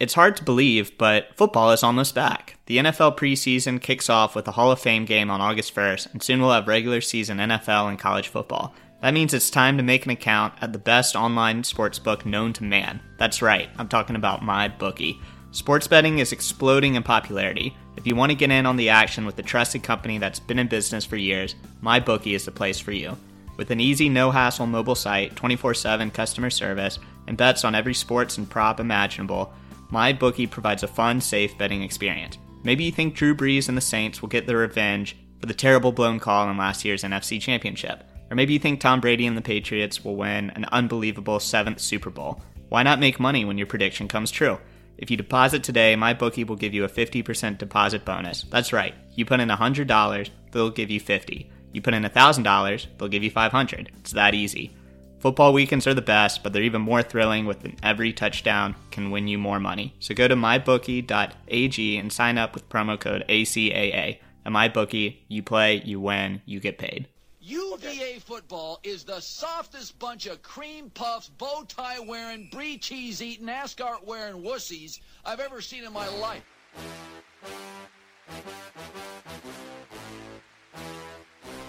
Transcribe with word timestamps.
It's 0.00 0.14
hard 0.14 0.34
to 0.38 0.44
believe, 0.44 0.96
but 0.96 1.28
football 1.36 1.72
is 1.72 1.82
almost 1.82 2.14
back. 2.14 2.56
The 2.64 2.78
NFL 2.78 3.18
preseason 3.18 3.82
kicks 3.82 4.08
off 4.08 4.34
with 4.34 4.46
the 4.46 4.52
Hall 4.52 4.72
of 4.72 4.80
Fame 4.80 5.04
game 5.04 5.30
on 5.30 5.42
August 5.42 5.74
1st, 5.74 6.14
and 6.14 6.22
soon 6.22 6.40
we'll 6.40 6.52
have 6.52 6.66
regular 6.66 7.02
season 7.02 7.36
NFL 7.36 7.90
and 7.90 7.98
college 7.98 8.28
football. 8.28 8.74
That 9.02 9.12
means 9.12 9.34
it's 9.34 9.50
time 9.50 9.76
to 9.76 9.82
make 9.82 10.06
an 10.06 10.10
account 10.10 10.54
at 10.62 10.72
the 10.72 10.78
best 10.78 11.16
online 11.16 11.64
sportsbook 11.64 12.24
known 12.24 12.54
to 12.54 12.64
man. 12.64 13.00
That's 13.18 13.42
right, 13.42 13.68
I'm 13.76 13.88
talking 13.88 14.16
about 14.16 14.40
MyBookie. 14.40 15.20
Sports 15.50 15.86
betting 15.86 16.18
is 16.18 16.32
exploding 16.32 16.94
in 16.94 17.02
popularity. 17.02 17.76
If 17.98 18.06
you 18.06 18.16
want 18.16 18.32
to 18.32 18.36
get 18.36 18.50
in 18.50 18.64
on 18.64 18.76
the 18.76 18.88
action 18.88 19.26
with 19.26 19.38
a 19.38 19.42
trusted 19.42 19.82
company 19.82 20.16
that's 20.16 20.40
been 20.40 20.58
in 20.58 20.68
business 20.68 21.04
for 21.04 21.16
years, 21.16 21.56
MyBookie 21.82 22.34
is 22.34 22.46
the 22.46 22.52
place 22.52 22.80
for 22.80 22.92
you. 22.92 23.18
With 23.58 23.70
an 23.70 23.80
easy, 23.80 24.08
no 24.08 24.30
hassle 24.30 24.64
mobile 24.64 24.94
site, 24.94 25.36
24 25.36 25.74
7 25.74 26.10
customer 26.10 26.48
service, 26.48 26.98
and 27.26 27.36
bets 27.36 27.66
on 27.66 27.74
every 27.74 27.92
sports 27.92 28.38
and 28.38 28.48
prop 28.48 28.80
imaginable, 28.80 29.52
MyBookie 29.90 30.50
provides 30.50 30.82
a 30.82 30.88
fun, 30.88 31.20
safe 31.20 31.56
betting 31.58 31.82
experience. 31.82 32.38
Maybe 32.62 32.84
you 32.84 32.92
think 32.92 33.14
Drew 33.14 33.34
Brees 33.34 33.68
and 33.68 33.76
the 33.76 33.82
Saints 33.82 34.22
will 34.22 34.28
get 34.28 34.46
their 34.46 34.58
revenge 34.58 35.16
for 35.40 35.46
the 35.46 35.54
terrible 35.54 35.92
blown 35.92 36.20
call 36.20 36.48
in 36.48 36.56
last 36.56 36.84
year's 36.84 37.02
NFC 37.02 37.40
Championship. 37.40 38.04
Or 38.30 38.36
maybe 38.36 38.52
you 38.52 38.58
think 38.58 38.80
Tom 38.80 39.00
Brady 39.00 39.26
and 39.26 39.36
the 39.36 39.42
Patriots 39.42 40.04
will 40.04 40.16
win 40.16 40.50
an 40.50 40.66
unbelievable 40.66 41.40
seventh 41.40 41.80
Super 41.80 42.10
Bowl. 42.10 42.42
Why 42.68 42.82
not 42.84 43.00
make 43.00 43.18
money 43.18 43.44
when 43.44 43.58
your 43.58 43.66
prediction 43.66 44.06
comes 44.06 44.30
true? 44.30 44.58
If 44.98 45.10
you 45.10 45.16
deposit 45.16 45.64
today, 45.64 45.96
MyBookie 45.96 46.46
will 46.46 46.56
give 46.56 46.74
you 46.74 46.84
a 46.84 46.88
50% 46.88 47.58
deposit 47.58 48.04
bonus. 48.04 48.42
That's 48.44 48.72
right. 48.72 48.94
You 49.14 49.24
put 49.24 49.40
in 49.40 49.48
$100, 49.48 50.30
they'll 50.52 50.70
give 50.70 50.90
you 50.90 51.00
50. 51.00 51.50
You 51.72 51.82
put 51.82 51.94
in 51.94 52.04
$1,000, 52.04 52.86
they'll 52.98 53.08
give 53.08 53.24
you 53.24 53.30
500. 53.30 53.90
It's 53.98 54.12
that 54.12 54.34
easy. 54.34 54.76
Football 55.20 55.52
weekends 55.52 55.86
are 55.86 55.92
the 55.92 56.00
best, 56.00 56.42
but 56.42 56.54
they're 56.54 56.62
even 56.62 56.80
more 56.80 57.02
thrilling 57.02 57.44
with 57.44 57.70
every 57.82 58.10
touchdown 58.10 58.74
can 58.90 59.10
win 59.10 59.28
you 59.28 59.36
more 59.36 59.60
money. 59.60 59.94
So 60.00 60.14
go 60.14 60.26
to 60.26 60.34
mybookie.ag 60.34 61.96
and 61.98 62.10
sign 62.10 62.38
up 62.38 62.54
with 62.54 62.70
promo 62.70 62.98
code 62.98 63.24
ACAA. 63.28 64.18
At 64.46 64.52
MyBookie, 64.52 65.18
you 65.28 65.42
play, 65.42 65.82
you 65.84 66.00
win, 66.00 66.40
you 66.46 66.60
get 66.60 66.78
paid. 66.78 67.06
UVA 67.42 68.18
football 68.20 68.80
is 68.82 69.04
the 69.04 69.20
softest 69.20 69.98
bunch 69.98 70.24
of 70.24 70.40
cream 70.42 70.88
puffs, 70.88 71.28
bow 71.28 71.64
tie 71.68 72.00
wearing, 72.00 72.48
brie 72.50 72.78
cheese 72.78 73.20
eating, 73.20 73.50
ascot 73.50 74.06
wearing 74.06 74.42
wussies 74.42 75.00
I've 75.26 75.40
ever 75.40 75.60
seen 75.60 75.84
in 75.84 75.92
my 75.92 76.08
life. 76.08 76.42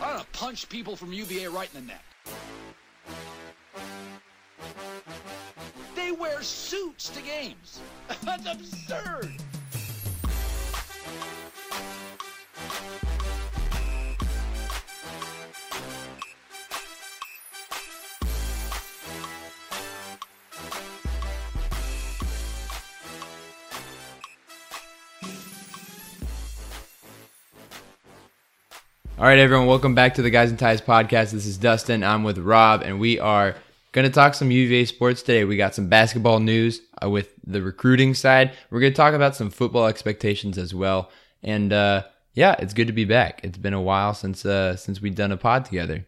I'm 0.02 0.14
gonna 0.14 0.26
punch 0.32 0.70
people 0.70 0.96
from 0.96 1.12
UVA 1.12 1.48
right 1.48 1.70
in 1.76 1.82
the 1.82 1.88
neck. 1.88 2.06
They 5.96 6.12
wear 6.12 6.42
suits 6.42 7.10
to 7.10 7.22
games. 7.22 7.80
That's 8.24 8.46
absurd. 8.46 9.32
All 29.22 29.28
right, 29.28 29.38
everyone, 29.38 29.68
welcome 29.68 29.94
back 29.94 30.16
to 30.16 30.24
the 30.24 30.32
Guys 30.32 30.50
and 30.50 30.58
Ties 30.58 30.82
podcast. 30.82 31.30
This 31.30 31.46
is 31.46 31.56
Dustin. 31.56 32.04
I'm 32.04 32.24
with 32.24 32.40
Rob, 32.40 32.82
and 32.82 33.00
we 33.00 33.20
are 33.20 33.56
going 33.92 34.08
to 34.08 34.14
talk 34.14 34.34
some 34.34 34.52
UVA 34.52 34.86
sports 34.86 35.22
today. 35.22 35.44
We 35.44 35.58
got 35.58 35.76
some 35.76 35.88
basketball 35.88 36.40
news 36.40 36.82
uh, 37.04 37.10
with 37.10 37.30
the 37.46 37.62
recruiting 37.62 38.14
side. 38.14 38.54
We're 38.70 38.80
going 38.80 38.94
to 38.94 38.98
talk 38.98 39.14
about 39.14 39.36
some 39.36 39.50
football 39.50 39.88
expectations 39.88 40.58
as 40.58 40.74
well. 40.74 41.10
And 41.44 41.74
uh, 41.74 42.04
yeah, 42.34 42.56
it's 42.60 42.74
good 42.74 42.88
to 42.88 42.94
be 42.94 43.06
back. 43.06 43.42
It's 43.44 43.58
been 43.58 43.74
a 43.74 43.82
while 43.82 44.14
since 44.14 44.46
uh, 44.46 44.76
since 44.76 45.02
we've 45.02 45.16
done 45.16 45.32
a 45.32 45.38
pod 45.38 45.66
together. 45.66 46.06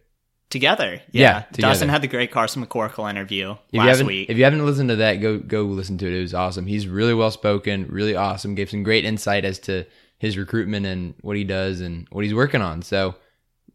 Together, 0.49 1.01
yeah. 1.11 1.21
Yeah, 1.21 1.39
together. 1.51 1.73
Dustin 1.73 1.89
had 1.89 2.03
the 2.03 2.07
great 2.07 2.29
Carson 2.29 2.63
McCorkle 2.63 3.09
interview 3.09 3.55
If 3.71 3.79
last 3.79 4.03
week. 4.03 4.29
if 4.29 4.37
you 4.37 4.43
haven't 4.43 4.63
listened 4.63 4.89
to 4.89 4.97
that, 4.97 5.15
go 5.15 5.39
go 5.39 5.63
listen 5.63 5.97
to 5.97 6.07
it. 6.07 6.13
It 6.13 6.21
was 6.21 6.35
awesome. 6.35 6.67
He's 6.67 6.87
really 6.87 7.15
well 7.15 7.31
spoken, 7.31 7.87
really 7.89 8.15
awesome. 8.15 8.53
Gave 8.53 8.69
some 8.69 8.83
great 8.83 9.03
insight 9.03 9.45
as 9.45 9.57
to 9.59 9.85
his 10.19 10.37
recruitment 10.37 10.85
and 10.85 11.15
what 11.21 11.35
he 11.37 11.43
does 11.43 11.81
and 11.81 12.07
what 12.11 12.23
he's 12.23 12.35
working 12.35 12.61
on. 12.61 12.83
So 12.83 13.15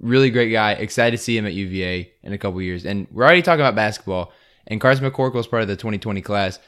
really 0.00 0.30
great 0.30 0.50
guy. 0.50 0.72
Excited 0.72 1.16
to 1.16 1.22
see 1.22 1.36
him 1.36 1.46
at 1.46 1.52
UVA 1.54 2.12
in 2.22 2.32
a 2.32 2.38
couple 2.38 2.60
years. 2.62 2.84
And 2.84 3.06
we're 3.10 3.24
already 3.24 3.42
talking 3.42 3.60
about 3.60 3.74
basketball. 3.74 4.32
And 4.66 4.80
Carson 4.80 5.10
McCorkle 5.10 5.40
is 5.40 5.46
part 5.46 5.62
of 5.62 5.68
the 5.68 5.76
2020 5.76 6.20
class. 6.20 6.58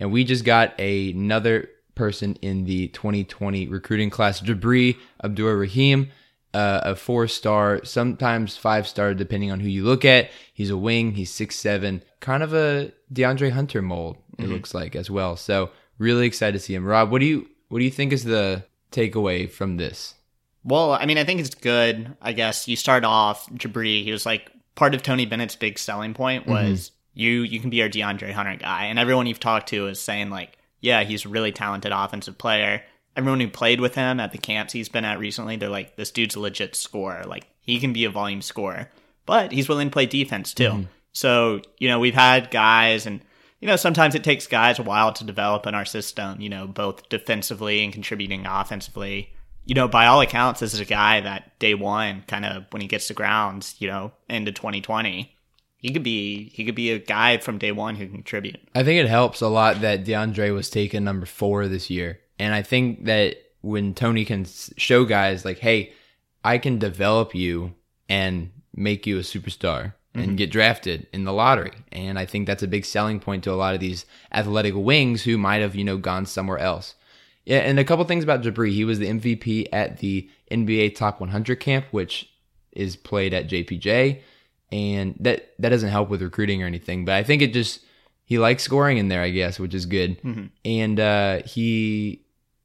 And 0.00 0.12
we 0.12 0.24
just 0.24 0.44
got 0.44 0.74
a- 0.78 1.10
another 1.10 1.68
person 1.94 2.36
in 2.40 2.64
the 2.64 2.88
2020 2.88 3.66
recruiting 3.66 4.08
class, 4.10 4.40
Jabri 4.40 4.96
Abdur 5.24 5.58
Rahim, 5.58 6.10
uh, 6.54 6.80
a 6.84 6.94
four 6.96 7.26
star, 7.26 7.84
sometimes 7.84 8.56
five 8.56 8.86
star, 8.86 9.12
depending 9.14 9.50
on 9.50 9.60
who 9.60 9.68
you 9.68 9.84
look 9.84 10.04
at. 10.04 10.30
He's 10.54 10.70
a 10.70 10.76
wing. 10.76 11.12
He's 11.12 11.30
six 11.30 11.56
seven, 11.56 12.02
kind 12.20 12.42
of 12.42 12.54
a 12.54 12.92
DeAndre 13.12 13.50
Hunter 13.50 13.82
mold. 13.82 14.16
It 14.38 14.48
looks 14.48 14.72
like 14.72 14.94
as 14.94 15.10
well. 15.10 15.36
So 15.36 15.70
really 15.98 16.26
excited 16.26 16.52
to 16.52 16.64
see 16.64 16.74
him. 16.74 16.84
Rob, 16.84 17.10
what 17.10 17.18
do 17.18 17.26
you 17.26 17.48
what 17.68 17.80
do 17.80 17.84
you 17.84 17.90
think 17.90 18.12
is 18.12 18.22
the 18.24 18.64
takeaway 18.92 19.50
from 19.50 19.76
this? 19.76 20.14
Well, 20.68 20.92
I 20.92 21.06
mean, 21.06 21.16
I 21.16 21.24
think 21.24 21.40
it's 21.40 21.54
good. 21.54 22.14
I 22.20 22.34
guess 22.34 22.68
you 22.68 22.76
start 22.76 23.02
off 23.02 23.48
Jabri. 23.50 24.04
He 24.04 24.12
was 24.12 24.26
like 24.26 24.52
part 24.74 24.94
of 24.94 25.02
Tony 25.02 25.24
Bennett's 25.24 25.56
big 25.56 25.78
selling 25.78 26.12
point 26.12 26.42
mm-hmm. 26.42 26.52
was 26.52 26.92
you 27.14 27.42
you 27.42 27.58
can 27.58 27.70
be 27.70 27.80
our 27.80 27.88
DeAndre 27.88 28.32
Hunter 28.32 28.56
guy, 28.56 28.84
and 28.84 28.98
everyone 28.98 29.26
you've 29.26 29.40
talked 29.40 29.70
to 29.70 29.88
is 29.88 29.98
saying 29.98 30.28
like, 30.28 30.58
yeah, 30.80 31.04
he's 31.04 31.24
a 31.24 31.30
really 31.30 31.52
talented 31.52 31.90
offensive 31.90 32.36
player. 32.36 32.82
Everyone 33.16 33.40
who 33.40 33.48
played 33.48 33.80
with 33.80 33.94
him 33.94 34.20
at 34.20 34.30
the 34.30 34.38
camps 34.38 34.74
he's 34.74 34.90
been 34.90 35.06
at 35.06 35.18
recently, 35.18 35.56
they're 35.56 35.70
like, 35.70 35.96
this 35.96 36.10
dude's 36.10 36.36
a 36.36 36.40
legit 36.40 36.76
scorer. 36.76 37.24
Like 37.24 37.46
he 37.62 37.80
can 37.80 37.94
be 37.94 38.04
a 38.04 38.10
volume 38.10 38.42
scorer, 38.42 38.90
but 39.24 39.52
he's 39.52 39.70
willing 39.70 39.88
to 39.88 39.92
play 39.92 40.04
defense 40.04 40.52
too. 40.52 40.64
Mm-hmm. 40.64 40.82
So 41.12 41.62
you 41.78 41.88
know, 41.88 41.98
we've 41.98 42.14
had 42.14 42.50
guys 42.50 43.06
and. 43.06 43.22
You 43.60 43.66
know, 43.66 43.74
sometimes 43.74 44.14
it 44.14 44.22
takes 44.22 44.46
guys 44.46 44.78
a 44.78 44.84
while 44.84 45.12
to 45.14 45.24
develop 45.24 45.66
in 45.66 45.74
our 45.74 45.84
system, 45.84 46.40
you 46.40 46.48
know, 46.48 46.68
both 46.68 47.08
defensively 47.08 47.82
and 47.82 47.92
contributing 47.92 48.46
offensively 48.46 49.32
you 49.64 49.74
know, 49.74 49.88
by 49.88 50.06
all 50.06 50.20
accounts, 50.20 50.60
this 50.60 50.74
is 50.74 50.80
a 50.80 50.84
guy 50.84 51.20
that 51.20 51.58
day 51.58 51.74
one, 51.74 52.24
kind 52.26 52.44
of 52.44 52.64
when 52.70 52.82
he 52.82 52.88
gets 52.88 53.08
to 53.08 53.14
grounds, 53.14 53.74
you 53.78 53.88
know, 53.88 54.12
into 54.28 54.52
2020, 54.52 55.34
he 55.76 55.92
could 55.92 56.02
be 56.02 56.48
he 56.50 56.64
could 56.64 56.74
be 56.74 56.90
a 56.90 56.98
guy 56.98 57.38
from 57.38 57.58
day 57.58 57.72
one 57.72 57.94
who 57.94 58.06
can 58.06 58.16
contribute. 58.16 58.60
I 58.74 58.82
think 58.82 59.00
it 59.00 59.08
helps 59.08 59.40
a 59.40 59.48
lot 59.48 59.80
that 59.80 60.04
DeAndre 60.04 60.52
was 60.54 60.70
taken 60.70 61.04
number 61.04 61.26
four 61.26 61.68
this 61.68 61.88
year. 61.90 62.18
And 62.38 62.54
I 62.54 62.62
think 62.62 63.04
that 63.04 63.36
when 63.60 63.94
Tony 63.94 64.24
can 64.24 64.46
show 64.76 65.04
guys 65.04 65.44
like, 65.44 65.58
hey, 65.58 65.92
I 66.44 66.58
can 66.58 66.78
develop 66.78 67.34
you 67.34 67.74
and 68.08 68.50
make 68.74 69.06
you 69.06 69.18
a 69.18 69.22
superstar 69.22 69.94
and 70.14 70.24
mm-hmm. 70.24 70.36
get 70.36 70.50
drafted 70.50 71.06
in 71.12 71.24
the 71.24 71.32
lottery. 71.32 71.72
And 71.92 72.18
I 72.18 72.26
think 72.26 72.46
that's 72.46 72.62
a 72.62 72.68
big 72.68 72.84
selling 72.84 73.20
point 73.20 73.44
to 73.44 73.52
a 73.52 73.54
lot 73.54 73.74
of 73.74 73.80
these 73.80 74.06
athletic 74.32 74.74
wings 74.74 75.22
who 75.22 75.38
might 75.38 75.60
have, 75.60 75.74
you 75.74 75.84
know, 75.84 75.96
gone 75.96 76.26
somewhere 76.26 76.58
else. 76.58 76.94
Yeah, 77.48 77.60
and 77.60 77.78
a 77.78 77.84
couple 77.84 78.04
things 78.04 78.24
about 78.24 78.42
Jabri. 78.42 78.72
He 78.72 78.84
was 78.84 78.98
the 78.98 79.06
MVP 79.06 79.68
at 79.72 80.00
the 80.00 80.28
NBA 80.50 80.96
Top 80.96 81.18
100 81.18 81.58
camp, 81.58 81.86
which 81.92 82.30
is 82.72 82.94
played 82.94 83.32
at 83.32 83.48
JPJ, 83.48 84.20
and 84.70 85.14
that 85.20 85.54
that 85.58 85.70
doesn't 85.70 85.88
help 85.88 86.10
with 86.10 86.20
recruiting 86.20 86.62
or 86.62 86.66
anything. 86.66 87.06
But 87.06 87.14
I 87.14 87.22
think 87.22 87.40
it 87.40 87.54
just 87.54 87.80
he 88.26 88.38
likes 88.38 88.62
scoring 88.62 88.98
in 88.98 89.08
there, 89.08 89.22
I 89.22 89.30
guess, 89.30 89.58
which 89.58 89.72
is 89.72 89.86
good. 89.86 90.18
And 90.62 91.00
uh, 91.00 91.40
he 91.46 92.22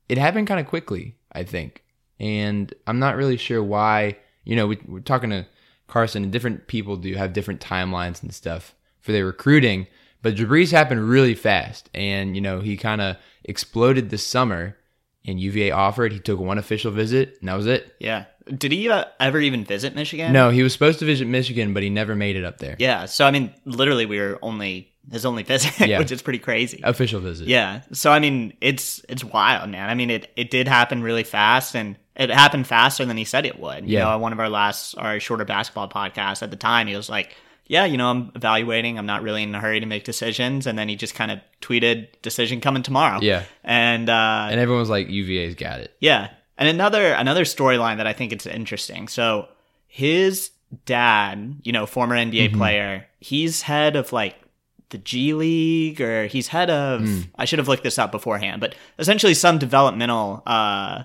it 0.09 0.17
happened 0.17 0.47
kind 0.47 0.59
of 0.59 0.67
quickly, 0.67 1.15
I 1.31 1.43
think, 1.43 1.81
and 2.19 2.73
I'm 2.85 2.99
not 2.99 3.15
really 3.15 3.37
sure 3.37 3.63
why. 3.63 4.17
You 4.43 4.57
know, 4.57 4.67
we, 4.67 4.79
we're 4.85 4.99
talking 4.99 5.29
to 5.29 5.47
Carson, 5.87 6.23
and 6.23 6.31
different 6.33 6.67
people 6.67 6.97
do 6.97 7.15
have 7.15 7.31
different 7.31 7.61
timelines 7.61 8.21
and 8.21 8.33
stuff 8.33 8.75
for 8.99 9.13
their 9.13 9.25
recruiting. 9.25 9.87
But 10.23 10.35
Jabri's 10.35 10.71
happened 10.71 11.07
really 11.07 11.35
fast, 11.35 11.89
and 11.93 12.33
you 12.35 12.41
know 12.41 12.59
he 12.61 12.77
kind 12.77 13.01
of 13.01 13.17
exploded 13.43 14.09
this 14.09 14.25
summer. 14.25 14.75
And 15.25 15.39
UVA 15.39 15.71
offered. 15.71 16.11
He 16.11 16.19
took 16.19 16.37
one 16.37 16.57
official 16.57 16.91
visit, 16.91 17.37
and 17.39 17.47
that 17.47 17.53
was 17.55 17.65
it. 17.65 17.95
Yeah. 17.97 18.25
Did 18.57 18.73
he 18.73 18.89
uh, 18.89 19.05
ever 19.21 19.39
even 19.39 19.63
visit 19.63 19.95
Michigan? 19.95 20.33
No, 20.33 20.49
he 20.49 20.63
was 20.63 20.73
supposed 20.73 20.99
to 20.99 21.05
visit 21.05 21.29
Michigan, 21.29 21.73
but 21.73 21.81
he 21.81 21.89
never 21.89 22.13
made 22.13 22.35
it 22.35 22.43
up 22.43 22.57
there. 22.57 22.75
Yeah. 22.77 23.05
So 23.05 23.25
I 23.25 23.31
mean, 23.31 23.53
literally, 23.63 24.05
we 24.05 24.19
were 24.19 24.37
only 24.41 24.91
his 25.09 25.25
only 25.25 25.43
visit, 25.43 25.79
Yeah. 25.87 25.99
which 25.99 26.11
is 26.11 26.21
pretty 26.21 26.39
crazy. 26.39 26.81
Official 26.83 27.21
visit. 27.21 27.47
Yeah. 27.47 27.83
So 27.93 28.11
I 28.11 28.19
mean, 28.19 28.51
it's 28.59 28.99
it's 29.07 29.23
wild, 29.23 29.69
man. 29.69 29.89
I 29.89 29.93
mean, 29.95 30.09
it 30.09 30.29
it 30.35 30.51
did 30.51 30.67
happen 30.67 31.01
really 31.03 31.23
fast, 31.23 31.73
and 31.73 31.95
it 32.17 32.29
happened 32.29 32.67
faster 32.67 33.05
than 33.05 33.15
he 33.15 33.23
said 33.23 33.45
it 33.45 33.57
would. 33.57 33.85
You 33.87 33.93
Yeah. 33.99 34.03
know, 34.03 34.09
on 34.09 34.19
one 34.19 34.33
of 34.33 34.41
our 34.41 34.49
last 34.49 34.97
our 34.97 35.21
shorter 35.21 35.45
basketball 35.45 35.87
podcasts 35.87 36.43
at 36.43 36.51
the 36.51 36.57
time, 36.57 36.87
he 36.87 36.97
was 36.97 37.07
like, 37.09 37.33
"Yeah, 37.73 37.85
you 37.85 37.97
know, 37.97 38.09
I'm 38.09 38.31
evaluating. 38.35 38.97
I'm 38.99 39.05
not 39.05 39.21
really 39.23 39.43
in 39.43 39.53
a 39.55 39.59
hurry 39.59 39.79
to 39.79 39.85
make 39.85 40.03
decisions." 40.05 40.67
And 40.67 40.77
then 40.79 40.87
he 40.87 40.95
just 40.95 41.15
kind 41.15 41.31
of 41.31 41.39
tweeted, 41.61 42.07
"Decision 42.21 42.61
coming 42.61 42.83
tomorrow." 42.83 43.19
Yeah. 43.21 43.43
And 43.63 44.09
uh, 44.09 44.47
And 44.51 44.59
everyone 44.59 44.79
was 44.81 44.89
like, 44.89 45.09
UVA's 45.09 45.55
got 45.55 45.79
it. 45.79 45.91
yeah. 45.99 46.29
And 46.57 46.69
another 46.69 47.13
another 47.13 47.43
storyline 47.45 47.97
that 47.97 48.07
I 48.07 48.13
think 48.13 48.31
it's 48.31 48.45
interesting. 48.45 49.07
So 49.07 49.47
his 49.87 50.51
dad, 50.85 51.55
you 51.63 51.71
know, 51.71 51.85
former 51.85 52.15
NBA 52.15 52.55
player, 52.55 53.07
he's 53.19 53.63
head 53.63 53.95
of 53.95 54.13
like 54.13 54.35
the 54.89 54.97
G 54.99 55.33
League 55.33 55.99
or 55.99 56.27
he's 56.27 56.49
head 56.49 56.69
of 56.69 57.01
I 57.35 57.45
should 57.45 57.57
have 57.59 57.67
looked 57.67 57.83
this 57.83 57.97
up 57.97 58.11
beforehand, 58.11 58.61
but 58.61 58.75
essentially 58.99 59.33
some 59.33 59.57
developmental 59.57 60.43
uh 60.45 61.03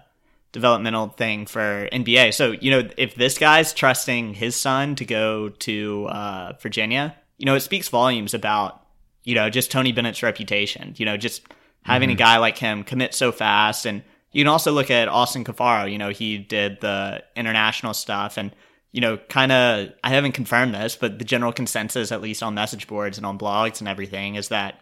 developmental 0.53 1.09
thing 1.09 1.47
for 1.47 1.89
NBA. 1.93 2.35
So, 2.35 2.53
you 2.53 2.71
know, 2.71 2.89
if 2.97 3.15
this 3.15 3.39
guy's 3.39 3.73
trusting 3.73 4.35
his 4.35 4.57
son 4.57 4.95
to 4.97 5.05
go 5.05 5.51
to 5.51 6.07
uh 6.09 6.53
Virginia, 6.61 7.17
you 7.37 7.47
know, 7.47 7.55
it 7.55 7.61
speaks 7.61 7.89
volumes 7.89 8.35
about, 8.35 8.87
you 9.25 9.35
know, 9.35 9.51
just 9.51 9.71
Tony 9.71 9.93
Bennett's 9.93 10.23
reputation. 10.23 10.95
You 10.97 11.07
know, 11.07 11.17
just 11.17 11.43
having 11.83 12.11
a 12.11 12.15
guy 12.15 12.39
like 12.39 12.59
him 12.59 12.85
commit 12.85 13.15
so 13.15 13.33
fast 13.33 13.87
and 13.87 14.03
you 14.33 14.45
can 14.45 14.49
also 14.49 14.73
look 14.73 14.91
at 14.91 15.09
Austin 15.09 15.45
Caffaro. 15.45 15.91
You 15.91 15.99
know, 15.99 16.11
he 16.11 16.39
did 16.39 16.81
the 16.81 17.23
international 17.35 17.95
stuff 17.95 18.37
and, 18.37 18.55
you 18.93 19.01
know, 19.01 19.17
kind 19.17 19.53
of, 19.53 19.89
I 20.05 20.11
haven't 20.11 20.33
confirmed 20.33 20.75
this, 20.75 20.97
but 20.97 21.19
the 21.19 21.25
general 21.25 21.53
consensus, 21.53 22.13
at 22.13 22.21
least 22.21 22.43
on 22.43 22.55
message 22.55 22.87
boards 22.87 23.17
and 23.17 23.27
on 23.27 23.39
blogs 23.39 23.81
and 23.81 23.89
everything, 23.89 24.35
is 24.35 24.49
that 24.49 24.81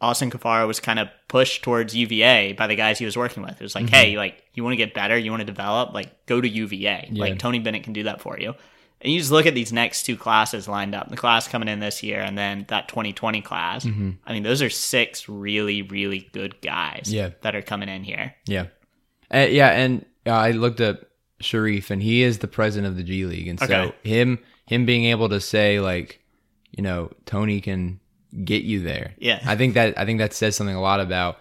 Austin 0.00 0.30
Caffaro 0.30 0.66
was 0.66 0.78
kind 0.80 0.98
of 0.98 1.08
pushed 1.28 1.62
towards 1.62 1.94
UVA 1.96 2.52
by 2.52 2.66
the 2.68 2.76
guys 2.76 2.98
he 2.98 3.04
was 3.04 3.16
working 3.16 3.42
with. 3.42 3.52
It 3.52 3.62
was 3.62 3.74
like, 3.74 3.88
hey, 3.90 4.16
like, 4.16 4.42
you 4.54 4.62
want 4.62 4.72
to 4.72 4.76
get 4.76 4.94
better, 4.94 5.18
you 5.18 5.30
want 5.32 5.40
to 5.40 5.44
develop, 5.46 5.92
like, 5.92 6.26
go 6.26 6.40
to 6.40 6.48
UVA. 6.48 7.08
Yeah. 7.10 7.20
Like, 7.20 7.38
Tony 7.38 7.58
Bennett 7.58 7.82
can 7.82 7.92
do 7.92 8.04
that 8.04 8.20
for 8.20 8.38
you. 8.38 8.54
And 9.00 9.12
you 9.12 9.18
just 9.18 9.30
look 9.30 9.46
at 9.46 9.54
these 9.54 9.72
next 9.72 10.04
two 10.04 10.16
classes 10.16 10.66
lined 10.68 10.94
up 10.94 11.08
the 11.08 11.16
class 11.16 11.46
coming 11.48 11.68
in 11.68 11.78
this 11.80 12.02
year 12.02 12.20
and 12.20 12.36
then 12.38 12.64
that 12.68 12.88
2020 12.88 13.42
class. 13.42 13.86
I 13.86 14.32
mean, 14.32 14.42
those 14.42 14.60
are 14.62 14.70
six 14.70 15.28
really, 15.28 15.82
really 15.82 16.28
good 16.32 16.60
guys 16.60 17.04
Yeah. 17.12 17.30
that 17.42 17.54
are 17.56 17.62
coming 17.62 17.88
in 17.88 18.02
here. 18.04 18.34
Yeah. 18.46 18.66
Uh, 19.32 19.46
yeah, 19.50 19.68
and 19.70 20.04
uh, 20.26 20.30
I 20.30 20.50
looked 20.52 20.80
up 20.80 21.00
Shareef, 21.42 21.90
and 21.90 22.02
he 22.02 22.22
is 22.22 22.38
the 22.38 22.48
president 22.48 22.90
of 22.90 22.96
the 22.96 23.02
G 23.04 23.24
League, 23.24 23.46
and 23.48 23.58
so 23.60 23.66
Okay. 23.66 23.94
him 24.02 24.38
him 24.66 24.84
being 24.86 25.04
able 25.04 25.28
to 25.28 25.40
say 25.40 25.78
like, 25.80 26.20
you 26.72 26.82
know, 26.82 27.10
Tony 27.26 27.60
can 27.60 28.00
get 28.44 28.64
you 28.64 28.82
there. 28.82 29.14
Yeah. 29.18 29.40
I 29.44 29.56
think 29.56 29.74
that 29.74 29.98
I 29.98 30.04
think 30.04 30.18
that 30.18 30.32
says 30.32 30.56
something 30.56 30.76
a 30.76 30.80
lot 30.80 31.00
about 31.00 31.38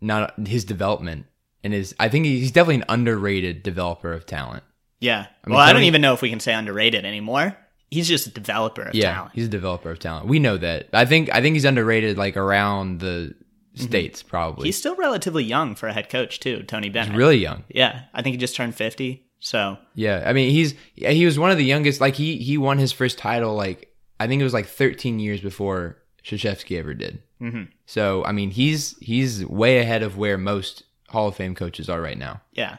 not 0.00 0.34
his 0.46 0.64
development 0.64 1.26
and 1.62 1.72
his. 1.72 1.94
I 1.98 2.08
think 2.08 2.24
he's 2.26 2.52
definitely 2.52 2.76
an 2.76 2.84
underrated 2.88 3.62
developer 3.62 4.12
of 4.12 4.26
talent. 4.26 4.64
Yeah. 5.00 5.26
mean, 5.46 5.56
well, 5.56 5.58
I 5.58 5.72
don't 5.72 5.82
even 5.84 6.00
know 6.02 6.14
if 6.14 6.22
we 6.22 6.30
can 6.30 6.40
say 6.40 6.52
underrated 6.54 7.04
anymore. 7.04 7.56
He's 7.90 8.06
just 8.06 8.26
a 8.28 8.30
developer 8.30 8.82
of 8.82 8.94
yeah, 8.94 9.14
talent. 9.14 9.32
he's 9.34 9.46
a 9.46 9.50
developer 9.50 9.90
of 9.90 9.98
talent. 9.98 10.28
We 10.28 10.38
know 10.38 10.56
that. 10.58 10.88
I 10.92 11.06
think 11.06 11.34
I 11.34 11.40
think 11.42 11.54
he's 11.54 11.64
underrated 11.64 12.16
like 12.16 12.36
around 12.36 13.00
the 13.00 13.34
states 13.74 14.22
probably. 14.22 14.60
Mm-hmm. 14.60 14.66
He's 14.66 14.78
still 14.78 14.94
relatively 14.96 15.42
young 15.44 15.74
for 15.74 15.88
a 15.88 15.92
head 15.92 16.08
coach 16.08 16.38
too, 16.38 16.62
Tony 16.64 16.88
Bennett. 16.88 17.16
really 17.16 17.38
young. 17.38 17.64
Yeah, 17.68 18.02
I 18.14 18.22
think 18.22 18.34
he 18.34 18.36
just 18.38 18.54
turned 18.54 18.74
50. 18.74 19.26
So, 19.42 19.78
Yeah, 19.94 20.22
I 20.26 20.34
mean 20.34 20.50
he's 20.50 20.74
he 20.94 21.24
was 21.24 21.38
one 21.38 21.50
of 21.50 21.56
the 21.56 21.64
youngest. 21.64 22.00
Like 22.00 22.14
he 22.14 22.36
he 22.36 22.58
won 22.58 22.78
his 22.78 22.92
first 22.92 23.18
title 23.18 23.54
like 23.54 23.89
I 24.20 24.26
think 24.28 24.40
it 24.40 24.44
was 24.44 24.54
like 24.54 24.66
13 24.66 25.18
years 25.18 25.40
before 25.40 25.96
Krzyzewski 26.24 26.78
ever 26.78 26.94
did. 26.94 27.22
Mm-hmm. 27.40 27.64
So 27.86 28.24
I 28.24 28.32
mean 28.32 28.50
he's 28.50 28.96
he's 29.00 29.44
way 29.44 29.78
ahead 29.78 30.02
of 30.02 30.16
where 30.16 30.38
most 30.38 30.84
Hall 31.08 31.26
of 31.28 31.34
Fame 31.36 31.54
coaches 31.56 31.88
are 31.88 32.00
right 32.00 32.18
now. 32.18 32.40
yeah. 32.52 32.76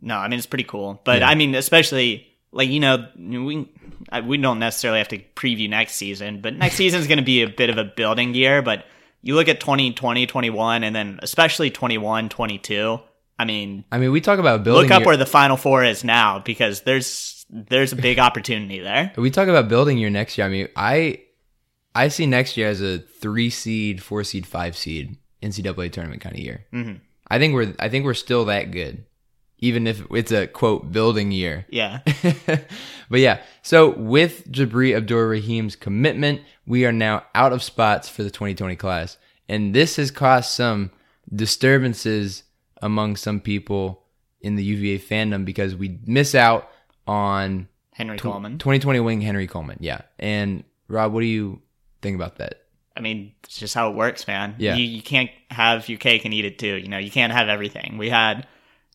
No, 0.00 0.16
I 0.16 0.28
mean 0.28 0.38
it's 0.38 0.46
pretty 0.46 0.64
cool. 0.64 1.00
But 1.04 1.20
Yeah. 1.20 1.28
I 1.28 1.34
mean 1.34 1.54
especially 1.56 2.28
like 2.52 2.68
you 2.70 2.80
know, 2.80 3.08
we 3.18 3.68
I- 4.10 4.20
we 4.22 4.38
don't 4.38 4.58
necessarily 4.60 4.98
have 5.00 5.08
to 5.08 5.18
preview 5.34 5.68
next 5.68 5.96
season, 5.96 6.40
but 6.40 6.54
next 6.54 6.76
season 6.82 7.00
is 7.00 7.06
going 7.08 7.18
to 7.18 7.24
be 7.24 7.42
a 7.42 7.48
bit 7.48 7.68
of 7.68 7.76
a 7.78 7.84
building 7.84 8.32
year, 8.34 8.62
but 8.62 8.86
you 9.20 9.34
look 9.34 9.48
at 9.48 9.58
2020, 9.58 10.26
21 10.26 10.84
and 10.84 10.94
then 10.94 11.18
especially 11.22 11.70
21, 11.70 12.28
22. 12.28 13.00
I 13.40 13.44
mean, 13.44 13.84
I 13.90 13.98
mean 13.98 14.12
we 14.12 14.20
talk 14.20 14.38
about 14.38 14.62
building. 14.62 14.82
look 14.84 14.92
up 14.92 15.04
where 15.04 15.16
the 15.16 15.26
final 15.26 15.56
four 15.56 15.84
is 15.84 16.04
now 16.04 16.38
because 16.38 16.82
there's 16.82 17.37
there's 17.50 17.92
a 17.92 17.96
big 17.96 18.18
opportunity 18.18 18.80
there. 18.80 19.12
we 19.16 19.30
talk 19.30 19.48
about 19.48 19.68
building 19.68 19.98
your 19.98 20.10
next 20.10 20.36
year. 20.36 20.46
I 20.46 20.50
mean 20.50 20.68
I 20.76 21.22
I 21.94 22.08
see 22.08 22.26
next 22.26 22.56
year 22.56 22.68
as 22.68 22.80
a 22.80 22.98
three 22.98 23.50
seed, 23.50 24.02
four 24.02 24.24
seed, 24.24 24.46
five 24.46 24.76
seed 24.76 25.16
NCAA 25.42 25.92
tournament 25.92 26.20
kind 26.20 26.36
of 26.36 26.40
year. 26.40 26.64
Mm-hmm. 26.72 26.96
I 27.30 27.38
think 27.38 27.54
we're 27.54 27.74
I 27.78 27.88
think 27.88 28.04
we're 28.04 28.14
still 28.14 28.44
that 28.46 28.70
good, 28.70 29.04
even 29.58 29.86
if 29.86 30.04
it's 30.10 30.32
a 30.32 30.46
quote 30.46 30.92
building 30.92 31.30
year. 31.30 31.66
Yeah. 31.70 32.00
but 33.10 33.20
yeah, 33.20 33.40
so 33.62 33.90
with 33.90 34.50
Jabri 34.50 34.96
Abdur 34.96 35.28
Rahim's 35.28 35.76
commitment, 35.76 36.42
we 36.66 36.84
are 36.86 36.92
now 36.92 37.24
out 37.34 37.52
of 37.52 37.62
spots 37.62 38.08
for 38.08 38.22
the 38.22 38.30
2020 38.30 38.76
class. 38.76 39.18
And 39.48 39.74
this 39.74 39.96
has 39.96 40.10
caused 40.10 40.50
some 40.50 40.90
disturbances 41.34 42.44
among 42.82 43.16
some 43.16 43.40
people 43.40 44.04
in 44.40 44.56
the 44.56 44.64
UVA 44.64 44.98
fandom 44.98 45.44
because 45.44 45.74
we 45.74 45.98
miss 46.06 46.34
out 46.34 46.70
on 47.08 47.68
Henry 47.92 48.18
Coleman. 48.18 48.58
2020 48.58 49.00
wing 49.00 49.20
Henry 49.20 49.46
Coleman. 49.46 49.78
Yeah. 49.80 50.02
And 50.18 50.64
Rob, 50.88 51.12
what 51.12 51.20
do 51.20 51.26
you 51.26 51.60
think 52.02 52.14
about 52.14 52.36
that? 52.36 52.62
I 52.96 53.00
mean, 53.00 53.32
it's 53.44 53.56
just 53.58 53.74
how 53.74 53.90
it 53.90 53.96
works, 53.96 54.26
man. 54.26 54.54
Yeah. 54.58 54.74
You, 54.74 54.84
you 54.84 55.02
can't 55.02 55.30
have 55.50 55.88
your 55.88 55.98
cake 55.98 56.24
and 56.24 56.34
eat 56.34 56.44
it 56.44 56.58
too. 56.58 56.76
You 56.76 56.88
know, 56.88 56.98
you 56.98 57.10
can't 57.10 57.32
have 57.32 57.48
everything. 57.48 57.96
We 57.98 58.08
had 58.10 58.46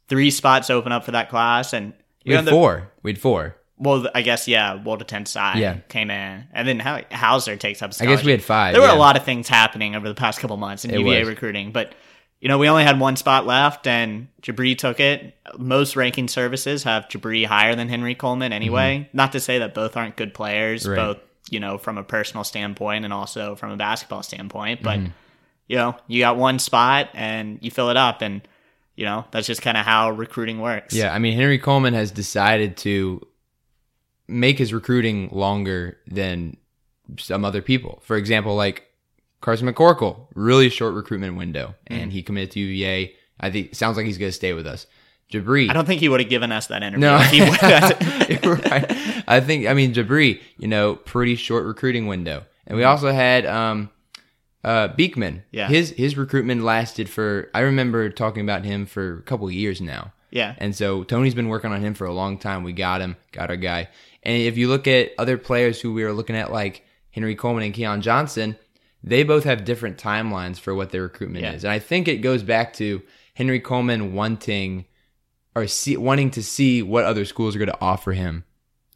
three 0.10 0.30
spots 0.30 0.70
open 0.70 0.92
up 0.92 1.06
for 1.06 1.12
that 1.12 1.30
class, 1.30 1.74
and 1.74 1.94
We 2.26 2.34
had 2.34 2.46
the- 2.46 2.52
four. 2.52 2.92
We 3.02 3.12
had 3.12 3.20
four. 3.20 3.56
Well, 3.78 4.08
I 4.14 4.22
guess 4.22 4.48
yeah. 4.48 4.78
Woldetensae 4.78 5.56
Yeah. 5.56 5.78
came 5.90 6.10
in, 6.12 6.46
and 6.54 6.68
then 6.68 6.80
Hau- 6.80 7.02
Hauser 7.12 7.56
takes 7.58 7.82
up. 7.82 7.92
I 8.00 8.06
guess 8.06 8.24
we 8.24 8.32
had 8.32 8.44
five, 8.44 8.74
There 8.74 8.82
were 8.82 8.88
a 8.88 8.96
lot 8.96 9.18
of 9.18 9.24
things 9.24 9.48
happening 9.48 9.96
over 9.96 10.08
the 10.08 10.16
past 10.16 10.40
couple 10.40 10.56
months 10.58 10.86
in 10.86 10.92
It 10.92 11.00
UVA 11.00 11.20
was. 11.22 11.30
recruiting, 11.30 11.72
but 11.72 11.94
you 12.44 12.50
know 12.50 12.58
we 12.58 12.68
only 12.68 12.84
had 12.84 13.00
one 13.00 13.16
spot 13.16 13.46
left, 13.48 13.88
and 13.88 14.28
Jabri 14.42 14.78
took 14.78 15.00
it. 15.00 15.34
Most 15.58 15.96
ranking 15.96 16.28
services 16.28 16.84
have 16.84 17.08
Jabri 17.08 17.46
higher 17.46 17.74
than 17.74 17.88
Henry 17.88 18.16
Coleman 18.16 18.52
anyway. 18.52 19.10
Not 19.14 19.32
to 19.32 19.40
say 19.40 19.60
that 19.60 19.74
both 19.74 19.96
aren't 19.96 20.18
good 20.18 20.34
players, 20.34 20.84
Mm-hmm. 20.84 20.92
Right. 20.92 20.98
both 20.98 21.18
you 21.50 21.60
know 21.62 21.78
from 21.78 21.98
a 21.98 22.04
personal 22.04 22.44
standpoint 22.44 23.06
and 23.06 23.14
also 23.14 23.56
from 23.56 23.72
a 23.72 23.78
basketball 23.78 24.24
standpoint, 24.24 24.84
but 24.84 25.00
Mm-hmm. 25.00 25.12
you 25.68 25.78
know 25.78 25.96
you 26.08 26.20
got 26.20 26.36
one 26.36 26.60
spot 26.60 27.10
and 27.14 27.60
you 27.62 27.72
fill 27.72 27.90
it 27.90 27.96
up, 27.98 28.22
and 28.22 28.42
you 28.98 29.06
know 29.06 29.24
that's 29.32 29.48
just 29.48 29.62
kind 29.62 29.78
of 29.78 29.86
how 29.86 30.12
recruiting 30.12 30.60
works. 30.60 30.94
Yeah, 30.94 31.14
I 31.14 31.20
mean 31.20 31.38
Henry 31.38 31.60
Coleman 31.60 31.94
has 31.94 32.12
decided 32.12 32.76
to 32.78 33.26
make 34.28 34.58
his 34.58 34.74
recruiting 34.74 35.30
longer 35.32 35.98
than 36.08 36.58
some 37.18 37.46
other 37.46 37.62
people. 37.62 38.02
For 38.04 38.18
example, 38.18 38.56
like 38.56 38.84
Carson 39.44 39.68
McCorkle, 39.72 40.28
really 40.34 40.70
short 40.70 40.96
recruitment 40.96 41.36
window, 41.38 41.76
and 41.88 42.12
he 42.12 42.24
committed 42.24 42.52
to 42.52 42.60
UVA. 42.62 43.14
I 43.40 43.52
think 43.52 43.76
sounds 43.76 43.98
like 43.98 44.06
he's 44.06 44.18
going 44.18 44.30
to 44.30 44.36
stay 44.36 44.54
with 44.54 44.66
us. 44.66 44.88
Jabri, 45.32 45.70
I 45.70 45.74
don't 45.74 45.86
think 45.86 46.00
he 46.00 46.10
would 46.10 46.20
have 46.22 46.30
given 46.30 46.52
us 46.52 46.68
that 46.68 46.82
interview. 46.84 47.02
no, 47.02 47.16
right. 48.54 49.24
I 49.28 49.40
think 49.42 49.68
I 49.68 49.74
mean 49.74 49.94
Jabri, 49.94 50.40
you 50.58 50.68
know, 50.68 50.96
pretty 50.96 51.36
short 51.36 51.66
recruiting 51.66 52.08
window, 52.08 52.44
and 52.68 52.78
we 52.78 52.84
also 52.84 53.12
had 53.12 53.46
um, 53.46 53.90
uh, 54.64 54.88
Beekman. 54.90 55.44
Yeah. 55.52 55.68
his 55.68 55.90
his 55.92 56.18
recruitment 56.18 56.64
lasted 56.64 57.10
for. 57.10 57.50
I 57.54 57.62
remember 57.62 58.10
talking 58.10 58.44
about 58.44 58.64
him 58.64 58.86
for 58.86 59.18
a 59.18 59.22
couple 59.24 59.48
of 59.48 59.54
years 59.54 59.82
now. 59.82 60.14
yeah. 60.32 60.56
And 60.58 60.76
so 60.76 61.04
Tony's 61.04 61.36
been 61.36 61.50
working 61.50 61.72
on 61.72 61.82
him 61.82 61.96
for 61.96 62.06
a 62.06 62.14
long 62.14 62.38
time. 62.38 62.64
We 62.64 62.74
got 62.74 63.02
him, 63.02 63.18
got 63.32 63.50
our 63.50 63.58
guy. 63.58 63.90
And 64.24 64.42
if 64.42 64.56
you 64.58 64.68
look 64.70 64.88
at 64.88 65.12
other 65.18 65.38
players 65.38 65.82
who 65.82 65.94
we 65.94 66.04
were 66.04 66.14
looking 66.14 66.36
at, 66.38 66.52
like 66.52 66.86
Henry 67.12 67.36
Coleman 67.36 67.64
and 67.64 67.74
Keon 67.74 68.02
Johnson, 68.02 68.56
they 69.04 69.24
both 69.24 69.44
have 69.44 69.66
different 69.66 69.98
timelines 69.98 70.60
for 70.60 70.74
what 70.74 70.92
their 70.92 71.02
recruitment 71.04 71.44
Yeah. 71.44 71.54
is. 71.54 71.64
And 71.64 71.72
I 71.74 71.80
think 71.80 72.08
it 72.08 72.18
goes 72.18 72.42
back 72.44 72.74
to 72.76 73.02
Henry 73.34 73.60
Coleman 73.60 74.14
wanting 74.14 74.86
or 75.56 75.68
see, 75.68 75.98
wanting 75.98 76.32
to 76.32 76.42
see 76.44 76.82
what 76.82 77.04
other 77.06 77.26
schools 77.26 77.56
are 77.56 77.60
going 77.60 77.70
to 77.70 77.82
offer 77.82 78.14
him 78.14 78.44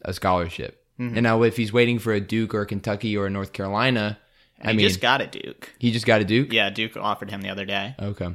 a 0.04 0.12
scholarship. 0.12 0.84
Mm-hmm. 0.98 1.16
And 1.16 1.22
now 1.24 1.42
if 1.42 1.56
he's 1.56 1.72
waiting 1.72 1.98
for 1.98 2.12
a 2.12 2.20
Duke 2.20 2.54
or 2.54 2.62
a 2.62 2.66
Kentucky 2.66 3.16
or 3.16 3.26
a 3.26 3.30
North 3.30 3.52
Carolina, 3.52 4.18
I 4.62 4.72
he 4.72 4.76
mean, 4.78 4.88
just 4.88 5.00
got 5.00 5.20
a 5.20 5.26
Duke. 5.26 5.72
he 5.78 5.92
just 5.92 6.06
got 6.06 6.20
a 6.20 6.24
Duke. 6.24 6.52
Yeah, 6.52 6.70
Duke 6.70 6.96
offered 6.96 7.30
him 7.30 7.42
the 7.42 7.50
other 7.50 7.64
day. 7.64 7.94
Okay. 8.00 8.34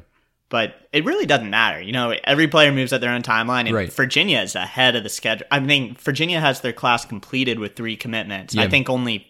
But 0.50 0.76
it 0.94 1.04
really 1.04 1.26
doesn't 1.26 1.50
matter. 1.50 1.82
You 1.82 1.92
know, 1.94 2.14
every 2.24 2.48
player 2.48 2.72
moves 2.72 2.94
at 2.94 3.02
their 3.02 3.10
own 3.12 3.24
timeline, 3.24 3.66
and 3.66 3.72
Right. 3.74 3.92
Virginia 3.92 4.40
is 4.40 4.56
ahead 4.56 4.96
of 4.96 5.02
the 5.04 5.10
schedule. 5.10 5.48
I 5.50 5.60
mean, 5.60 5.96
Virginia 5.96 6.40
has 6.40 6.62
their 6.62 6.72
class 6.74 7.06
completed 7.06 7.58
with 7.60 7.76
three 7.76 7.96
commitments. 7.98 8.56
I 8.56 8.68
think 8.68 8.88
only, 8.90 9.26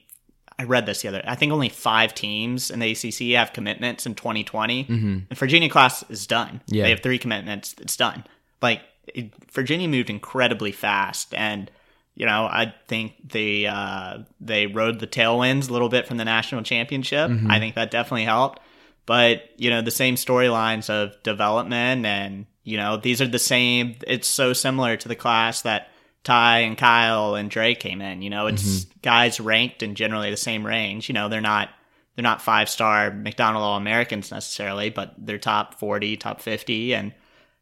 I 0.59 0.63
read 0.63 0.85
this 0.85 1.01
the 1.01 1.07
other, 1.07 1.23
I 1.25 1.35
think 1.35 1.51
only 1.51 1.69
five 1.69 2.13
teams 2.13 2.69
in 2.69 2.79
the 2.79 2.91
ACC 2.91 3.35
have 3.37 3.53
commitments 3.53 4.05
in 4.05 4.15
2020. 4.15 4.83
Mm-hmm. 4.85 5.17
And 5.29 5.37
Virginia 5.37 5.69
class 5.69 6.03
is 6.09 6.27
done. 6.27 6.61
Yeah. 6.67 6.83
They 6.83 6.89
have 6.91 7.01
three 7.01 7.17
commitments. 7.19 7.75
It's 7.79 7.97
done. 7.97 8.23
Like, 8.61 8.81
it, 9.07 9.33
Virginia 9.51 9.87
moved 9.87 10.09
incredibly 10.09 10.71
fast. 10.71 11.33
And, 11.33 11.69
You 12.15 12.27
know, 12.27 12.45
I 12.45 12.73
think 12.87 13.13
they 13.27 13.65
uh, 13.65 14.19
they 14.39 14.67
rode 14.67 14.99
the 14.99 15.07
tailwinds 15.07 15.69
a 15.69 15.73
little 15.73 15.89
bit 15.89 16.07
from 16.07 16.17
the 16.17 16.25
national 16.25 16.61
championship. 16.63 17.29
I 17.49 17.57
think 17.59 17.73
that 17.75 17.89
definitely 17.89 18.25
helped. 18.25 18.59
But 19.05 19.49
you 19.57 19.71
know, 19.71 19.81
the 19.81 19.91
same 19.91 20.15
storylines 20.15 20.89
of 20.89 21.21
development, 21.23 22.05
and 22.05 22.45
you 22.63 22.77
know, 22.77 22.97
these 22.97 23.19
are 23.19 23.27
the 23.27 23.39
same. 23.39 23.95
It's 24.07 24.27
so 24.27 24.53
similar 24.53 24.95
to 24.95 25.07
the 25.07 25.15
class 25.15 25.63
that 25.63 25.89
Ty 26.23 26.59
and 26.59 26.77
Kyle 26.77 27.35
and 27.35 27.49
Dre 27.49 27.75
came 27.75 28.01
in. 28.01 28.21
You 28.21 28.29
know, 28.29 28.47
it's 28.47 28.85
guys 29.01 29.39
ranked 29.39 29.83
in 29.83 29.95
generally 29.95 30.29
the 30.29 30.37
same 30.37 30.65
range. 30.65 31.09
You 31.09 31.13
know, 31.13 31.29
they're 31.29 31.41
not 31.41 31.69
they're 32.15 32.23
not 32.23 32.41
five 32.41 32.69
star 32.69 33.11
McDonald 33.11 33.63
All 33.63 33.77
Americans 33.77 34.31
necessarily, 34.31 34.89
but 34.89 35.13
they're 35.17 35.37
top 35.37 35.79
forty, 35.79 36.15
top 36.15 36.41
fifty, 36.41 36.93
and 36.93 37.13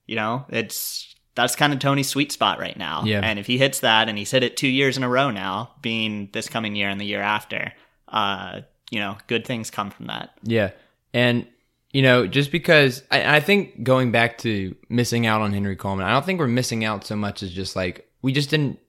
you 0.05 0.15
know, 0.15 0.45
it's 0.49 1.15
that's 1.35 1.55
kind 1.55 1.73
of 1.73 1.79
Tony's 1.79 2.09
sweet 2.09 2.31
spot 2.31 2.59
right 2.59 2.77
now. 2.77 3.03
Yeah. 3.05 3.21
And 3.23 3.39
if 3.39 3.47
he 3.47 3.57
hits 3.57 3.79
that, 3.79 4.09
and 4.09 4.17
he's 4.17 4.31
hit 4.31 4.43
it 4.43 4.57
two 4.57 4.67
years 4.67 4.97
in 4.97 5.03
a 5.03 5.09
row 5.09 5.31
now, 5.31 5.71
being 5.81 6.29
this 6.33 6.49
coming 6.49 6.75
year 6.75 6.89
and 6.89 6.99
the 6.99 7.05
year 7.05 7.21
after, 7.21 7.71
uh, 8.09 8.61
you 8.89 8.99
know, 8.99 9.17
good 9.27 9.47
things 9.47 9.71
come 9.71 9.91
from 9.91 10.07
that. 10.07 10.31
Yeah. 10.43 10.71
And, 11.13 11.47
you 11.91 12.01
know, 12.01 12.27
just 12.27 12.51
because 12.51 13.03
I, 13.09 13.37
I 13.37 13.39
think 13.39 13.83
going 13.83 14.11
back 14.11 14.39
to 14.39 14.75
missing 14.89 15.25
out 15.25 15.41
on 15.41 15.53
Henry 15.53 15.77
Coleman, 15.77 16.05
I 16.05 16.11
don't 16.11 16.25
think 16.25 16.39
we're 16.39 16.47
missing 16.47 16.83
out 16.83 17.05
so 17.05 17.15
much 17.15 17.43
as 17.43 17.51
just 17.51 17.75
like 17.77 18.09
we 18.21 18.31
just 18.31 18.49
didn't 18.49 18.79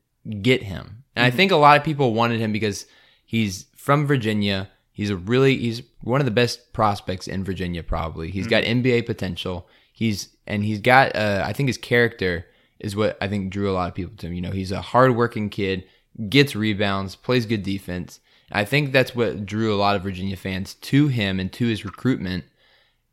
get 0.43 0.63
him. 0.63 1.05
And 1.15 1.25
I 1.25 1.29
mm-hmm. 1.29 1.37
think 1.37 1.53
a 1.53 1.57
lot 1.57 1.77
of 1.77 1.85
people 1.85 2.15
wanted 2.15 2.41
him 2.41 2.53
because 2.53 2.87
he's 3.25 3.67
from 3.77 4.07
Virginia. 4.07 4.71
He's 4.93 5.11
a 5.11 5.17
really 5.17 5.57
he's 5.57 5.83
one 6.03 6.21
of 6.21 6.25
the 6.25 6.31
best 6.31 6.73
prospects 6.73 7.27
in 7.27 7.45
Virginia 7.45 7.83
probably. 7.83 8.31
He's 8.31 8.47
mm-hmm. 8.47 8.51
got 8.51 8.65
NBA 8.65 9.07
potential. 9.07 9.69
He's 9.93 10.29
and 10.47 10.65
he's 10.65 10.81
got 10.81 11.15
uh 11.17 11.43
I 11.47 11.53
think 11.53 11.69
his 11.69 11.79
character 11.79 12.47
is 12.79 12.97
what 12.97 13.17
I 13.21 13.29
think 13.29 13.51
drew 13.51 13.71
a 13.71 13.75
lot 13.75 13.89
of 13.89 13.95
people 13.95 14.17
to 14.17 14.27
him. 14.27 14.35
You 14.35 14.41
know, 14.41 14.51
he's 14.51 14.73
a 14.73 14.81
hardworking 14.81 15.51
kid, 15.51 15.85
gets 16.29 16.55
rebounds, 16.55 17.17
plays 17.17 17.47
good 17.47 17.63
defense. 17.63 18.21
I 18.51 18.65
think 18.65 18.93
that's 18.93 19.15
what 19.15 19.47
drew 19.47 19.75
a 19.75 19.77
lot 19.77 19.97
of 19.97 20.03
Virginia 20.03 20.37
fans 20.37 20.75
to 20.75 21.09
him 21.09 21.41
and 21.41 21.51
to 21.55 21.67
his 21.67 21.85
recruitment. 21.85 22.45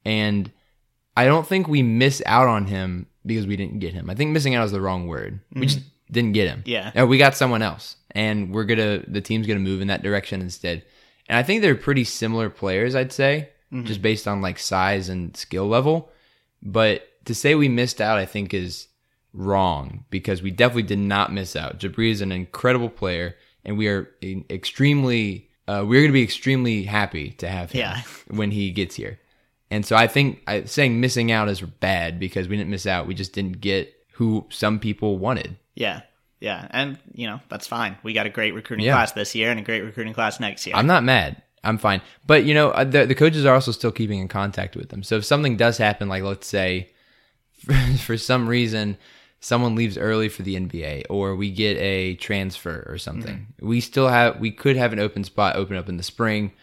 And 0.03 0.51
I 1.15 1.25
don't 1.25 1.47
think 1.47 1.67
we 1.67 1.81
miss 1.81 2.21
out 2.25 2.47
on 2.47 2.65
him 2.65 3.07
because 3.25 3.47
we 3.47 3.55
didn't 3.55 3.79
get 3.79 3.93
him. 3.93 4.09
I 4.09 4.15
think 4.15 4.31
missing 4.31 4.55
out 4.55 4.65
is 4.65 4.71
the 4.71 4.81
wrong 4.81 5.07
word. 5.07 5.39
We 5.53 5.61
mm-hmm. 5.61 5.67
just 5.67 5.79
didn't 6.11 6.33
get 6.33 6.47
him. 6.47 6.63
Yeah. 6.65 7.03
We 7.03 7.17
got 7.17 7.35
someone 7.35 7.61
else. 7.61 7.95
And 8.11 8.53
we're 8.53 8.63
gonna 8.65 9.03
the 9.07 9.21
team's 9.21 9.45
gonna 9.47 9.59
move 9.59 9.81
in 9.81 9.87
that 9.89 10.01
direction 10.03 10.41
instead. 10.41 10.83
And 11.27 11.37
I 11.37 11.43
think 11.43 11.61
they're 11.61 11.75
pretty 11.75 12.03
similar 12.03 12.49
players, 12.49 12.95
I'd 12.95 13.11
say, 13.11 13.49
just 13.83 14.01
based 14.01 14.27
on 14.27 14.41
like 14.41 14.57
size 14.57 15.09
and 15.09 15.37
skill 15.37 15.67
level. 15.67 16.09
But 16.63 17.07
to 17.25 17.35
say 17.35 17.53
we 17.53 17.69
missed 17.69 18.01
out, 18.01 18.17
I 18.17 18.25
think 18.25 18.51
is 18.53 18.87
wrong 19.31 20.05
because 20.09 20.41
we 20.41 20.49
definitely 20.49 20.83
did 20.83 20.97
not 20.97 21.31
miss 21.31 21.55
out. 21.55 21.79
Jabri 21.79 22.09
is 22.09 22.21
an 22.21 22.31
incredible 22.31 22.89
player, 22.89 23.35
and 23.63 23.77
we 23.77 23.87
are 23.87 24.09
extremely, 24.49 25.49
uh, 25.67 25.83
we're 25.87 26.01
going 26.01 26.09
to 26.09 26.13
be 26.13 26.23
extremely 26.23 26.83
happy 26.83 27.31
to 27.33 27.47
have 27.47 27.71
him 27.71 27.79
Yeah. 27.81 28.01
when 28.27 28.51
he 28.51 28.71
gets 28.71 28.95
here. 28.95 29.19
And 29.71 29.85
so 29.85 29.95
I 29.95 30.07
think 30.07 30.41
I, 30.47 30.63
saying 30.63 30.99
missing 30.99 31.31
out 31.31 31.47
is 31.47 31.61
bad 31.61 32.19
because 32.19 32.47
we 32.47 32.57
didn't 32.57 32.71
miss 32.71 32.87
out. 32.87 33.05
We 33.05 33.13
just 33.13 33.33
didn't 33.33 33.61
get 33.61 33.93
who 34.13 34.45
some 34.49 34.79
people 34.79 35.17
wanted. 35.19 35.57
Yeah. 35.79 36.01
Yeah. 36.39 36.67
And, 36.69 36.97
you 37.13 37.25
know, 37.27 37.39
that's 37.49 37.65
fine. 37.67 37.97
We 38.03 38.13
got 38.13 38.27
a 38.27 38.29
great 38.29 38.53
recruiting 38.53 38.85
Yeah. 38.85 38.93
class 38.93 39.13
this 39.13 39.33
year 39.33 39.49
and 39.49 39.59
a 39.59 39.63
great 39.63 39.81
recruiting 39.81 40.13
class 40.13 40.39
next 40.39 40.67
year. 40.67 40.75
I'm 40.75 40.87
not 40.87 41.03
mad. 41.03 41.41
I'm 41.63 41.77
fine. 41.77 42.01
But 42.27 42.45
you 42.45 42.53
know, 42.53 42.69
uh, 42.69 42.83
the 42.85 43.05
the 43.05 43.15
coaches 43.15 43.45
are 43.45 43.53
also 43.53 43.71
still 43.71 43.91
keeping 43.91 44.19
in 44.19 44.27
contact 44.29 44.75
with 44.77 44.89
them. 44.89 45.03
So 45.03 45.17
if 45.17 45.25
something 45.25 45.57
does 45.57 45.77
happen, 45.77 46.07
like 46.07 46.23
let's 46.23 46.47
say, 46.47 46.91
for, 47.65 47.73
for 48.05 48.17
some 48.17 48.47
reason, 48.47 48.97
someone 49.41 49.75
leaves 49.75 49.97
early 49.97 50.29
for 50.29 50.43
the 50.43 50.55
NBA, 50.55 51.03
or 51.09 51.35
we 51.35 51.51
get 51.51 51.75
a 51.77 52.15
transfer 52.15 52.85
or 52.87 52.97
something, 52.97 53.47
we 53.59 53.81
still 53.81 54.07
have 54.07 54.39
we 54.39 54.51
could 54.51 54.77
have 54.77 54.93
an 54.93 54.99
open 54.99 55.25
spot 55.25 55.57
open 55.57 55.75
up 55.75 55.89
in 55.89 55.97
the 55.97 56.03
spring. 56.03 56.53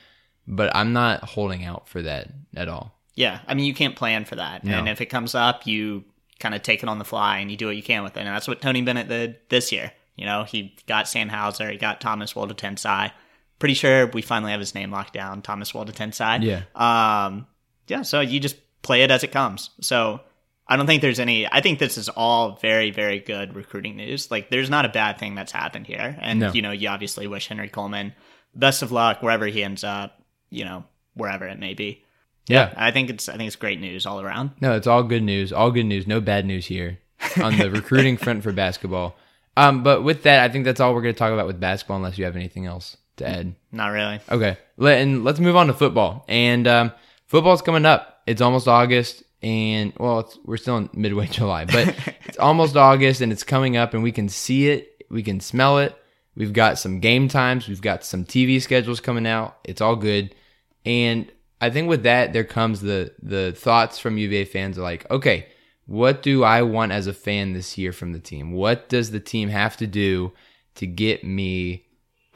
But 0.48 0.74
I'm 0.74 0.92
not 0.94 1.24
holding 1.24 1.64
out 1.64 1.88
for 1.88 2.00
that 2.02 2.28
at 2.54 2.68
all. 2.68 2.98
Yeah, 3.14 3.40
I 3.46 3.52
mean, 3.54 3.66
you 3.66 3.74
can't 3.74 3.96
plan 3.96 4.24
for 4.24 4.36
that. 4.36 4.62
No. 4.64 4.78
And 4.78 4.88
if 4.88 5.00
it 5.02 5.06
comes 5.06 5.34
up, 5.34 5.66
you 5.66 6.04
kind 6.38 6.54
of 6.54 6.62
take 6.62 6.82
it 6.82 6.88
on 6.88 6.98
the 6.98 7.04
fly 7.04 7.38
and 7.38 7.50
you 7.50 7.56
do 7.56 7.66
what 7.66 7.76
you 7.76 7.82
can 7.82 8.02
with 8.02 8.16
it. 8.16 8.20
And 8.20 8.28
that's 8.28 8.48
what 8.48 8.60
Tony 8.60 8.82
Bennett 8.82 9.08
did 9.08 9.36
this 9.48 9.72
year. 9.72 9.92
You 10.16 10.24
know, 10.26 10.44
he 10.44 10.74
got 10.86 11.08
Sam 11.08 11.28
Hauser, 11.28 11.70
he 11.70 11.76
got 11.76 12.00
Thomas 12.00 12.32
Woldetensae. 12.34 13.12
Pretty 13.58 13.74
sure 13.74 14.06
we 14.08 14.22
finally 14.22 14.50
have 14.50 14.60
his 14.60 14.74
name 14.74 14.90
locked 14.90 15.14
down, 15.14 15.40
Thomas 15.42 15.72
Woldetensae. 15.72 16.42
Yeah. 16.42 16.62
Um, 17.26 17.46
yeah, 17.88 18.02
so 18.02 18.20
you 18.20 18.40
just 18.40 18.56
play 18.82 19.02
it 19.02 19.10
as 19.10 19.24
it 19.24 19.32
comes. 19.32 19.70
So 19.80 20.20
I 20.68 20.76
don't 20.76 20.86
think 20.86 21.00
there's 21.00 21.20
any. 21.20 21.46
I 21.50 21.60
think 21.60 21.78
this 21.78 21.96
is 21.96 22.08
all 22.08 22.56
very, 22.56 22.90
very 22.90 23.20
good 23.20 23.54
recruiting 23.54 23.96
news. 23.96 24.30
Like, 24.30 24.50
there's 24.50 24.68
not 24.68 24.84
a 24.84 24.88
bad 24.90 25.18
thing 25.18 25.34
that's 25.34 25.52
happened 25.52 25.86
here. 25.86 26.16
And, 26.20 26.40
No. 26.40 26.52
you 26.52 26.60
know, 26.60 26.70
you 26.72 26.88
obviously 26.88 27.26
wish 27.26 27.46
Henry 27.48 27.68
Coleman 27.68 28.12
best 28.54 28.82
of 28.82 28.90
luck 28.92 29.22
wherever 29.22 29.46
he 29.46 29.62
ends 29.62 29.84
up, 29.84 30.20
you 30.50 30.64
know, 30.64 30.84
wherever 31.14 31.46
it 31.46 31.58
may 31.58 31.74
be. 31.74 32.02
Yeah. 32.46 32.72
I 32.76 32.90
think 32.90 33.10
it's 33.10 33.28
I 33.28 33.36
think 33.36 33.48
it's 33.48 33.56
great 33.56 33.80
news 33.80 34.06
all 34.06 34.20
around. 34.20 34.52
No, 34.60 34.74
it's 34.76 34.86
all 34.86 35.02
good 35.02 35.22
news. 35.22 35.52
All 35.52 35.70
good 35.70 35.86
news. 35.86 36.06
No 36.06 36.20
bad 36.20 36.46
news 36.46 36.66
here 36.66 36.98
on 37.42 37.56
the 37.58 37.70
recruiting 37.70 38.16
front 38.16 38.42
for 38.42 38.52
basketball. 38.52 39.16
Um, 39.56 39.82
but 39.82 40.02
with 40.02 40.24
that, 40.24 40.48
I 40.48 40.52
think 40.52 40.64
that's 40.64 40.80
all 40.80 40.94
we're 40.94 41.02
going 41.02 41.14
to 41.14 41.18
talk 41.18 41.32
about 41.32 41.46
with 41.46 41.58
basketball, 41.58 41.96
unless 41.96 42.18
you 42.18 42.24
have 42.26 42.36
anything 42.36 42.66
else 42.66 42.96
to 43.16 43.28
add. 43.28 43.54
Not 43.72 43.88
really. 43.88 44.20
Okay, 44.30 44.58
Let, 44.76 45.00
and 45.00 45.24
let's 45.24 45.40
move 45.40 45.56
on 45.56 45.68
to 45.68 45.72
football. 45.72 46.24
And 46.28 46.68
um, 46.68 46.92
football's 47.26 47.62
coming 47.62 47.86
up. 47.86 48.22
It's 48.26 48.42
almost 48.42 48.68
August, 48.68 49.22
and 49.42 49.92
well, 49.98 50.20
it's, 50.20 50.38
we're 50.44 50.58
still 50.58 50.76
in 50.76 50.90
midway 50.92 51.26
July, 51.30 51.64
but 51.64 51.94
it's 52.26 52.38
almost 52.38 52.76
August, 52.76 53.20
and 53.22 53.32
it's 53.32 53.44
coming 53.44 53.76
up, 53.76 53.94
and 53.94 54.02
we 54.02 54.12
can 54.12 54.28
see 54.28 54.68
it, 54.68 55.04
we 55.10 55.22
can 55.22 55.40
smell 55.40 55.78
it. 55.78 55.96
We've 56.34 56.52
got 56.52 56.78
some 56.78 57.00
game 57.00 57.28
times, 57.28 57.66
we've 57.66 57.80
got 57.80 58.04
some 58.04 58.24
TV 58.26 58.60
schedules 58.60 59.00
coming 59.00 59.26
out. 59.26 59.56
It's 59.64 59.80
all 59.80 59.96
good, 59.96 60.34
and 60.84 61.30
I 61.60 61.70
think 61.70 61.88
with 61.88 62.02
that 62.02 62.32
there 62.32 62.44
comes 62.44 62.80
the 62.80 63.12
the 63.22 63.52
thoughts 63.52 63.98
from 63.98 64.18
UVA 64.18 64.44
fans 64.44 64.78
are 64.78 64.82
like, 64.82 65.10
okay, 65.10 65.46
what 65.86 66.22
do 66.22 66.44
I 66.44 66.62
want 66.62 66.92
as 66.92 67.06
a 67.06 67.14
fan 67.14 67.52
this 67.52 67.78
year 67.78 67.92
from 67.92 68.12
the 68.12 68.18
team? 68.18 68.52
What 68.52 68.88
does 68.88 69.10
the 69.10 69.20
team 69.20 69.48
have 69.48 69.76
to 69.78 69.86
do 69.86 70.32
to 70.76 70.86
get 70.86 71.24
me 71.24 71.86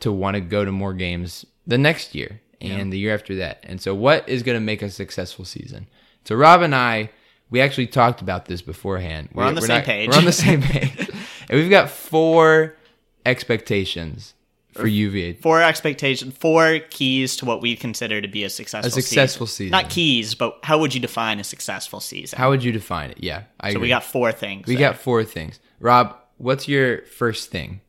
to 0.01 0.11
want 0.11 0.35
to 0.35 0.41
go 0.41 0.65
to 0.65 0.73
more 0.73 0.95
games 0.95 1.45
the 1.67 1.79
next 1.79 2.15
year 2.15 2.41
and 2.61 2.93
the 2.93 2.99
year 2.99 3.15
after 3.15 3.37
that. 3.37 3.61
And 3.63 3.81
so, 3.81 3.95
what 3.95 4.29
is 4.29 4.43
going 4.43 4.57
to 4.57 4.61
make 4.61 4.83
a 4.83 4.91
successful 4.91 5.45
season? 5.45 5.89
So, 6.25 6.35
Rob 6.35 6.63
and 6.63 6.75
I, 6.75 7.11
we 7.49 7.61
actually 7.61 7.87
talked 7.87 8.21
about 8.21 8.47
this 8.47 8.63
beforehand. 8.63 9.31
We're 9.33 9.45
on 9.45 9.55
the 9.55 9.63
same 9.63 9.83
page. 9.83 10.11
We're 10.11 10.19
on 10.19 10.25
the 10.25 10.33
same 10.33 10.63
page, 10.63 11.11
and 11.49 11.59
we've 11.59 11.71
got 11.71 11.91
four 11.91 12.77
expectations 13.25 14.35
for 14.73 14.87
UVA. 14.87 15.35
Four 15.35 15.63
expectations, 15.63 16.37
four 16.37 16.79
keys 16.91 17.37
to 17.37 17.45
what 17.45 17.61
we 17.61 17.77
consider 17.77 18.21
to 18.21 18.29
be 18.29 18.45
a 18.45 18.51
successful 18.51 18.89
A 18.89 19.03
successful 19.03 19.47
season. 19.47 19.73
Not 19.73 19.91
keys, 19.91 20.35
but 20.35 20.59
how 20.63 20.79
would 20.79 20.95
you 20.95 21.01
define 21.01 21.41
a 21.41 21.45
successful 21.45 22.01
season? 22.01 22.39
How 22.39 22.51
would 22.51 22.63
you 22.63 22.73
define 22.73 23.11
it? 23.11 23.19
Yeah, 23.21 23.45
I 23.61 23.71
so 23.71 23.77
agree. 23.77 23.83
we 23.83 23.89
got 23.89 24.05
four 24.05 24.33
things. 24.33 24.67
we 24.67 24.77
there. 24.77 24.91
got 24.91 24.99
four 24.99 25.25
things. 25.25 25.59
Rob, 25.81 26.17
what's 26.39 26.69
your 26.69 27.03
first 27.07 27.51
thing? 27.51 27.81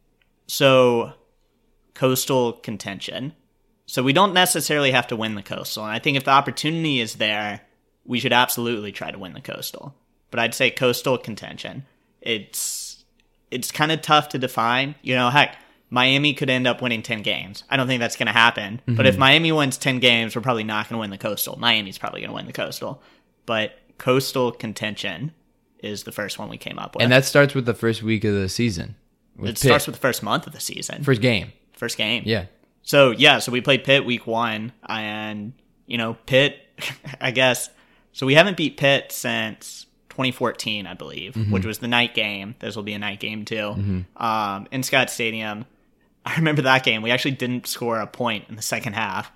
So, 0.47 1.13
coastal 1.93 2.53
contention. 2.53 3.33
So 3.85 4.03
we 4.03 4.13
don't 4.13 4.33
necessarily 4.33 4.91
have 4.91 5.07
to 5.07 5.15
win 5.15 5.35
the 5.35 5.43
coastal. 5.43 5.83
And 5.83 5.91
I 5.93 5.99
think 5.99 6.15
if 6.15 6.23
the 6.23 6.31
opportunity 6.31 7.01
is 7.01 7.15
there, 7.15 7.61
we 8.05 8.19
should 8.19 8.33
absolutely 8.33 8.91
try 8.91 9.11
to 9.11 9.19
win 9.19 9.33
the 9.33 9.41
coastal. 9.41 9.95
But 10.29 10.39
I'd 10.39 10.53
say 10.53 10.71
coastal 10.71 11.17
contention. 11.17 11.85
It's 12.21 13.03
it's 13.51 13.69
kind 13.69 13.91
of 13.91 14.01
tough 14.01 14.29
to 14.29 14.37
define. 14.37 14.95
You 15.01 15.15
know, 15.15 15.29
heck, 15.29 15.57
Miami 15.93 16.33
could 16.33 16.49
end 16.49 16.65
up 16.65 16.81
winning 16.81 17.03
10 17.03 17.21
games. 17.21 17.65
I 17.69 17.77
don't 17.77 17.85
think 17.85 17.99
that's 17.99 18.15
going 18.15 18.27
to 18.27 18.31
happen. 18.31 18.81
But 18.85 18.93
mm-hmm. 18.93 19.05
if 19.05 19.17
Miami 19.17 19.51
wins 19.51 19.77
10 19.77 19.99
games, 19.99 20.35
we're 20.35 20.41
probably 20.41 20.63
not 20.63 20.87
going 20.87 20.95
to 20.95 21.01
win 21.01 21.09
the 21.09 21.17
coastal. 21.17 21.59
Miami's 21.59 21.97
probably 21.97 22.21
going 22.21 22.29
to 22.29 22.35
win 22.35 22.47
the 22.47 22.53
coastal. 22.53 23.03
But 23.45 23.77
coastal 23.97 24.53
contention 24.53 25.33
is 25.79 26.03
the 26.03 26.11
first 26.13 26.39
one 26.39 26.49
we 26.49 26.57
came 26.57 26.79
up 26.79 26.95
with. 26.95 27.03
And 27.03 27.11
that 27.11 27.25
starts 27.25 27.53
with 27.53 27.65
the 27.65 27.73
first 27.73 28.01
week 28.01 28.23
of 28.23 28.33
the 28.33 28.47
season. 28.47 28.95
It 29.37 29.43
Pitt. 29.43 29.57
starts 29.57 29.85
with 29.85 29.95
the 29.95 30.01
first 30.01 30.23
month 30.23 30.47
of 30.47 30.53
the 30.53 30.61
season. 30.61 31.03
first 31.03 31.21
game. 31.21 31.51
First 31.73 31.97
game. 31.97 32.23
Yeah. 32.25 32.45
So 32.83 33.11
yeah, 33.11 33.39
so 33.39 33.51
we 33.51 33.61
played 33.61 33.83
Pitt 33.83 34.05
week 34.05 34.25
one, 34.25 34.71
and 34.87 35.53
you 35.85 35.97
know 35.97 36.15
Pitt, 36.25 36.57
I 37.21 37.31
guess. 37.31 37.69
So 38.13 38.25
we 38.25 38.33
haven't 38.33 38.57
beat 38.57 38.77
Pitt 38.77 39.11
since 39.11 39.85
2014, 40.09 40.85
I 40.85 40.93
believe, 40.93 41.33
mm-hmm. 41.33 41.51
which 41.51 41.65
was 41.65 41.79
the 41.79 41.87
night 41.87 42.13
game. 42.13 42.55
This 42.59 42.75
will 42.75 42.83
be 42.83 42.93
a 42.93 42.99
night 42.99 43.19
game 43.19 43.45
too, 43.45 43.55
mm-hmm. 43.55 44.23
um, 44.23 44.67
in 44.71 44.83
Scott 44.83 45.09
Stadium. 45.09 45.65
I 46.25 46.35
remember 46.35 46.61
that 46.63 46.83
game. 46.83 47.01
We 47.01 47.11
actually 47.11 47.31
didn't 47.31 47.67
score 47.67 47.99
a 47.99 48.07
point 48.07 48.45
in 48.49 48.55
the 48.55 48.61
second 48.61 48.93
half, 48.93 49.31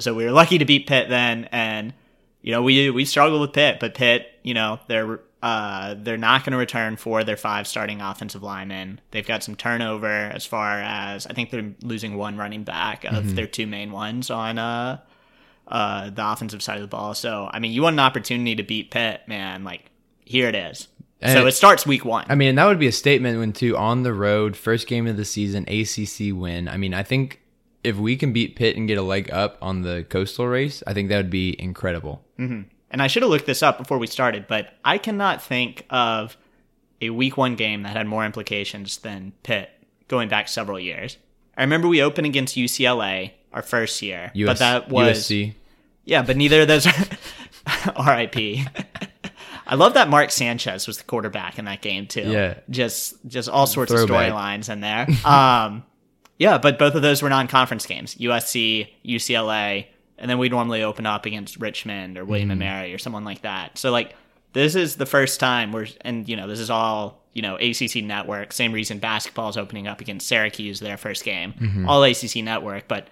so 0.00 0.14
we 0.14 0.24
were 0.24 0.32
lucky 0.32 0.58
to 0.58 0.64
beat 0.64 0.86
Pitt 0.86 1.08
then. 1.08 1.48
And 1.50 1.94
you 2.42 2.52
know 2.52 2.62
we 2.62 2.90
we 2.90 3.04
struggled 3.04 3.40
with 3.40 3.52
Pitt, 3.52 3.78
but 3.80 3.94
Pitt, 3.94 4.26
you 4.42 4.54
know 4.54 4.78
they're 4.86 5.20
uh, 5.42 5.94
they're 5.98 6.16
not 6.16 6.44
going 6.44 6.52
to 6.52 6.58
return 6.58 6.96
for 6.96 7.22
their 7.22 7.36
five 7.36 7.66
starting 7.66 8.00
offensive 8.00 8.42
linemen. 8.42 9.00
They've 9.12 9.26
got 9.26 9.42
some 9.44 9.54
turnover 9.54 10.08
as 10.08 10.44
far 10.44 10.80
as 10.80 11.26
I 11.26 11.32
think 11.32 11.50
they're 11.50 11.72
losing 11.82 12.16
one 12.16 12.36
running 12.36 12.64
back 12.64 13.04
of 13.04 13.34
their 13.36 13.46
two 13.46 13.66
main 13.66 13.92
ones 13.92 14.30
on 14.30 14.58
uh, 14.58 14.98
uh, 15.68 16.10
the 16.10 16.30
offensive 16.32 16.62
side 16.62 16.76
of 16.76 16.82
the 16.82 16.88
ball. 16.88 17.14
So 17.14 17.48
I 17.52 17.60
mean, 17.60 17.72
you 17.72 17.82
want 17.82 17.94
an 17.94 18.00
opportunity 18.00 18.56
to 18.56 18.62
beat 18.62 18.90
Pitt, 18.90 19.22
man. 19.26 19.64
Like 19.64 19.90
here 20.24 20.48
it 20.48 20.54
is. 20.54 20.88
And 21.22 21.32
so 21.32 21.46
it- 21.46 21.52
starts 21.52 21.86
week 21.86 22.04
one. 22.04 22.26
I 22.28 22.34
mean, 22.34 22.54
that 22.56 22.64
would 22.66 22.78
be 22.78 22.86
a 22.86 22.92
statement 22.92 23.38
when 23.38 23.52
too 23.52 23.76
on 23.76 24.02
the 24.02 24.12
road, 24.12 24.56
first 24.56 24.86
game 24.86 25.06
of 25.06 25.16
the 25.16 25.24
season, 25.24 25.64
ACC 25.68 26.32
win. 26.34 26.68
I 26.68 26.76
mean, 26.76 26.92
I 26.94 27.02
think 27.02 27.40
if 27.82 27.96
we 27.96 28.16
can 28.16 28.32
beat 28.32 28.56
Pitt 28.56 28.76
and 28.76 28.86
get 28.88 28.98
a 28.98 29.02
leg 29.02 29.30
up 29.32 29.56
on 29.62 29.82
the 29.82 30.04
coastal 30.10 30.46
race, 30.46 30.82
I 30.86 30.92
think 30.92 31.08
that 31.08 31.16
would 31.16 31.30
be 31.30 31.60
incredible. 31.60 32.22
Mm-hmm. 32.38 32.62
and 32.90 33.02
I 33.02 33.06
should 33.06 33.22
have 33.22 33.30
looked 33.30 33.46
this 33.46 33.62
up 33.62 33.78
before 33.78 33.96
we 33.98 34.06
started, 34.06 34.46
but 34.46 34.74
I 34.84 34.98
cannot 34.98 35.42
think 35.42 35.86
of 35.88 36.36
a 37.00 37.08
week 37.10 37.36
one 37.38 37.56
game 37.56 37.82
that 37.84 37.96
had 37.96 38.06
more 38.06 38.24
implications 38.26 38.98
than 38.98 39.32
Pitt 39.42 39.70
going 40.08 40.28
back 40.28 40.48
several 40.48 40.78
years. 40.78 41.16
I 41.56 41.62
remember 41.62 41.88
we 41.88 42.02
opened 42.02 42.26
against 42.26 42.56
UCLA 42.56 43.30
our 43.54 43.62
first 43.62 44.02
year, 44.02 44.30
US, 44.34 44.46
but 44.48 44.58
that 44.58 44.88
was 44.90 45.18
USC. 45.30 45.54
yeah, 46.04 46.20
but 46.22 46.36
neither 46.36 46.60
of 46.62 46.68
those. 46.68 46.86
are 46.86 46.92
R.I.P. 47.96 48.66
I 49.66 49.74
love 49.74 49.94
that 49.94 50.08
Mark 50.08 50.30
Sanchez 50.30 50.86
was 50.86 50.98
the 50.98 51.04
quarterback 51.04 51.58
in 51.58 51.64
that 51.64 51.82
game 51.82 52.06
too. 52.06 52.22
Yeah. 52.30 52.54
just 52.70 53.14
just 53.26 53.48
all 53.48 53.66
sorts 53.66 53.92
of 53.92 53.98
storylines 54.08 54.72
in 54.72 54.80
there. 54.80 55.06
Um, 55.24 55.84
yeah, 56.38 56.58
but 56.58 56.78
both 56.78 56.94
of 56.94 57.00
those 57.02 57.22
were 57.22 57.30
non-conference 57.30 57.86
games: 57.86 58.14
USC, 58.16 58.88
UCLA, 59.04 59.86
and 60.18 60.30
then 60.30 60.38
we 60.38 60.48
normally 60.48 60.82
open 60.82 61.06
up 61.06 61.24
against 61.26 61.58
Richmond 61.58 62.18
or 62.18 62.24
William 62.24 62.50
and 62.50 62.60
Mary 62.60 62.92
or 62.94 62.98
someone 62.98 63.24
like 63.24 63.42
that. 63.42 63.78
So 63.78 63.90
like 63.90 64.14
this 64.52 64.74
is 64.74 64.96
the 64.96 65.06
first 65.06 65.40
time 65.40 65.72
we're 65.72 65.86
and 66.02 66.28
you 66.28 66.36
know 66.36 66.46
this 66.46 66.60
is 66.60 66.70
all 66.70 67.22
you 67.32 67.42
know 67.42 67.56
ACC 67.56 67.96
network. 68.04 68.52
Same 68.52 68.72
reason 68.72 68.98
basketball 68.98 69.48
is 69.48 69.56
opening 69.56 69.86
up 69.86 70.00
against 70.00 70.28
Syracuse 70.28 70.78
their 70.80 70.96
first 70.96 71.24
game, 71.24 71.84
all 71.88 72.02
ACC 72.04 72.36
network, 72.36 72.86
but 72.86 73.08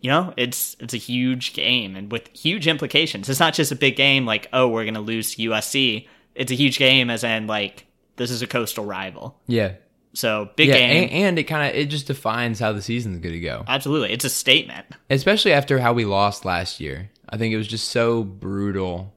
you 0.00 0.10
know 0.10 0.32
it's 0.36 0.76
it's 0.80 0.94
a 0.94 0.98
huge 0.98 1.52
game 1.52 1.96
and 1.96 2.10
with 2.12 2.28
huge 2.28 2.66
implications. 2.66 3.28
It's 3.28 3.40
not 3.40 3.54
just 3.54 3.72
a 3.72 3.76
big 3.76 3.96
game 3.96 4.26
like 4.26 4.48
oh 4.52 4.68
we're 4.68 4.84
gonna 4.84 5.00
lose 5.00 5.36
usc 5.36 6.06
it's 6.34 6.52
a 6.52 6.54
huge 6.54 6.78
game 6.78 7.10
as 7.10 7.24
in 7.24 7.46
like 7.46 7.86
this 8.16 8.30
is 8.30 8.42
a 8.42 8.46
coastal 8.46 8.84
rival. 8.84 9.38
Yeah, 9.46 9.72
so 10.16 10.50
big 10.56 10.68
yeah, 10.68 10.78
game. 10.78 11.04
and, 11.04 11.12
and 11.12 11.38
it 11.38 11.44
kind 11.44 11.68
of 11.68 11.76
it 11.76 11.86
just 11.86 12.06
defines 12.06 12.58
how 12.58 12.72
the 12.72 12.82
season's 12.82 13.18
going 13.18 13.34
to 13.34 13.40
go. 13.40 13.64
absolutely. 13.68 14.12
It's 14.12 14.24
a 14.24 14.30
statement. 14.30 14.86
Especially 15.10 15.52
after 15.52 15.78
how 15.78 15.92
we 15.92 16.04
lost 16.04 16.44
last 16.44 16.80
year. 16.80 17.10
I 17.28 17.36
think 17.36 17.52
it 17.52 17.56
was 17.56 17.66
just 17.66 17.88
so 17.88 18.22
brutal. 18.22 19.12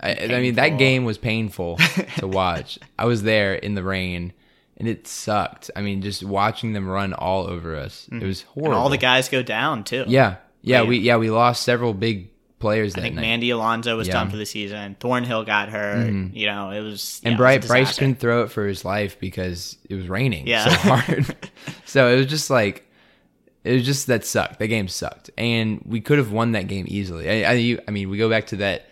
I, 0.00 0.16
I 0.16 0.40
mean, 0.40 0.54
that 0.54 0.78
game 0.78 1.04
was 1.04 1.18
painful 1.18 1.78
to 2.16 2.26
watch. 2.26 2.78
I 2.98 3.04
was 3.04 3.22
there 3.22 3.54
in 3.54 3.74
the 3.74 3.84
rain, 3.84 4.32
and 4.76 4.88
it 4.88 5.06
sucked. 5.06 5.70
I 5.76 5.82
mean, 5.82 6.02
just 6.02 6.22
watching 6.24 6.72
them 6.72 6.88
run 6.88 7.12
all 7.12 7.46
over 7.46 7.76
us, 7.76 8.08
it 8.10 8.22
was 8.22 8.42
horrible. 8.42 8.62
Mm-hmm. 8.62 8.72
and 8.72 8.82
all 8.82 8.88
the 8.88 8.96
guys 8.98 9.28
go 9.28 9.42
down 9.42 9.84
too 9.84 10.04
yeah, 10.08 10.36
yeah, 10.62 10.80
Right. 10.80 10.88
we 10.88 10.98
yeah 10.98 11.16
we 11.16 11.30
lost 11.30 11.62
several 11.62 11.94
big 11.94 12.28
players 12.58 12.94
that 12.94 13.00
i 13.00 13.02
think 13.02 13.16
night. 13.16 13.22
mandy 13.22 13.50
alonso 13.50 13.96
was 13.96 14.06
Yeah. 14.06 14.12
done 14.14 14.30
for 14.30 14.36
the 14.36 14.46
season 14.46 14.94
thornhill 15.00 15.42
got 15.42 15.68
hurt 15.68 16.06
you 16.32 16.46
know 16.46 16.70
it 16.70 16.80
was 16.80 17.20
and 17.24 17.32
yeah, 17.32 17.36
Bryce, 17.36 17.56
it 17.56 17.62
was 17.62 17.64
a 17.64 17.72
Bryce 17.72 17.98
couldn't 17.98 18.20
throw 18.20 18.42
it 18.44 18.52
for 18.52 18.66
his 18.68 18.84
life 18.84 19.18
because 19.18 19.76
it 19.90 19.96
was 19.96 20.08
raining 20.08 20.46
Yeah. 20.46 20.68
so 20.68 20.70
hard. 20.96 21.36
so 21.86 22.08
it 22.08 22.16
was 22.18 22.26
just 22.26 22.50
like 22.50 22.88
it 23.64 23.72
was 23.74 23.84
just 23.84 24.06
that 24.08 24.24
sucked. 24.24 24.58
That 24.60 24.66
game 24.68 24.88
sucked, 24.88 25.30
and 25.38 25.80
we 25.86 26.00
could 26.00 26.18
have 26.18 26.32
won 26.32 26.52
that 26.52 26.66
game 26.68 26.84
easily. 26.88 27.28
I, 27.44 27.50
I, 27.50 27.52
you- 27.54 27.80
I 27.86 27.92
mean, 27.92 28.10
we 28.10 28.18
go 28.18 28.28
back 28.28 28.46
to 28.48 28.56
that 28.56 28.86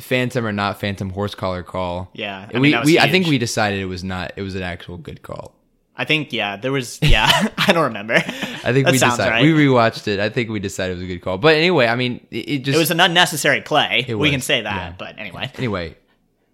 phantom 0.00 0.46
or 0.46 0.52
not 0.52 0.80
phantom 0.80 1.10
horse 1.10 1.34
collar 1.34 1.62
call. 1.62 2.10
Yeah, 2.14 2.48
I 2.52 2.58
we 2.58 2.74
was 2.74 2.86
we 2.86 2.98
I 2.98 3.10
think 3.10 3.26
we 3.26 3.38
decided 3.38 3.80
it 3.80 3.86
was 3.86 4.02
not. 4.04 4.32
It 4.36 4.42
was 4.42 4.54
an 4.54 4.62
actual 4.62 4.98
good 4.98 5.22
call. 5.22 5.54
i 5.96 6.04
think 6.04 6.32
yeah 6.32 6.56
there 6.56 6.72
was 6.72 6.98
yeah 7.02 7.28
i 7.58 7.72
don't 7.72 7.84
remember 7.84 8.14
I 8.14 8.72
think 8.72 8.86
we 8.90 8.92
decided. 8.92 9.30
right. 9.30 9.42
We 9.42 9.52
rewatched 9.52 10.08
it. 10.08 10.18
I 10.20 10.28
think 10.30 10.48
we 10.50 10.60
decided 10.60 10.92
it 10.92 10.96
was 10.96 11.04
a 11.04 11.06
good 11.06 11.20
call. 11.20 11.38
But 11.38 11.56
anyway, 11.56 11.86
I 11.86 11.96
mean, 11.96 12.26
it, 12.30 12.48
it 12.48 12.58
just 12.64 12.76
it 12.76 12.78
was 12.78 12.90
an 12.90 13.00
unnecessary 13.00 13.60
play 13.60 14.06
we 14.08 14.30
can 14.30 14.40
say 14.40 14.62
that 14.62 14.74
yeah. 14.74 14.94
but 14.98 15.18
anyway 15.18 15.50
anyway, 15.56 15.96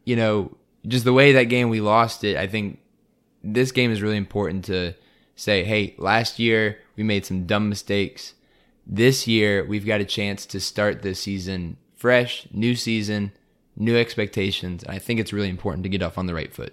you 0.04 0.16
know, 0.16 0.56
just 0.86 1.04
the 1.04 1.12
way 1.12 1.32
that 1.32 1.44
game 1.44 1.68
we 1.68 1.80
lost 1.80 2.24
it, 2.24 2.36
I 2.36 2.46
think 2.46 2.78
this 3.42 3.72
game 3.72 3.90
is 3.90 4.02
really 4.02 4.16
important 4.16 4.64
to 4.66 4.94
say, 5.36 5.64
hey, 5.64 5.94
last 5.98 6.38
year 6.38 6.78
we 6.96 7.02
made 7.02 7.24
some 7.26 7.46
dumb 7.46 7.68
mistakes. 7.68 8.34
This 8.86 9.26
year 9.26 9.64
we've 9.64 9.86
got 9.86 10.00
a 10.00 10.04
chance 10.04 10.46
to 10.46 10.60
start 10.60 11.02
the 11.02 11.14
season 11.14 11.76
fresh, 12.06 12.46
new 12.52 12.74
season, 12.76 13.32
new 13.76 13.96
expectations. 13.96 14.82
And 14.84 14.92
I 14.94 14.98
think 14.98 15.20
it's 15.20 15.32
really 15.32 15.48
important 15.50 15.82
to 15.82 15.88
get 15.88 16.02
off 16.02 16.16
on 16.18 16.26
the 16.26 16.34
right 16.34 16.52
foot. 16.52 16.72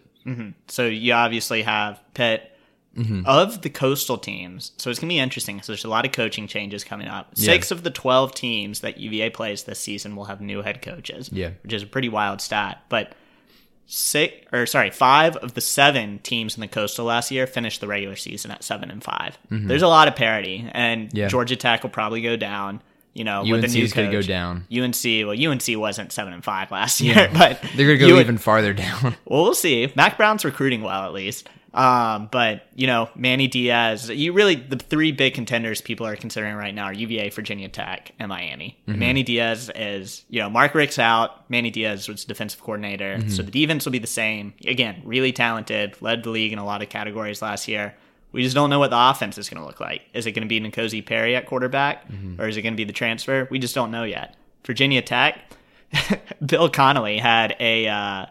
So 0.68 0.86
you 0.86 1.14
obviously 1.14 1.64
have 1.64 2.00
Pitt 2.14 2.50
Mm-hmm. 2.96 3.24
of 3.26 3.64
the 3.64 3.72
coastal 3.72 4.20
teams. 4.20 4.72
So 4.78 4.92
it's 4.92 5.00
gonna 5.00 5.10
be 5.10 5.18
interesting. 5.18 5.60
So 5.64 5.72
there's 5.72 5.84
a 5.84 5.90
lot 5.90 6.06
of 6.06 6.12
coaching 6.12 6.46
changes 6.48 6.84
coming 6.84 7.08
up. 7.08 7.36
Six 7.36 7.72
of 7.72 7.82
the 7.82 7.90
twelve 7.90 8.36
teams 8.36 8.82
that 8.82 9.00
UVA 9.00 9.32
plays 9.32 9.64
this 9.64 9.80
season 9.80 10.16
will 10.16 10.26
have 10.26 10.42
new 10.42 10.62
head 10.62 10.84
coaches. 10.84 11.28
Yeah. 11.34 11.54
which 11.64 11.74
is 11.74 11.82
a 11.82 11.88
pretty 11.88 12.08
wild 12.10 12.40
stat. 12.40 12.84
But 12.90 13.16
six 13.88 14.36
or 14.54 14.68
sorry, 14.68 14.92
five 14.92 15.36
of 15.38 15.56
the 15.56 15.62
seven 15.62 16.20
teams 16.20 16.56
in 16.56 16.62
the 16.62 16.68
coastal 16.68 17.06
last 17.06 17.32
year 17.32 17.48
finished 17.48 17.82
the 17.82 17.88
regular 17.88 18.16
season 18.16 18.52
at 18.52 18.64
seven 18.64 18.92
and 18.92 19.04
5 19.04 19.38
There's 19.50 19.82
a 19.82 19.88
lot 19.88 20.08
of 20.08 20.16
parity, 20.16 20.70
and 20.72 21.08
Mm-hmm. 21.08 21.18
Yeah. 21.18 21.28
Georgia 21.30 21.56
Tech 21.56 21.82
will 21.82 21.90
probably 21.90 22.22
go 22.22 22.36
down. 22.36 22.82
You 23.14 23.24
know, 23.24 23.44
with 23.44 23.64
UNC 23.64 23.74
new 23.74 23.84
is 23.84 23.94
going 23.94 24.10
to 24.10 24.18
go 24.18 24.24
down. 24.24 24.66
UNC, 24.76 25.04
well, 25.04 25.52
UNC 25.52 25.64
wasn't 25.80 26.12
seven 26.12 26.34
and 26.34 26.44
five 26.44 26.72
last 26.72 27.00
year, 27.00 27.30
but 27.34 27.62
They're 27.76 27.86
going 27.86 28.00
to 28.00 28.08
go 28.08 28.20
even 28.20 28.40
farther 28.40 28.74
down. 28.74 29.16
well, 29.26 29.44
we'll 29.44 29.54
see. 29.54 29.92
Mack 29.96 30.18
Brown's 30.18 30.44
recruiting 30.44 30.82
well, 30.82 31.06
at 31.06 31.14
least. 31.14 31.48
Um, 31.74 32.30
but 32.32 32.68
you 32.76 32.86
know, 32.86 33.10
Manny 33.16 33.48
Diaz. 33.48 34.10
You 34.10 34.34
really 34.34 34.56
the 34.56 34.78
three 34.78 35.12
big 35.12 35.34
contenders 35.34 35.82
people 35.82 36.06
are 36.06 36.16
considering 36.16 36.56
right 36.56 36.74
now 36.74 36.86
are 36.86 36.94
UVA, 36.94 37.30
Virginia 37.30 37.68
Tech, 37.68 38.12
and 38.20 38.30
Miami. 38.30 38.80
Manny 38.86 39.24
Diaz 39.24 39.72
is 39.74 40.24
you 40.30 40.40
know 40.40 40.50
Mark 40.50 40.76
Richt's 40.76 41.00
out. 41.00 41.50
Manny 41.50 41.72
Diaz 41.72 42.08
was 42.08 42.26
defensive 42.26 42.62
coordinator, 42.62 43.20
so 43.30 43.42
the 43.42 43.52
defense 43.52 43.86
will 43.86 43.92
be 43.92 44.00
the 44.00 44.08
same. 44.08 44.54
Again, 44.68 45.02
really 45.04 45.32
talented, 45.32 46.00
led 46.02 46.24
the 46.24 46.30
league 46.30 46.54
in 46.54 46.60
a 46.60 46.66
lot 46.66 46.84
of 46.84 46.90
categories 46.90 47.42
last 47.42 47.68
year. 47.68 47.96
We 48.34 48.44
just 48.44 48.56
don't 48.56 48.70
know 48.70 48.80
what 48.80 48.90
the 48.90 49.00
offense 49.00 49.38
is 49.38 49.50
going 49.50 49.62
to 49.62 49.66
look 49.66 49.80
like. 49.80 50.02
Is 50.14 50.26
it 50.26 50.34
going 50.34 50.48
to 50.48 50.50
be 50.50 50.60
Nkosi 50.60 51.06
Perry 51.06 51.36
at 51.36 51.46
quarterback, 51.46 52.06
or 52.38 52.48
is 52.48 52.58
it 52.58 52.64
going 52.64 52.74
to 52.74 52.78
be 52.78 52.84
the 52.84 52.92
transfer? 52.94 53.48
We 53.50 53.60
just 53.60 53.74
don't 53.76 53.92
know 53.92 54.04
yet. 54.04 54.36
Virginia 54.66 55.02
Tech, 55.02 55.40
Bill 56.46 56.70
Connolly 56.70 57.20
had 57.20 57.56
a. 57.60 57.88
Uh, 57.88 58.26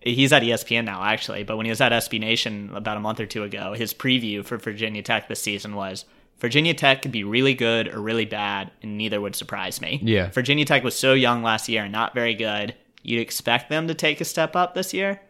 he's 0.00 0.32
at 0.32 0.42
ESPN 0.42 0.84
now, 0.84 1.02
actually, 1.02 1.44
but 1.44 1.56
when 1.56 1.66
he 1.66 1.70
was 1.70 1.80
at 1.80 1.92
SB 1.92 2.20
Nation 2.20 2.70
about 2.74 2.96
a 2.96 3.00
month 3.00 3.20
or 3.20 3.26
two 3.26 3.44
ago, 3.44 3.72
his 3.74 3.94
preview 3.94 4.44
for 4.44 4.56
Virginia 4.58 5.02
Tech 5.02 5.28
this 5.28 5.40
season 5.40 5.74
was 5.74 6.04
Virginia 6.38 6.74
Tech 6.74 7.02
could 7.02 7.12
be 7.12 7.24
really 7.24 7.54
good 7.54 7.88
or 7.88 8.00
really 8.00 8.24
bad, 8.24 8.70
and 8.82 8.96
neither 8.96 9.20
would 9.20 9.34
surprise 9.34 9.80
me. 9.80 10.00
Yeah. 10.02 10.30
Virginia 10.30 10.64
Tech 10.64 10.84
was 10.84 10.96
so 10.96 11.14
young 11.14 11.42
last 11.42 11.68
year 11.68 11.82
and 11.82 11.92
not 11.92 12.14
very 12.14 12.34
good. 12.34 12.74
You'd 13.02 13.20
expect 13.20 13.70
them 13.70 13.88
to 13.88 13.94
take 13.94 14.20
a 14.20 14.24
step 14.24 14.54
up 14.54 14.74
this 14.74 14.94
year, 14.94 15.20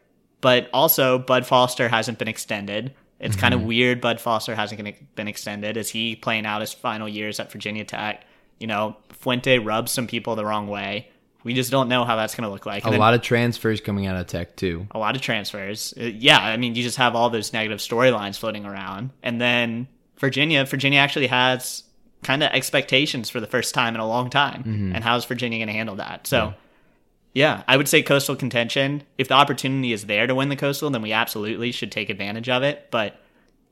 but 0.40 0.68
also 0.72 1.18
Bud 1.18 1.46
Foster 1.46 1.88
hasn't 1.88 2.18
been 2.18 2.28
extended. 2.28 2.94
It's 3.20 3.37
kind 3.37 3.52
of 3.54 3.62
weird 3.62 4.00
Bud 4.00 4.20
Foster 4.20 4.54
hasn't 4.54 4.81
been 5.16 5.28
extended. 5.28 5.76
Is 5.76 5.88
he 5.88 6.14
playing 6.14 6.46
out 6.46 6.61
his 6.61 6.72
final 6.72 7.09
years 7.09 7.40
at 7.40 7.50
Virginia 7.50 7.85
Tech? 7.85 8.24
You 8.61 8.66
know, 8.66 8.96
Fuente 9.11 9.59
rubs 9.59 9.92
some 9.92 10.07
people 10.07 10.37
the 10.37 10.44
wrong 10.44 10.68
way. 10.68 11.09
We 11.44 11.54
just 11.54 11.70
don't 11.70 11.88
know 11.88 12.04
how 12.04 12.16
that's 12.16 12.35
going 12.35 12.44
to 12.44 12.50
look 12.50 12.66
like. 12.66 12.85
A 12.87 12.90
then- 12.90 12.98
lot 13.00 13.14
of 13.14 13.22
transfers 13.22 13.81
coming 13.81 14.07
out 14.07 14.16
of 14.16 14.26
Tech, 14.26 14.57
too. 14.57 14.87
a 14.90 14.98
lot 14.98 15.16
of 15.16 15.22
transfers. 15.22 15.94
Uh, 15.98 16.04
yeah, 16.04 16.38
I 16.38 16.57
mean, 16.57 16.74
you 16.74 16.83
just 16.83 16.98
have 16.98 17.14
all 17.14 17.31
those 17.31 17.52
negative 17.52 17.78
storylines 17.78 18.38
floating 18.38 18.66
around. 18.66 19.11
And 19.22 19.40
then 19.40 19.88
Virginia, 20.18 20.64
Virginia 20.64 20.98
actually 20.98 21.28
has 21.28 21.85
kind 22.24 22.42
of 22.42 22.50
expectations 22.50 23.31
for 23.31 23.38
the 23.40 23.46
first 23.46 23.74
time 23.74 23.94
in 23.94 24.00
a 24.00 24.07
long 24.07 24.31
time. 24.31 24.92
And 24.94 25.04
how's 25.04 25.24
Virginia 25.24 25.59
going 25.59 25.68
to 25.68 25.72
handle 25.74 25.96
that? 25.96 26.26
So, 26.26 26.37
yeah. 26.46 26.52
I 27.66 27.77
would 27.77 27.88
say 27.88 28.03
coastal 28.03 28.37
contention. 28.37 29.03
If 29.18 29.29
the 29.29 29.35
opportunity 29.35 29.92
is 29.92 30.07
there 30.07 30.27
to 30.27 30.35
win 30.35 30.48
the 30.48 30.57
coastal, 30.57 30.90
then 30.90 31.03
we 31.03 31.12
absolutely 31.12 31.72
should 31.72 31.92
take 31.92 32.11
advantage 32.11 32.48
of 32.48 32.62
it. 32.62 32.88
But, 32.90 33.20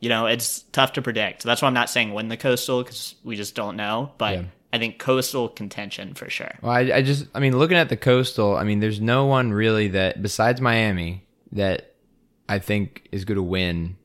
you 0.00 0.08
know, 0.08 0.26
it's 0.26 0.62
tough 0.72 0.92
to 0.94 1.02
predict. 1.02 1.42
So 1.42 1.48
that's 1.48 1.62
why 1.62 1.68
I'm 1.68 1.74
not 1.74 1.90
saying 1.90 2.12
win 2.12 2.28
the 2.28 2.36
coastal 2.36 2.82
because 2.82 3.14
we 3.24 3.34
just 3.36 3.54
don't 3.54 3.76
know. 3.76 4.12
But 4.18 4.34
Yeah. 4.34 4.42
I 4.72 4.78
think 4.78 4.98
coastal 4.98 5.48
contention 5.48 6.14
for 6.14 6.28
sure. 6.28 6.52
Well, 6.60 6.72
I, 6.72 6.80
I 6.80 7.02
just, 7.02 7.26
I 7.34 7.40
mean, 7.40 7.56
looking 7.58 7.78
at 7.78 7.88
the 7.88 7.96
coastal, 7.96 8.56
I 8.56 8.64
mean, 8.64 8.80
there's 8.80 9.00
no 9.00 9.24
one 9.24 9.52
really 9.52 9.88
that, 9.88 10.20
besides 10.20 10.60
Miami, 10.60 11.24
that 11.52 11.94
I 12.48 12.58
think 12.58 13.08
is 13.10 13.24
going 13.24 13.36
to 13.36 13.42
win 13.42 13.96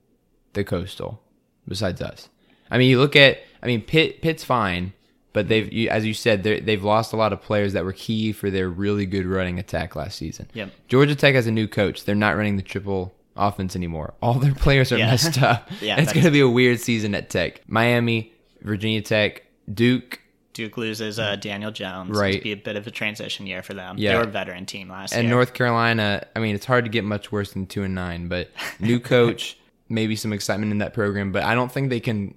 the 0.54 0.64
coastal 0.64 1.22
besides 1.68 2.02
us. 2.02 2.30
I 2.70 2.78
mean, 2.78 2.90
you 2.90 3.00
look 3.00 3.16
at, 3.16 3.40
I 3.62 3.68
mean, 3.68 3.82
Pitt, 3.82 4.22
Pitt's 4.22 4.44
fine, 4.46 4.94
but 5.34 5.48
they've, 5.48 5.72
you, 5.72 5.90
as 5.90 6.06
you 6.06 6.14
said, 6.14 6.44
they've 6.44 6.84
lost 6.84 7.14
a 7.14 7.16
lot 7.16 7.32
of 7.34 7.42
players 7.42 7.74
that 7.74 7.86
were 7.86 7.94
key 7.94 8.32
for 8.34 8.50
their 8.50 8.70
really 8.70 9.06
good 9.06 9.26
running 9.26 9.60
attack 9.60 9.96
last 9.96 10.18
season. 10.18 10.50
Yep. 10.54 10.72
Georgia 10.88 11.16
Tech 11.16 11.36
has 11.36 11.48
a 11.48 11.52
new 11.52 11.68
coach. 11.68 12.04
They're 12.06 12.16
not 12.16 12.36
running 12.36 12.58
the 12.58 12.62
triple 12.64 13.14
offense 13.38 13.76
anymore. 13.76 14.14
All 14.22 14.34
their 14.36 14.54
players 14.54 14.92
are 14.92 14.98
Yeah. 14.98 15.08
messed 15.12 15.42
up. 15.42 15.70
Yeah, 15.82 16.00
it's 16.02 16.12
going 16.14 16.26
to 16.26 16.32
be 16.32 16.42
a 16.42 16.50
weird 16.50 16.80
season 16.80 17.16
at 17.16 17.30
Tech. 17.30 17.62
Miami, 17.68 18.34
Virginia 18.62 19.02
Tech, 19.02 19.44
Duke, 19.74 20.20
Duke 20.54 20.76
loses 20.76 21.18
uh, 21.18 21.38
Daniel 21.38 21.72
Jones. 21.72 22.10
Right. 22.18 22.34
It'll 22.36 22.44
be 22.44 22.52
a 22.52 22.58
bit 22.58 22.76
of 22.76 22.86
a 22.86 22.92
transition 22.92 23.48
year 23.48 23.64
for 23.64 23.74
them. 23.74 23.96
Yeah. 23.98 24.12
They 24.12 24.18
were 24.18 24.24
a 24.24 24.28
veteran 24.32 24.66
team 24.66 24.90
last 24.90 25.14
and 25.14 25.24
year. 25.24 25.32
And 25.32 25.32
North 25.32 25.54
Carolina. 25.54 26.28
I 26.36 26.40
mean, 26.40 26.56
it's 26.56 26.66
hard 26.66 26.84
to 26.84 26.92
get 26.92 27.06
much 27.06 27.32
worse 27.32 27.54
than 27.54 27.68
two 27.68 27.84
and 27.84 27.96
nine, 27.96 28.28
but 28.28 28.50
new 28.78 29.00
coach, 29.16 29.58
maybe 29.88 30.18
some 30.18 30.34
excitement 30.34 30.74
in 30.74 30.80
that 30.80 30.94
program, 30.94 31.32
but 31.32 31.44
I 31.44 31.56
don't 31.56 31.72
think 31.72 31.90
they 31.90 32.02
can 32.02 32.36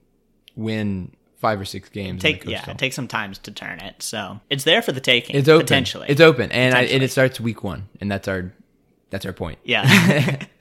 win 0.54 1.10
five 1.44 1.60
or 1.60 1.66
six 1.66 1.90
games. 1.90 2.24
in 2.24 2.32
take 2.32 2.44
yeah, 2.46 2.58
Coastal. 2.60 2.74
take 2.76 2.94
some 2.94 3.06
time 3.06 3.34
to 3.34 3.50
turn 3.50 3.78
it. 3.80 4.02
So 4.02 4.40
it's 4.48 4.64
there 4.64 4.80
for 4.80 4.92
the 4.92 5.00
taking. 5.00 5.36
it's 5.36 5.48
open. 5.48 5.66
potentially. 5.66 6.06
It's 6.08 6.22
open, 6.22 6.50
and 6.52 6.74
I, 6.74 6.84
and 6.84 7.02
it 7.02 7.10
starts 7.10 7.38
week 7.38 7.62
one, 7.62 7.88
and 8.00 8.10
that's 8.10 8.28
our 8.28 8.50
That's 9.10 9.26
our 9.26 9.32
point. 9.34 9.58
Yeah. 9.64 9.84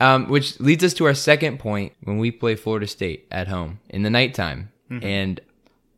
Um, 0.00 0.28
which 0.28 0.60
leads 0.60 0.84
us 0.84 0.94
to 0.94 1.06
our 1.06 1.14
second 1.14 1.58
point 1.58 1.92
when 2.04 2.18
we 2.18 2.30
play 2.30 2.54
Florida 2.54 2.86
State 2.86 3.26
at 3.32 3.48
home 3.48 3.80
in 3.88 4.04
the 4.04 4.10
nighttime. 4.10 4.70
And 5.02 5.40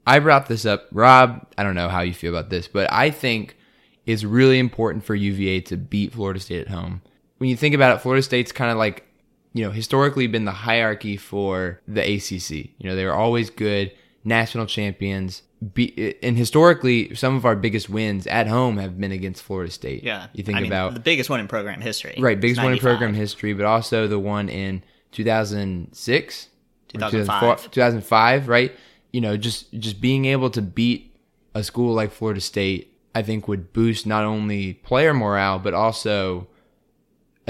I 0.06 0.18
brought 0.20 0.46
this 0.46 0.64
up. 0.64 0.86
Rob, 0.90 1.46
I 1.58 1.62
don't 1.62 1.74
know 1.74 1.90
how 1.90 2.00
you 2.00 2.14
feel 2.14 2.34
about 2.34 2.48
this, 2.48 2.66
but 2.66 2.90
I 2.90 3.10
think 3.10 3.58
it's 4.06 4.24
really 4.24 4.58
important 4.58 5.04
for 5.04 5.14
UVA 5.14 5.60
to 5.68 5.76
beat 5.76 6.14
Florida 6.14 6.40
State 6.40 6.62
at 6.62 6.68
home. 6.68 7.02
When 7.36 7.50
you 7.50 7.56
think 7.56 7.74
about 7.74 7.94
it, 7.94 8.00
Florida 8.00 8.22
State's 8.22 8.52
kind 8.52 8.70
of 8.70 8.78
like, 8.78 9.04
you 9.52 9.64
know, 9.64 9.70
historically 9.70 10.26
been 10.28 10.46
the 10.46 10.50
hierarchy 10.50 11.18
for 11.18 11.78
the 11.86 12.00
ACC. 12.00 12.70
You 12.78 12.88
know, 12.88 12.96
they 12.96 13.04
were 13.04 13.12
always 13.12 13.50
good, 13.50 13.92
national 14.24 14.66
champions. 14.66 15.42
Be, 15.74 16.16
and 16.22 16.38
historically, 16.38 17.14
some 17.14 17.36
of 17.36 17.44
our 17.44 17.54
biggest 17.54 17.90
wins 17.90 18.26
at 18.26 18.46
home 18.46 18.78
have 18.78 18.98
been 18.98 19.12
against 19.12 19.42
Florida 19.42 19.70
State. 19.70 20.02
yeah. 20.02 20.28
You 20.32 20.42
think 20.42 20.56
I 20.56 20.62
mean, 20.62 20.72
about 20.72 20.94
the 20.94 21.00
biggest 21.00 21.28
one 21.28 21.40
in 21.40 21.48
program 21.48 21.80
history. 21.80 22.16
Right, 22.18 22.40
biggest 22.40 22.62
one 22.62 22.72
in 22.72 22.78
program 22.78 23.12
history, 23.12 23.52
but 23.52 23.66
also 23.66 24.06
the 24.06 24.18
one 24.18 24.48
in 24.48 24.82
2006, 25.12 26.48
2005. 26.88 27.70
2005, 27.70 28.48
right? 28.48 28.72
You 29.12 29.20
know, 29.20 29.36
just 29.36 29.72
just 29.74 30.00
being 30.00 30.24
able 30.24 30.48
to 30.50 30.62
beat 30.62 31.14
a 31.54 31.62
school 31.62 31.94
like 31.94 32.12
Florida 32.12 32.40
State, 32.40 32.96
I 33.14 33.22
think 33.22 33.48
would 33.48 33.72
boost 33.72 34.06
not 34.06 34.24
only 34.24 34.74
player 34.74 35.12
morale 35.12 35.58
but 35.58 35.74
also 35.74 36.46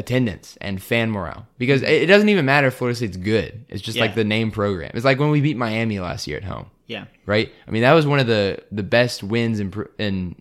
attendance 0.00 0.56
and 0.60 0.82
fan 0.82 1.10
morale. 1.10 1.46
Because 1.58 1.82
it 1.82 2.06
doesn't 2.06 2.28
even 2.28 2.44
matter 2.44 2.68
if 2.68 2.74
Florida 2.74 2.96
State's 2.96 3.16
good. 3.16 3.64
It's 3.68 3.82
just 3.82 3.98
like 3.98 4.14
the 4.14 4.24
name 4.24 4.50
program. 4.50 4.90
It's 4.94 5.04
like 5.04 5.18
when 5.20 5.30
we 5.30 5.40
beat 5.40 5.56
Miami 5.56 6.00
last 6.00 6.26
year 6.26 6.38
at 6.38 6.44
home 6.44 6.66
Yeah. 6.86 7.04
right? 7.26 7.52
I 7.68 7.70
mean, 7.70 7.82
that 7.82 7.92
was 7.92 8.06
one 8.06 8.18
of 8.18 8.26
the 8.26 8.62
the 8.72 8.82
best 8.82 9.22
wins 9.22 9.60
in, 9.60 9.72
in 9.98 10.34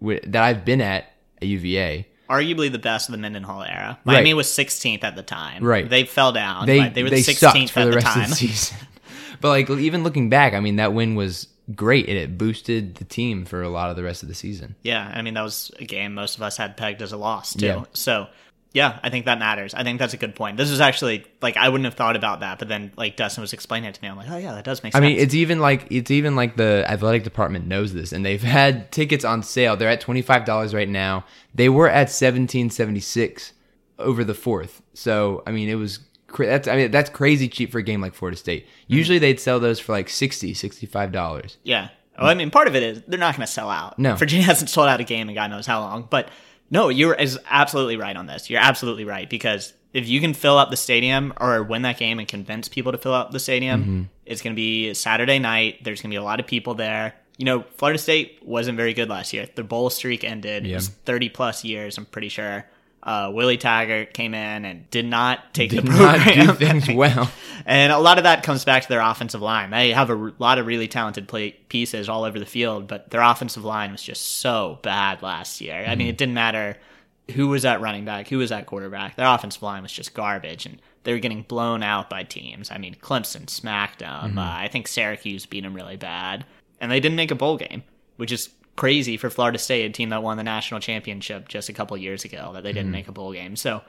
wi- 0.00 0.20
that 0.26 0.42
I've 0.42 0.64
been 0.64 0.80
at 0.80 1.04
at 1.40 1.48
UVA. 1.48 2.06
Arguably 2.28 2.72
the 2.72 2.78
best 2.80 3.08
of 3.08 3.12
the 3.12 3.18
Mendenhall 3.18 3.62
era. 3.62 3.98
Right. 4.04 4.14
Miami 4.14 4.34
was 4.34 4.48
16th 4.48 5.04
at 5.04 5.14
the 5.14 5.22
time. 5.22 5.62
Right. 5.62 5.88
They 5.88 6.04
fell 6.04 6.32
down. 6.32 6.66
They 6.66 6.80
but 6.80 6.94
they 6.94 7.02
were 7.04 7.10
they 7.10 7.22
the 7.22 7.32
sucked 7.34 7.56
16th 7.56 7.70
for 7.70 7.80
at 7.80 7.84
the 7.84 7.90
the, 7.90 7.96
rest 7.96 8.06
time. 8.08 8.22
of 8.24 8.28
the 8.30 8.34
season. 8.48 8.76
but 9.40 9.48
like 9.50 9.70
even 9.70 10.02
looking 10.02 10.28
back, 10.28 10.52
I 10.52 10.58
mean, 10.60 10.76
that 10.76 10.92
win 10.92 11.14
was 11.14 11.46
great 11.74 12.08
and 12.08 12.16
it 12.16 12.36
boosted 12.38 12.94
the 12.96 13.04
team 13.04 13.44
for 13.44 13.62
a 13.62 13.68
lot 13.68 13.90
of 13.90 13.96
the 13.96 14.02
rest 14.02 14.22
of 14.24 14.28
the 14.28 14.34
season. 14.34 14.74
Yeah, 14.82 15.10
I 15.14 15.22
mean 15.22 15.34
that 15.34 15.42
was 15.42 15.70
a 15.80 15.84
game 15.84 16.14
most 16.14 16.36
of 16.36 16.42
us 16.42 16.56
had 16.56 16.76
pegged 16.76 17.02
as 17.02 17.12
a 17.12 17.16
loss 17.16 17.54
too. 17.54 17.66
Yeah. 17.66 17.84
So 17.92 18.26
yeah, 18.76 19.00
I 19.02 19.08
think 19.08 19.24
that 19.24 19.38
matters. 19.38 19.72
I 19.72 19.84
think 19.84 19.98
that's 19.98 20.12
a 20.12 20.18
good 20.18 20.34
point. 20.34 20.58
This 20.58 20.68
is 20.68 20.82
actually 20.82 21.24
like 21.40 21.56
I 21.56 21.70
wouldn't 21.70 21.86
have 21.86 21.94
thought 21.94 22.14
about 22.14 22.40
that, 22.40 22.58
but 22.58 22.68
then 22.68 22.92
like 22.98 23.16
Dustin 23.16 23.40
was 23.40 23.54
explaining 23.54 23.88
it 23.88 23.94
to 23.94 24.02
me, 24.02 24.08
I'm 24.08 24.18
like, 24.18 24.28
oh 24.28 24.36
yeah, 24.36 24.52
that 24.52 24.64
does 24.64 24.82
make 24.82 24.92
sense. 24.92 25.02
I 25.02 25.06
mean, 25.06 25.18
it's 25.18 25.32
even 25.32 25.60
like 25.60 25.86
it's 25.90 26.10
even 26.10 26.36
like 26.36 26.58
the 26.58 26.84
athletic 26.86 27.24
department 27.24 27.66
knows 27.66 27.94
this, 27.94 28.12
and 28.12 28.22
they've 28.22 28.42
had 28.60 28.92
tickets 28.92 29.24
on 29.24 29.42
sale. 29.42 29.78
They're 29.78 29.88
at 29.88 30.02
twenty 30.02 30.20
five 30.20 30.44
dollars 30.44 30.74
right 30.74 30.90
now. 30.90 31.24
They 31.54 31.70
were 31.70 31.88
at 31.88 32.10
seventeen 32.10 32.68
seventy 32.68 33.00
six 33.00 33.54
over 33.98 34.24
the 34.24 34.34
fourth. 34.34 34.82
So 34.92 35.42
I 35.46 35.52
mean, 35.52 35.70
it 35.70 35.76
was 35.76 36.00
that's 36.38 36.68
I 36.68 36.76
mean 36.76 36.90
that's 36.90 37.08
crazy 37.08 37.48
cheap 37.48 37.72
for 37.72 37.78
a 37.78 37.82
game 37.82 38.02
like 38.02 38.12
Florida 38.12 38.36
State. 38.36 38.66
Mm-hmm. 38.66 38.92
Usually 38.92 39.18
they'd 39.18 39.40
sell 39.40 39.58
those 39.58 39.80
for 39.80 39.92
like 39.92 40.10
60 40.10 40.52
65 40.52 41.12
dollars. 41.12 41.56
yeah. 41.62 41.88
Oh, 42.18 42.26
I 42.26 42.32
mean, 42.34 42.50
part 42.50 42.66
of 42.66 42.74
it 42.74 42.82
is 42.82 43.02
they're 43.06 43.18
not 43.18 43.36
going 43.36 43.46
to 43.46 43.52
sell 43.52 43.68
out. 43.68 43.98
No. 43.98 44.16
Virginia 44.16 44.46
hasn't 44.52 44.70
sold 44.70 44.88
out 44.88 45.00
a 45.00 45.04
game 45.04 45.28
in 45.28 45.34
God 45.34 45.50
knows 45.50 45.66
how 45.66 45.80
long. 45.80 46.08
But 46.10 46.30
no, 46.70 46.88
you're 46.88 47.14
is 47.14 47.38
absolutely 47.48 47.96
right 47.96 48.16
on 48.16 48.26
this. 48.26 48.50
You're 48.50 48.60
absolutely 48.60 49.04
right 49.04 49.28
because 49.30 49.72
if 49.92 50.06
you 50.08 50.20
can 50.20 50.34
fill 50.34 50.58
up 50.58 50.70
the 50.70 50.76
stadium 50.76 51.32
or 51.40 51.62
win 51.62 51.82
that 51.82 51.98
game 51.98 52.18
and 52.18 52.26
convince 52.28 52.68
people 52.68 52.92
to 52.92 52.98
fill 52.98 53.14
up 53.14 53.30
the 53.30 53.40
stadium, 53.40 53.80
Mm-hmm. 53.82 54.02
it's 54.26 54.42
going 54.42 54.54
to 54.54 54.56
be 54.56 54.92
Saturday 54.94 55.38
night. 55.38 55.82
There's 55.84 56.02
going 56.02 56.10
to 56.10 56.14
be 56.14 56.18
a 56.18 56.22
lot 56.24 56.40
of 56.40 56.46
people 56.46 56.74
there. 56.74 57.14
You 57.38 57.44
know, 57.44 57.64
Florida 57.76 57.98
State 57.98 58.40
wasn't 58.42 58.76
very 58.76 58.94
good 58.94 59.08
last 59.08 59.32
year. 59.32 59.46
Their 59.54 59.64
bowl 59.64 59.90
streak 59.90 60.24
ended. 60.24 60.66
It 60.66 60.74
was 60.74 60.88
30 60.88 61.28
plus 61.30 61.64
years, 61.64 61.98
I'm 61.98 62.06
pretty 62.06 62.28
sure. 62.30 62.64
Uh, 63.06 63.30
Willie 63.32 63.56
Taggart 63.56 64.12
came 64.14 64.34
in 64.34 64.64
and 64.64 64.90
did 64.90 65.06
not 65.06 65.54
take 65.54 65.70
Did 65.70 65.86
the 65.86 65.90
not 65.90 66.18
program. 66.18 66.46
do 66.48 66.52
things 66.54 66.88
well. 66.92 67.30
And 67.64 67.92
a 67.92 67.98
lot 67.98 68.18
of 68.18 68.24
that 68.24 68.42
comes 68.42 68.64
back 68.64 68.82
to 68.82 68.88
their 68.88 69.00
offensive 69.00 69.40
line. 69.40 69.70
They 69.70 69.92
have 69.92 70.10
a 70.10 70.16
r- 70.16 70.32
lot 70.40 70.58
of 70.58 70.66
really 70.66 70.88
talented 70.88 71.28
play 71.28 71.52
pieces 71.68 72.08
all 72.08 72.24
over 72.24 72.38
the 72.40 72.44
field, 72.46 72.88
but 72.88 73.10
their 73.10 73.22
offensive 73.22 73.64
line 73.64 73.92
was 73.92 74.02
just 74.02 74.40
so 74.40 74.80
bad 74.82 75.22
last 75.22 75.60
year. 75.60 75.84
I 75.86 75.94
mean, 75.94 76.08
it 76.08 76.18
didn't 76.18 76.34
matter 76.34 76.76
who 77.34 77.46
was 77.48 77.64
at 77.64 77.80
running 77.80 78.04
back, 78.04 78.26
who 78.28 78.38
was 78.38 78.50
at 78.50 78.66
quarterback. 78.66 79.14
Their 79.14 79.26
offensive 79.32 79.62
line 79.62 79.82
was 79.82 79.92
just 79.92 80.12
garbage, 80.12 80.66
and 80.66 80.80
they 81.04 81.12
were 81.12 81.18
getting 81.20 81.42
blown 81.42 81.84
out 81.84 82.10
by 82.10 82.24
teams. 82.24 82.72
I 82.72 82.78
mean, 82.78 82.96
Clemson 83.00 83.48
smacked 83.48 84.00
them. 84.00 84.36
Uh, 84.36 84.42
I 84.42 84.66
think 84.68 84.88
Syracuse 84.88 85.46
beat 85.46 85.62
them 85.62 85.74
really 85.74 85.96
bad, 85.96 86.44
and 86.80 86.90
they 86.90 86.98
didn't 87.00 87.16
make 87.16 87.30
a 87.30 87.36
bowl 87.36 87.56
game, 87.56 87.84
which 88.16 88.32
is 88.32 88.48
crazy 88.76 89.16
for 89.16 89.30
Florida 89.30 89.58
State, 89.58 89.86
a 89.86 89.90
team 89.90 90.10
that 90.10 90.22
won 90.22 90.36
the 90.36 90.44
national 90.44 90.80
championship 90.80 91.48
just 91.48 91.68
a 91.68 91.72
couple 91.72 91.96
years 91.96 92.24
ago, 92.24 92.52
that 92.54 92.62
they 92.62 92.72
didn't 92.72 92.90
make 92.90 93.08
a 93.08 93.12
bowl 93.12 93.32
game. 93.32 93.56
So 93.56 93.82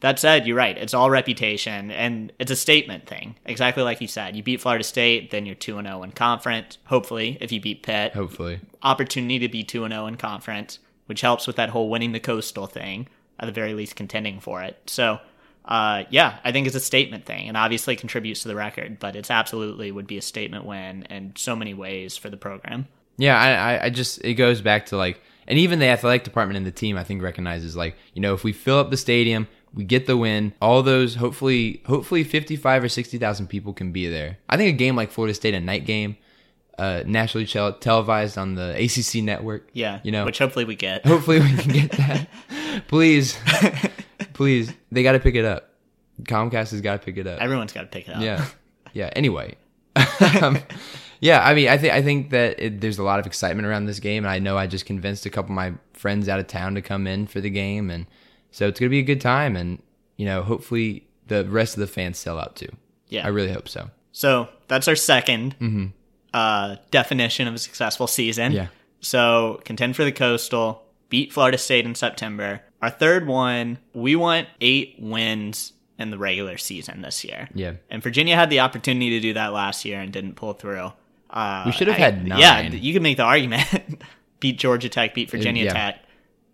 that 0.00 0.18
said, 0.18 0.46
you're 0.46 0.56
right. 0.56 0.76
It's 0.76 0.94
all 0.94 1.08
reputation, 1.08 1.90
and 1.90 2.32
it's 2.38 2.50
a 2.50 2.56
statement 2.56 3.06
thing. 3.06 3.36
Exactly 3.46 3.82
like 3.82 4.00
you 4.00 4.08
said. 4.08 4.36
You 4.36 4.42
beat 4.42 4.60
Florida 4.60 4.84
State, 4.84 5.30
then 5.30 5.46
you're 5.46 5.54
2 5.54 5.80
0 5.80 6.02
in 6.02 6.12
conference. 6.12 6.78
Hopefully, 6.84 7.38
if 7.40 7.50
you 7.50 7.60
beat 7.60 7.82
Pitt, 7.82 8.12
Hopefully. 8.12 8.60
opportunity 8.82 9.38
to 9.38 9.48
be 9.48 9.64
2 9.64 9.88
0 9.88 10.06
in 10.06 10.16
conference, 10.16 10.80
which 11.06 11.22
helps 11.22 11.46
with 11.46 11.56
that 11.56 11.70
whole 11.70 11.88
winning 11.88 12.12
the 12.12 12.20
coastal 12.20 12.66
thing, 12.66 13.08
at 13.40 13.46
the 13.46 13.52
very 13.52 13.72
least 13.72 13.96
contending 13.96 14.38
for 14.38 14.62
it. 14.62 14.78
So, 14.86 15.18
uh, 15.64 16.04
yeah, 16.10 16.38
I 16.44 16.52
think 16.52 16.66
it's 16.66 16.76
a 16.76 16.80
statement 16.80 17.24
thing, 17.24 17.48
and 17.48 17.56
obviously 17.56 17.96
contributes 17.96 18.42
to 18.42 18.48
the 18.48 18.54
record, 18.54 18.98
but 18.98 19.16
it's 19.16 19.30
absolutely 19.30 19.90
would 19.90 20.06
be 20.06 20.18
a 20.18 20.22
statement 20.22 20.66
win 20.66 21.04
in 21.04 21.32
so 21.36 21.56
many 21.56 21.72
ways 21.72 22.18
for 22.18 22.28
the 22.28 22.36
program. 22.36 22.86
Yeah, 23.18 23.38
I, 23.38 23.74
I- 23.76 23.84
I 23.86 23.90
just 23.90 24.22
it 24.24 24.34
goes 24.34 24.60
back 24.60 24.86
to 24.86 24.96
like, 24.96 25.20
and 25.48 25.58
even 25.58 25.78
the 25.78 25.86
athletic 25.86 26.24
department 26.24 26.56
and 26.56 26.66
the 26.66 26.70
team, 26.72 26.96
I 26.96 27.04
think 27.04 27.22
recognizes 27.22 27.76
like, 27.76 27.96
you 28.14 28.20
know, 28.22 28.34
if 28.34 28.44
we 28.44 28.52
fill 28.52 28.78
up 28.78 28.90
the 28.90 28.96
stadium, 28.96 29.48
we 29.74 29.84
get 29.84 30.06
the 30.06 30.16
win. 30.16 30.52
All 30.60 30.82
those 30.82 31.14
hopefully, 31.16 31.82
hopefully 31.86 32.24
fifty 32.24 32.56
five 32.56 32.82
or 32.82 32.88
sixty 32.88 33.18
thousand 33.18 33.48
people 33.48 33.72
can 33.72 33.92
be 33.92 34.06
there. 34.08 34.38
I 34.48 34.56
think 34.56 34.68
a 34.74 34.76
game 34.76 34.96
like 34.96 35.10
Florida 35.10 35.34
State, 35.34 35.54
a 35.54 35.60
night 35.60 35.84
game, 35.86 36.16
uh, 36.78 37.02
nationally 37.06 37.46
tel- 37.46 37.74
televised 37.74 38.38
on 38.38 38.54
the 38.54 38.74
ACC 38.82 39.22
network. 39.22 39.68
Yeah, 39.72 40.00
you 40.02 40.12
know, 40.12 40.24
which 40.24 40.38
hopefully 40.38 40.64
we 40.64 40.76
get. 40.76 41.04
hopefully 41.06 41.40
we 41.40 41.56
can 41.56 41.72
get 41.72 41.90
that. 41.92 42.28
please, 42.88 43.38
please, 44.34 44.72
they 44.92 45.02
got 45.02 45.12
to 45.12 45.20
pick 45.20 45.34
it 45.34 45.44
up. 45.44 45.70
Comcast 46.22 46.70
has 46.70 46.80
got 46.80 47.00
to 47.00 47.04
pick 47.04 47.18
it 47.18 47.26
up. 47.26 47.40
Everyone's 47.40 47.72
got 47.72 47.82
to 47.82 47.86
pick 47.88 48.08
it 48.08 48.14
up. 48.14 48.22
Yeah, 48.22 48.46
yeah. 48.94 49.10
Anyway, 49.14 49.56
um, 50.40 50.58
yeah. 51.26 51.46
I 51.46 51.54
mean, 51.54 51.68
I 51.68 51.76
think 51.78 51.92
I 51.92 52.02
think 52.02 52.30
that 52.30 52.58
it, 52.58 52.80
there's 52.80 52.98
a 52.98 53.02
lot 53.02 53.20
of 53.20 53.26
excitement 53.26 53.66
around 53.66 53.86
this 53.86 54.00
game, 54.00 54.24
and 54.24 54.30
I 54.30 54.38
know 54.38 54.56
I 54.56 54.66
just 54.66 54.86
convinced 54.86 55.26
a 55.26 55.30
couple 55.30 55.52
of 55.52 55.56
my 55.56 55.74
friends 55.92 56.28
out 56.28 56.38
of 56.38 56.46
town 56.46 56.74
to 56.74 56.82
come 56.82 57.06
in 57.06 57.26
for 57.26 57.40
the 57.40 57.50
game, 57.50 57.90
and 57.90 58.06
so 58.50 58.68
it's 58.68 58.80
gonna 58.80 58.90
be 58.90 59.00
a 59.00 59.02
good 59.02 59.20
time, 59.20 59.56
and 59.56 59.82
you 60.16 60.26
know, 60.26 60.42
hopefully 60.42 61.06
the 61.26 61.44
rest 61.44 61.74
of 61.74 61.80
the 61.80 61.86
fans 61.86 62.18
sell 62.18 62.38
out 62.38 62.56
too. 62.56 62.68
Yeah. 63.08 63.24
I 63.24 63.28
really 63.28 63.52
hope 63.52 63.68
so. 63.68 63.90
So 64.12 64.48
that's 64.68 64.88
our 64.88 64.94
2nd 64.94 65.92
uh, 66.32 66.76
definition 66.90 67.48
of 67.48 67.54
a 67.54 67.58
successful 67.58 68.06
season. 68.06 68.52
Yeah. 68.52 68.68
So 69.00 69.60
contend 69.64 69.96
for 69.96 70.04
the 70.04 70.12
coastal, 70.12 70.82
beat 71.08 71.32
Florida 71.32 71.58
State 71.58 71.84
in 71.84 71.94
September. 71.94 72.62
Our 72.82 72.90
third 72.90 73.26
one, 73.26 73.78
we 73.94 74.16
want 74.16 74.48
eight 74.60 74.96
wins 74.98 75.72
in 75.98 76.10
the 76.10 76.18
regular 76.18 76.58
season 76.58 77.02
this 77.02 77.24
year. 77.24 77.48
Yeah. 77.54 77.74
And 77.90 78.02
Virginia 78.02 78.36
had 78.36 78.50
the 78.50 78.60
opportunity 78.60 79.10
to 79.10 79.20
do 79.20 79.32
that 79.34 79.52
last 79.52 79.84
year 79.84 80.00
and 80.00 80.12
didn't 80.12 80.34
pull 80.34 80.52
through. 80.52 80.92
Uh, 81.30 81.64
We 81.66 81.72
should 81.72 81.88
have 81.88 81.96
I- 81.96 82.00
had 82.00 82.26
Yeah, 82.28 82.60
you 82.62 82.92
can 82.92 83.02
make 83.02 83.16
the 83.16 83.24
argument. 83.24 83.64
beat 84.40 84.58
Georgia 84.58 84.88
Tech, 84.88 85.14
beat 85.14 85.30
Virginia 85.30 85.64
yeah. 85.64 85.72
Tech. 85.72 86.02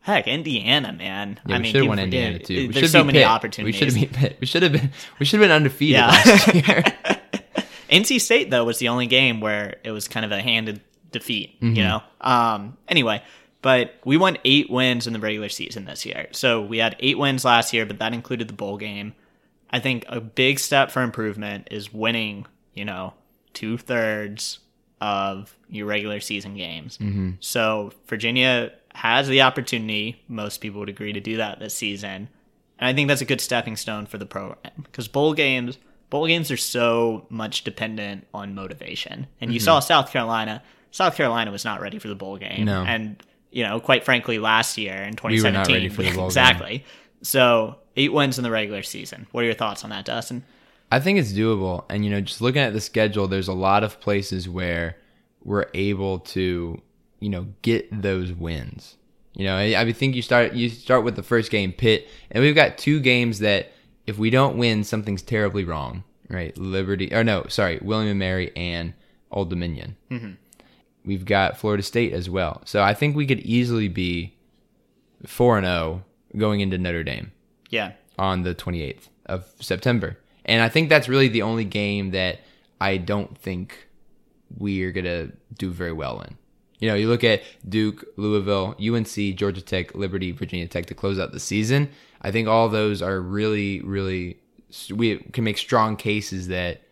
Heck, 0.00 0.26
Indiana, 0.26 0.92
man. 0.92 1.38
Yeah, 1.46 1.54
I 1.54 1.58
we 1.58 1.62
mean, 1.62 1.72
should 1.72 1.80
have 1.82 1.88
won 1.88 1.98
Indiana 2.00 2.38
too. 2.40 2.66
We 2.68 2.74
There's 2.74 2.90
so 2.90 3.04
many 3.04 3.20
Pitt. 3.20 3.28
opportunities. 3.28 3.74
We 3.74 3.78
should 3.78 3.92
have 3.92 4.00
beat 4.00 4.12
Pitt. 4.12 4.36
We 4.40 4.46
should 4.46 4.62
have 4.64 4.72
been. 4.72 4.90
We 5.20 5.26
should 5.26 5.38
have 5.40 5.44
been 5.48 5.54
undefeated 5.54 5.94
Yeah. 5.96 6.06
last 6.08 6.54
year. 6.54 6.84
NC 7.90 8.20
State 8.20 8.50
though 8.50 8.64
was 8.64 8.78
the 8.78 8.88
only 8.88 9.06
game 9.06 9.40
where 9.40 9.76
it 9.84 9.90
was 9.90 10.08
kind 10.08 10.24
of 10.24 10.32
a 10.32 10.40
handed 10.40 10.80
defeat, 11.12 11.60
Mm-hmm. 11.60 11.76
you 11.76 11.82
know. 11.84 12.02
Um 12.20 12.76
anyway, 12.88 13.22
but 13.60 13.94
we 14.04 14.16
won 14.16 14.38
8 14.44 14.70
wins 14.70 15.06
in 15.06 15.12
the 15.12 15.20
regular 15.20 15.48
season 15.48 15.84
this 15.84 16.04
year. 16.06 16.26
So 16.32 16.62
we 16.62 16.78
had 16.78 16.96
8 16.98 17.18
wins 17.18 17.44
last 17.44 17.72
year, 17.72 17.86
but 17.86 17.98
that 18.00 18.12
included 18.12 18.48
the 18.48 18.54
bowl 18.54 18.78
game. 18.78 19.14
I 19.70 19.78
think 19.78 20.04
a 20.08 20.20
big 20.20 20.58
step 20.58 20.90
for 20.90 21.02
improvement 21.02 21.68
is 21.70 21.92
winning, 21.92 22.46
you 22.74 22.84
know, 22.84 23.14
two 23.54 23.78
thirds 23.78 24.58
of 25.02 25.56
your 25.68 25.86
regular 25.86 26.20
season 26.20 26.54
games. 26.54 26.96
Mm-hmm. 26.98 27.30
So 27.40 27.92
Virginia 28.06 28.72
has 28.94 29.26
the 29.26 29.42
opportunity, 29.42 30.22
most 30.28 30.60
people 30.60 30.78
would 30.80 30.88
agree 30.88 31.12
to 31.12 31.20
do 31.20 31.38
that 31.38 31.58
this 31.58 31.74
season. 31.74 32.28
And 32.78 32.88
I 32.88 32.92
think 32.94 33.08
that's 33.08 33.20
a 33.20 33.24
good 33.24 33.40
stepping 33.40 33.76
stone 33.76 34.06
for 34.06 34.16
the 34.18 34.26
program 34.26 34.72
because 34.84 35.08
bowl 35.08 35.34
games, 35.34 35.76
bowl 36.10 36.26
games 36.26 36.50
are 36.50 36.56
so 36.56 37.26
much 37.30 37.64
dependent 37.64 38.26
on 38.32 38.54
motivation. 38.54 39.26
And 39.40 39.52
you 39.52 39.58
saw 39.60 39.80
South 39.80 40.12
Carolina. 40.12 40.62
South 40.92 41.16
Carolina 41.16 41.50
was 41.50 41.64
not 41.64 41.80
ready 41.80 41.98
for 41.98 42.08
the 42.08 42.14
bowl 42.14 42.36
game, 42.36 42.64
No. 42.66 42.84
and 42.84 43.20
you 43.50 43.64
know, 43.64 43.80
quite 43.80 44.04
frankly, 44.04 44.38
last 44.38 44.78
year 44.78 44.94
in 44.94 45.16
We 45.22 45.30
were 45.42 45.50
2017, 45.50 45.52
not 45.52 45.68
ready 45.68 45.88
for 45.88 46.02
the 46.02 46.08
bowl 46.10 46.16
game. 46.16 46.26
exactly. 46.26 46.84
So 47.22 47.76
eight 47.96 48.12
wins 48.12 48.38
in 48.38 48.44
the 48.44 48.50
regular 48.50 48.82
season. 48.82 49.26
What 49.32 49.42
are 49.42 49.46
your 49.46 49.54
thoughts 49.54 49.84
on 49.84 49.90
that, 49.90 50.04
Dustin? 50.04 50.44
I 50.92 51.00
think 51.00 51.18
it's 51.18 51.32
doable. 51.32 51.84
And, 51.88 52.04
you 52.04 52.10
know, 52.10 52.20
just 52.20 52.40
looking 52.40 52.62
at 52.62 52.72
the 52.72 52.80
schedule, 52.80 53.26
there's 53.26 53.48
a 53.48 53.52
lot 53.54 53.82
of 53.82 53.98
places 54.00 54.48
where 54.48 54.96
we're 55.42 55.66
able 55.74 56.18
to, 56.20 56.80
you 57.18 57.28
know, 57.28 57.46
get 57.62 57.88
those 58.02 58.32
wins. 58.32 58.96
You 59.34 59.46
know, 59.46 59.56
I, 59.56 59.80
I 59.80 59.92
think 59.92 60.14
you 60.14 60.20
start 60.22 60.52
you 60.52 60.68
start 60.68 61.04
with 61.04 61.16
the 61.16 61.22
first 61.22 61.50
game, 61.50 61.72
Pitt, 61.72 62.06
and 62.30 62.44
we've 62.44 62.54
got 62.54 62.76
two 62.76 63.00
games 63.00 63.38
that 63.38 63.72
if 64.06 64.18
we 64.18 64.28
don't 64.28 64.58
win, 64.58 64.84
something's 64.84 65.22
terribly 65.22 65.64
wrong, 65.64 66.04
right? 66.28 66.56
Liberty, 66.58 67.12
or 67.14 67.24
no, 67.24 67.46
sorry, 67.48 67.78
William 67.80 68.10
and 68.10 68.18
Mary 68.18 68.52
and 68.54 68.92
Old 69.30 69.48
Dominion. 69.48 69.96
Mm-hmm. 70.10 70.32
We've 71.06 71.24
got 71.24 71.56
Florida 71.56 71.82
State 71.82 72.12
as 72.12 72.28
well, 72.28 72.60
so 72.66 72.82
I 72.82 72.92
think 72.92 73.16
we 73.16 73.26
could 73.26 73.40
easily 73.40 73.88
be 73.88 74.36
four 75.26 75.56
and 75.56 75.64
zero 75.66 76.04
going 76.36 76.60
into 76.60 76.76
Notre 76.76 77.02
Dame 77.02 77.32
Yeah. 77.70 77.92
on 78.18 78.42
the 78.42 78.54
28th 78.54 79.08
of 79.26 79.46
September. 79.60 80.18
And 80.44 80.62
I 80.62 80.68
think 80.68 80.88
that's 80.88 81.08
really 81.08 81.28
the 81.28 81.42
only 81.42 81.64
game 81.64 82.10
that 82.10 82.40
I 82.80 82.96
don't 82.96 83.36
think 83.38 83.88
we're 84.58 84.92
going 84.92 85.04
to 85.04 85.32
do 85.56 85.70
very 85.70 85.92
well 85.92 86.20
in. 86.20 86.36
You 86.78 86.88
know, 86.88 86.94
you 86.94 87.08
look 87.08 87.22
at 87.22 87.42
Duke, 87.68 88.04
Louisville, 88.16 88.74
UNC, 88.80 89.36
Georgia 89.36 89.60
Tech, 89.60 89.94
Liberty, 89.94 90.32
Virginia 90.32 90.66
Tech 90.66 90.86
to 90.86 90.94
close 90.94 91.18
out 91.18 91.30
the 91.30 91.38
season. 91.38 91.90
I 92.22 92.32
think 92.32 92.48
all 92.48 92.68
those 92.68 93.02
are 93.02 93.20
really, 93.20 93.80
really, 93.82 94.38
we 94.90 95.18
can 95.18 95.44
make 95.44 95.58
strong 95.58 95.96
cases 95.96 96.48
that 96.48 96.82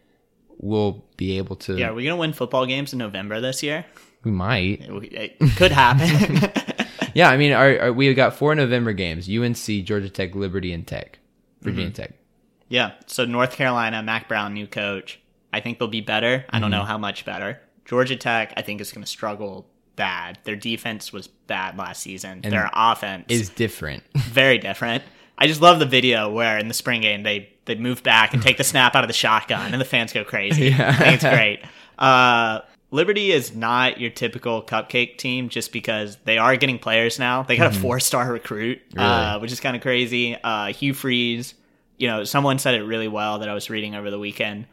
we'll 0.58 1.04
be 1.16 1.38
able 1.38 1.56
to. 1.56 1.76
Yeah, 1.76 1.88
are 1.88 1.94
we 1.94 2.04
going 2.04 2.14
to 2.14 2.20
win 2.20 2.32
football 2.32 2.66
games 2.66 2.92
in 2.92 3.00
November 3.00 3.40
this 3.40 3.62
year? 3.64 3.84
we 4.22 4.30
might. 4.30 4.82
It 4.82 5.56
could 5.56 5.72
happen. 5.72 6.52
Yeah, 7.14 7.28
I 7.28 7.36
mean, 7.36 7.52
our, 7.52 7.78
our, 7.80 7.92
we've 7.92 8.14
got 8.14 8.34
four 8.34 8.54
November 8.54 8.92
games 8.92 9.28
UNC, 9.28 9.84
Georgia 9.84 10.08
Tech, 10.08 10.34
Liberty, 10.34 10.72
and 10.72 10.86
Tech, 10.86 11.18
Virginia 11.60 11.86
mm-hmm. 11.86 11.94
Tech. 11.94 12.14
Yeah. 12.70 12.92
So 13.06 13.26
North 13.26 13.52
Carolina, 13.52 14.02
Mack 14.02 14.26
Brown, 14.28 14.54
new 14.54 14.66
coach. 14.66 15.20
I 15.52 15.60
think 15.60 15.78
they'll 15.78 15.88
be 15.88 16.00
better. 16.00 16.46
I 16.48 16.54
Mm-hmm. 16.56 16.62
don't 16.62 16.70
know 16.70 16.84
how 16.84 16.96
much 16.96 17.26
better. 17.26 17.60
Georgia 17.84 18.16
Tech, 18.16 18.54
I 18.56 18.62
think 18.62 18.80
is 18.80 18.92
going 18.92 19.04
to 19.04 19.10
struggle 19.10 19.66
bad. 19.96 20.38
Their 20.44 20.56
defense 20.56 21.12
was 21.12 21.26
bad 21.28 21.76
last 21.76 22.02
season. 22.02 22.40
Their 22.40 22.70
offense 22.72 23.26
Is 23.28 23.50
different. 23.50 24.04
very 24.16 24.56
different. 24.56 25.02
I 25.36 25.46
just 25.46 25.60
love 25.60 25.78
the 25.78 25.86
video 25.86 26.30
where 26.30 26.56
in 26.58 26.68
the 26.68 26.74
spring 26.74 27.00
game 27.02 27.22
they 27.24 27.50
they 27.66 27.74
move 27.74 28.02
back 28.02 28.32
and 28.34 28.42
take 28.42 28.56
the 28.56 28.64
snap 28.64 28.94
out 28.94 29.04
of 29.04 29.08
the 29.08 29.14
shotgun 29.14 29.72
and 29.72 29.80
the 29.80 29.84
fans 29.84 30.12
go 30.12 30.22
crazy. 30.24 30.72
I 30.78 30.92
think 30.92 31.14
it's 31.14 31.24
great. 31.24 31.60
Uh, 31.98 32.60
Liberty 32.92 33.30
is 33.30 33.54
not 33.54 34.00
your 34.00 34.10
typical 34.10 34.62
cupcake 34.62 35.16
team 35.18 35.48
just 35.48 35.72
because 35.72 36.16
they 36.24 36.38
are 36.38 36.56
getting 36.56 36.78
players 36.78 37.18
now. 37.18 37.42
They 37.44 37.56
got 37.56 37.74
a 37.74 37.78
four 37.78 38.00
star 38.00 38.30
recruit, 38.32 38.80
uh, 38.96 39.38
which 39.38 39.52
is 39.52 39.60
kind 39.60 39.76
of 39.76 39.82
crazy. 39.82 40.36
Uh, 40.42 40.66
Hugh 40.72 40.94
Freeze, 40.94 41.54
you 42.00 42.06
know, 42.06 42.24
someone 42.24 42.58
said 42.58 42.74
it 42.74 42.82
really 42.82 43.08
well 43.08 43.40
that 43.40 43.48
I 43.48 43.52
was 43.52 43.68
reading 43.68 43.94
over 43.94 44.10
the 44.10 44.18
weekend. 44.18 44.66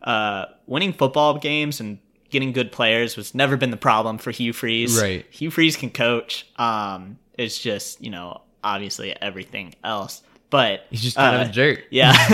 Uh, 0.00 0.46
winning 0.68 0.92
football 0.92 1.36
games 1.36 1.80
and 1.80 1.98
getting 2.30 2.52
good 2.52 2.70
players 2.70 3.16
was 3.16 3.34
never 3.34 3.56
been 3.56 3.72
the 3.72 3.76
problem 3.76 4.16
for 4.16 4.30
Hugh 4.30 4.52
Freeze. 4.52 5.00
Right. 5.00 5.26
Hugh 5.28 5.50
Freeze 5.50 5.76
can 5.76 5.90
coach. 5.90 6.46
Um, 6.56 7.18
it's 7.36 7.58
just 7.58 8.00
you 8.00 8.10
know 8.10 8.42
obviously 8.62 9.14
everything 9.20 9.74
else, 9.82 10.22
but 10.50 10.86
He's 10.88 11.02
just 11.02 11.16
kind 11.16 11.34
of 11.34 11.48
uh, 11.48 11.50
a 11.50 11.52
jerk. 11.52 11.84
Yeah, 11.90 12.14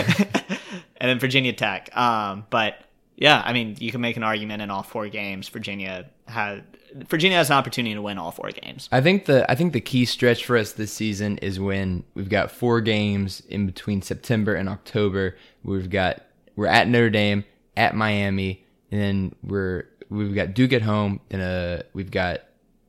and 0.98 1.10
then 1.10 1.18
Virginia 1.18 1.54
Tech. 1.54 1.96
Um, 1.96 2.44
but 2.50 2.78
yeah, 3.16 3.40
I 3.42 3.54
mean 3.54 3.76
you 3.78 3.90
can 3.90 4.02
make 4.02 4.18
an 4.18 4.22
argument 4.24 4.60
in 4.60 4.70
all 4.70 4.82
four 4.82 5.08
games. 5.08 5.48
Virginia 5.48 6.04
had 6.26 6.64
Virginia 6.94 7.36
has 7.38 7.50
an 7.50 7.56
opportunity 7.56 7.94
to 7.94 8.02
win 8.02 8.18
all 8.18 8.30
four 8.30 8.50
games. 8.50 8.88
I 8.92 9.00
think 9.00 9.24
the 9.26 9.50
I 9.50 9.54
think 9.54 9.72
the 9.72 9.80
key 9.80 10.04
stretch 10.04 10.44
for 10.44 10.56
us 10.56 10.72
this 10.72 10.92
season 10.92 11.38
is 11.38 11.58
when 11.58 12.04
we've 12.14 12.28
got 12.28 12.50
four 12.50 12.80
games 12.80 13.42
in 13.48 13.66
between 13.66 14.00
September 14.02 14.54
and 14.54 14.68
October. 14.68 15.36
We've 15.64 15.90
got 15.90 16.22
we're 16.56 16.66
at 16.68 16.86
Notre 16.88 17.10
Dame, 17.10 17.44
at 17.76 17.96
Miami, 17.96 18.64
and 18.92 19.00
then 19.00 19.34
we're 19.42 19.84
we've 20.08 20.34
got 20.34 20.54
Duke 20.54 20.72
at 20.72 20.82
home, 20.82 21.20
and 21.30 21.42
uh 21.42 21.82
we've 21.94 22.10
got 22.12 22.42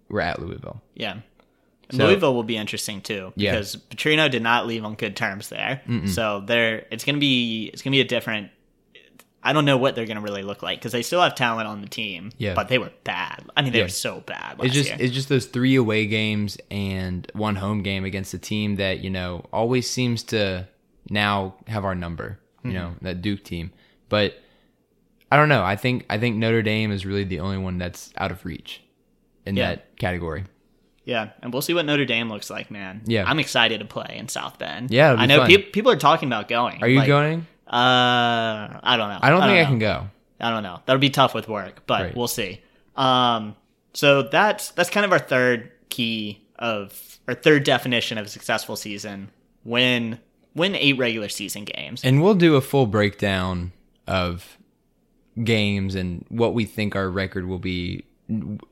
we're 0.09 0.21
at 0.21 0.39
Louisville. 0.39 0.81
Yeah. 0.93 1.17
So- 1.91 2.05
Louisville 2.07 2.33
will 2.33 2.43
be 2.43 2.57
interesting 2.57 3.01
too 3.01 3.31
Yeah. 3.35 3.51
because 3.51 3.75
Petrino 3.75 4.29
did 4.29 4.41
not 4.43 4.65
leave 4.67 4.83
on 4.85 4.95
good 4.95 5.15
terms 5.15 5.49
there. 5.49 5.81
So 6.07 6.41
there, 6.45 6.85
it's 6.91 7.03
gonna 7.03 7.17
be 7.19 7.69
it's 7.73 7.81
gonna 7.81 7.93
be 7.95 8.01
a 8.01 8.05
different. 8.05 8.49
I 9.45 9.53
don't 9.53 9.63
know 9.63 9.77
what 9.77 9.95
they're 9.95 10.07
gonna 10.07 10.21
really 10.21 10.41
look 10.43 10.63
like 10.63 10.79
because 10.79 10.91
they 10.91 11.03
still 11.03 11.21
have 11.21 11.35
talent 11.35 11.67
on 11.67 11.81
the 11.81 11.87
team. 11.87 12.31
Yeah. 12.37 12.55
but 12.55 12.67
they 12.67 12.77
were 12.79 12.91
bad. 13.03 13.45
I 13.55 13.61
mean, 13.61 13.71
they 13.71 13.77
Yeah. 13.79 13.85
were 13.85 13.89
so 13.89 14.21
bad. 14.21 14.55
It's 14.63 14.73
just 14.73 14.89
year. 14.89 14.97
it's 14.99 15.13
just 15.13 15.29
those 15.29 15.45
three 15.45 15.75
away 15.75 16.07
games 16.07 16.57
and 16.71 17.29
one 17.33 17.55
home 17.55 17.83
game 17.83 18.03
against 18.03 18.33
a 18.33 18.39
team 18.39 18.75
that 18.77 18.99
you 18.99 19.09
know 19.09 19.45
always 19.53 19.89
seems 19.89 20.23
to 20.23 20.67
now 21.09 21.55
have 21.67 21.85
our 21.85 21.95
number. 21.95 22.39
You 22.63 22.71
mm-hmm. 22.71 22.77
know 22.79 22.95
that 23.03 23.21
Duke 23.21 23.43
team, 23.43 23.71
but 24.09 24.33
I 25.31 25.37
don't 25.37 25.49
know. 25.49 25.63
I 25.63 25.75
think 25.75 26.05
I 26.09 26.17
think 26.17 26.37
Notre 26.37 26.63
Dame 26.63 26.91
is 26.91 27.05
really 27.05 27.23
the 27.23 27.39
only 27.39 27.57
one 27.59 27.77
that's 27.77 28.11
out 28.17 28.31
of 28.31 28.43
reach 28.45 28.81
in 29.45 29.55
Yeah. 29.55 29.69
that 29.75 29.97
category. 29.97 30.45
Yeah, 31.03 31.29
and 31.43 31.53
we'll 31.53 31.61
see 31.61 31.75
what 31.75 31.85
Notre 31.85 32.05
Dame 32.05 32.29
looks 32.29 32.49
like, 32.49 32.71
man. 32.71 33.01
Yeah. 33.05 33.25
I'm 33.29 33.37
excited 33.37 33.79
to 33.79 33.85
play 33.85 34.15
in 34.17 34.27
South 34.27 34.57
Bend. 34.57 34.89
Yeah, 34.89 35.13
I 35.13 35.27
know 35.27 35.45
peop 35.45 35.71
people 35.71 35.91
are 35.91 35.97
talking 35.97 36.27
about 36.27 36.47
going. 36.47 36.81
Are 36.81 36.87
you 36.87 36.97
Like, 36.97 37.07
going? 37.07 37.45
Uh, 37.67 38.79
I 38.83 38.95
don't 38.97 39.09
know. 39.09 39.19
I 39.21 39.29
don't 39.29 39.41
think 39.41 39.59
I 39.59 39.65
can 39.65 39.79
go. 39.79 40.07
I 40.39 40.49
don't 40.49 40.63
know. 40.63 40.79
That'll 40.85 40.99
be 40.99 41.09
tough 41.09 41.33
with 41.33 41.47
work, 41.47 41.83
but 41.87 42.01
Right. 42.01 42.15
we'll 42.15 42.27
see. 42.27 42.61
Um, 42.95 43.55
so 43.93 44.23
that's 44.23 44.71
that's 44.71 44.89
kind 44.89 45.05
of 45.05 45.11
our 45.11 45.19
third 45.19 45.71
key 45.89 46.41
of 46.59 47.19
our 47.27 47.33
third 47.33 47.63
definition 47.63 48.17
of 48.17 48.25
a 48.25 48.29
successful 48.29 48.75
season. 48.75 49.29
Win 49.63 50.19
win 50.53 50.75
eight 50.75 50.97
regular 50.97 51.29
season 51.29 51.65
games. 51.65 52.03
And 52.03 52.21
we'll 52.21 52.35
do 52.35 52.55
a 52.55 52.61
full 52.61 52.85
breakdown 52.85 53.71
of 54.07 54.57
games 55.43 55.95
and 55.95 56.25
what 56.29 56.53
we 56.53 56.63
think 56.65 56.95
our 56.95 57.09
record 57.09 57.45
will 57.47 57.59
be 57.59 58.05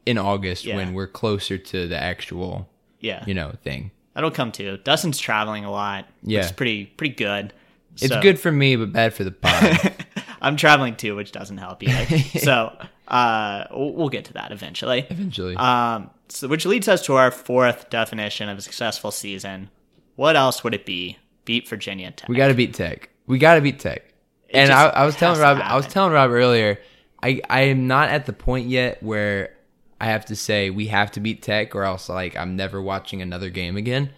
in 0.06 0.18
August 0.18 0.66
Yeah. 0.66 0.78
when 0.78 0.94
we're 0.94 1.08
closer 1.08 1.58
to 1.58 1.88
the 1.88 1.98
actual, 2.02 2.70
yeah, 3.02 3.24
you 3.28 3.34
know, 3.34 3.54
thing. 3.64 3.92
that'll 4.14 4.32
come 4.32 4.52
too. 4.52 4.78
Dustin's 4.84 5.20
traveling 5.20 5.66
a 5.66 5.72
lot. 5.72 6.08
Yeah. 6.24 6.42
it's 6.42 6.52
pretty 6.52 6.86
pretty 6.86 7.16
good. 7.16 7.54
It's 7.96 8.08
So- 8.08 8.22
good 8.22 8.40
for 8.40 8.52
me, 8.52 8.76
but 8.76 8.92
bad 8.92 9.14
for 9.14 9.24
the 9.24 9.32
pod. 9.44 9.94
I'm 10.42 10.58
traveling 10.58 10.96
too, 10.96 11.16
which 11.16 11.32
doesn't 11.32 11.58
help 11.58 11.82
either. 11.84 12.20
so 12.40 12.76
uh, 13.08 13.66
we'll 13.72 14.10
get 14.10 14.26
to 14.26 14.34
that 14.34 14.52
eventually. 14.52 15.06
eventually. 15.10 15.56
Um, 15.56 16.10
so 16.30 16.48
which 16.48 16.66
leads 16.66 16.88
us 16.88 17.06
to 17.06 17.14
our 17.16 17.32
fourth 17.32 17.90
definition 17.90 18.50
of 18.50 18.58
a 18.58 18.62
successful 18.62 19.12
season. 19.12 19.70
What 20.16 20.36
else 20.36 20.64
would 20.64 20.74
it 20.74 20.86
be? 20.86 21.18
Beat 21.46 21.68
Virginia 21.68 22.12
Tech. 22.12 22.30
we 22.30 22.36
got 22.36 22.48
to 22.50 22.54
beat 22.54 22.74
Tech. 22.74 23.10
We 23.28 23.38
got 23.38 23.56
to 23.56 23.62
beat 23.62 23.80
Tech. 23.80 24.04
and 24.50 24.72
I, 24.72 24.86
I 24.88 25.06
was 25.06 25.16
telling 25.16 25.40
Rob, 25.40 25.60
I 25.62 25.76
was 25.76 25.88
telling 25.88 26.14
Rob 26.14 26.32
earlier, 26.32 26.80
I 27.22 27.42
I 27.50 27.62
am 27.64 27.88
not 27.88 28.10
at 28.10 28.26
the 28.26 28.34
point 28.34 28.68
yet 28.68 29.02
where 29.04 29.54
I 30.00 30.06
have 30.08 30.26
to 30.26 30.36
say 30.36 30.70
we 30.70 30.88
have 30.88 31.12
to 31.12 31.20
beat 31.20 31.42
Tech, 31.42 31.76
or 31.76 31.84
else 31.84 32.10
like 32.10 32.36
I'm 32.38 32.56
never 32.56 32.82
watching 32.82 33.22
another 33.22 33.50
game 33.50 33.76
again. 33.78 34.10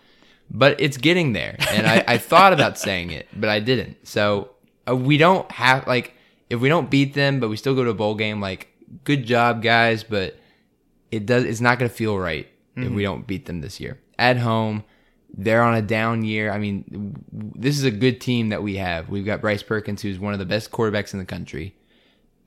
But 0.52 0.80
it's 0.80 0.98
getting 0.98 1.34
there, 1.34 1.56
and 1.72 1.88
I, 1.88 2.04
I 2.08 2.18
thought 2.18 2.54
about 2.54 2.78
saying 2.88 3.12
it, 3.12 3.28
but 3.36 3.50
I 3.50 3.60
didn't. 3.60 4.08
So 4.08 4.52
uh, 4.88 4.96
we 4.96 5.18
don't 5.18 5.50
have 5.52 5.88
like 5.88 6.14
if 6.50 6.60
we 6.60 6.70
don't 6.70 6.90
beat 6.90 7.14
them, 7.14 7.40
but 7.40 7.50
we 7.50 7.58
still 7.58 7.76
go 7.76 7.84
to 7.84 7.90
a 7.90 7.96
bowl 7.96 8.16
game. 8.16 8.40
Like 8.40 8.70
good 9.04 9.26
job, 9.26 9.62
guys, 9.64 10.04
but 10.04 10.40
it 11.12 11.26
does. 11.26 11.44
It's 11.44 11.62
not 11.62 11.80
going 11.80 11.90
to 11.90 11.96
feel 11.96 12.18
right 12.18 12.48
if 12.78 12.92
we 12.92 13.04
don't 13.04 13.26
beat 13.26 13.46
them 13.46 13.62
this 13.62 13.80
year 13.80 14.00
at 14.20 14.38
home. 14.38 14.84
They're 15.38 15.62
on 15.64 15.76
a 15.76 15.82
down 15.82 16.24
year. 16.24 16.52
I 16.52 16.58
mean, 16.58 16.84
w- 17.32 17.52
this 17.56 17.78
is 17.78 17.84
a 17.84 17.92
good 17.92 18.22
team 18.22 18.50
that 18.50 18.64
we 18.64 18.76
have. 18.78 19.10
We've 19.10 19.26
got 19.26 19.42
Bryce 19.42 19.64
Perkins, 19.64 20.02
who's 20.02 20.20
one 20.20 20.32
of 20.34 20.40
the 20.40 20.46
best 20.46 20.72
quarterbacks 20.72 21.12
in 21.14 21.20
the 21.20 21.26
country. 21.26 21.76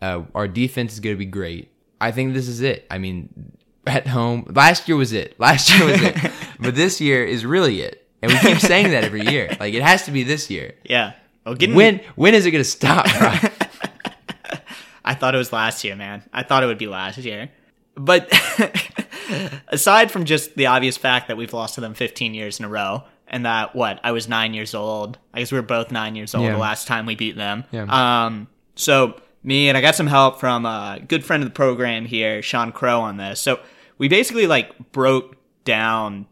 Uh, 0.01 0.23
our 0.35 0.49
defense 0.49 0.95
is 0.95 1.01
going 1.01 1.15
to 1.15 1.19
be 1.19 1.27
great. 1.27 1.71
I 2.01 2.13
think 2.13 2.33
this 2.33 2.49
is 2.49 2.61
it. 2.63 2.87
I 2.91 2.97
mean, 2.99 3.53
at 3.87 4.07
home, 4.07 4.47
last 4.55 4.89
year 4.89 4.97
was 4.97 5.13
it. 5.13 5.39
Last 5.39 5.69
year 5.71 5.87
was 5.87 6.01
it. 6.01 6.17
but 6.61 6.75
this 6.75 7.01
year 7.01 7.25
is 7.25 7.45
really 7.47 7.81
it. 7.83 8.07
And 8.23 8.33
we 8.33 8.39
keep 8.39 8.59
saying 8.59 8.91
that 8.91 9.05
every 9.05 9.25
year. 9.27 9.57
Like 9.61 9.75
it 9.75 9.83
has 9.83 10.05
to 10.07 10.11
be 10.11 10.23
this 10.25 10.51
year. 10.51 10.75
yeah. 10.85 11.13
Well, 11.47 11.55
getting 11.55 11.75
When 11.77 12.01
when 12.17 12.35
is 12.35 12.45
it 12.47 12.51
going 12.51 12.65
to 12.65 12.69
stop? 12.71 13.07
I 15.05 15.15
thought 15.15 15.35
it 15.35 15.39
was 15.39 15.53
last 15.53 15.85
year, 15.85 15.97
man. 15.97 16.23
I 16.33 16.43
thought 16.43 16.63
it 16.63 16.67
would 16.67 16.79
be 16.79 16.87
last 16.89 17.19
year. 17.19 17.51
But 17.95 18.29
aside 19.69 20.11
from 20.11 20.25
just 20.25 20.55
the 20.57 20.67
obvious 20.67 20.97
fact 20.97 21.29
that 21.29 21.37
we've 21.37 21.53
lost 21.53 21.75
to 21.77 21.81
them 21.81 21.95
15 21.95 22.35
years 22.35 22.59
in 22.59 22.65
a 22.65 22.69
row, 22.69 23.05
and 23.27 23.45
that 23.47 23.75
what 23.75 24.01
I 24.05 24.13
was 24.13 24.29
nine 24.29 24.55
years 24.55 24.75
old. 24.75 25.19
I 25.35 25.39
guess 25.41 25.53
we 25.53 25.59
were 25.59 25.63
both 25.63 25.91
nine 25.91 26.17
years 26.17 26.35
old 26.35 26.45
Yeah. 26.45 26.53
the 26.53 26.59
last 26.59 26.87
time 26.87 27.07
we 27.07 27.15
beat 27.15 27.37
them. 27.37 27.65
Yeah. 27.71 27.87
Um. 28.27 28.49
So 28.75 29.21
me 29.43 29.69
and 29.69 29.77
I 29.79 29.81
got 29.81 29.95
some 29.95 30.07
help 30.07 30.41
from 30.41 30.67
a 30.67 31.01
good 31.07 31.25
friend 31.25 31.43
of 31.43 31.49
the 31.49 31.55
program 31.55 32.05
here, 32.07 32.43
Sean 32.43 32.73
Crow, 32.73 33.01
on 33.01 33.17
this. 33.17 33.41
So 33.41 33.61
we 33.99 34.09
basically 34.09 34.47
like 34.47 34.93
broke 34.93 35.37
down 35.65 36.27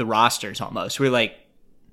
the 0.00 0.06
rosters 0.06 0.62
almost. 0.62 0.98
We're 0.98 1.10
like, 1.10 1.36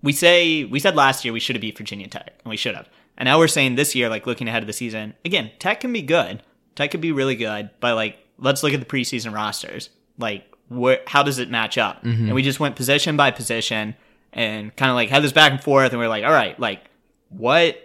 we 0.02 0.13
say 0.13 0.63
we 0.63 0.80
said 0.80 0.96
last 0.96 1.26
year 1.26 1.34
we 1.34 1.41
should 1.41 1.58
have 1.58 1.62
beat 1.62 1.78
Virginia 1.78 2.08
Tech, 2.08 2.39
and 2.43 2.50
we 2.50 2.56
should 2.56 2.74
have. 2.74 2.89
And 3.17 3.28
now 3.28 3.38
we're 3.38 3.50
saying 3.50 3.76
this 3.76 3.96
year, 3.96 4.10
like 4.10 4.26
looking 4.26 4.48
ahead 4.48 4.63
of 4.63 4.67
the 4.67 4.74
season, 4.74 5.13
again, 5.26 5.52
Tech 5.60 5.82
can 5.82 5.91
be 5.91 6.02
good. 6.02 6.41
Tech 6.76 6.91
could 6.91 7.02
be 7.02 7.12
really 7.12 7.36
good, 7.36 7.70
but 7.82 7.96
like, 7.96 8.17
let's 8.38 8.63
look 8.63 8.74
at 8.74 8.80
the 8.80 8.86
preseason 8.86 9.34
rosters. 9.34 9.89
Like, 10.17 10.46
where 10.70 11.02
how 11.06 11.22
does 11.22 11.38
it 11.38 11.50
match 11.50 11.78
up? 11.78 12.04
Mm-hmm. 12.04 12.28
And 12.28 12.34
we 12.34 12.43
just 12.43 12.62
went 12.62 12.78
position 12.78 13.17
by 13.17 13.32
position 13.32 13.96
and 14.32 14.74
kind 14.78 14.89
of 14.89 14.96
like 14.96 15.10
had 15.10 15.22
this 15.22 15.34
back 15.34 15.52
and 15.52 15.62
forth, 15.62 15.91
and 15.91 16.00
we 16.00 16.06
are 16.06 16.10
like, 16.10 16.24
all 16.24 16.32
right, 16.32 16.58
like, 16.58 16.89
what, 17.30 17.78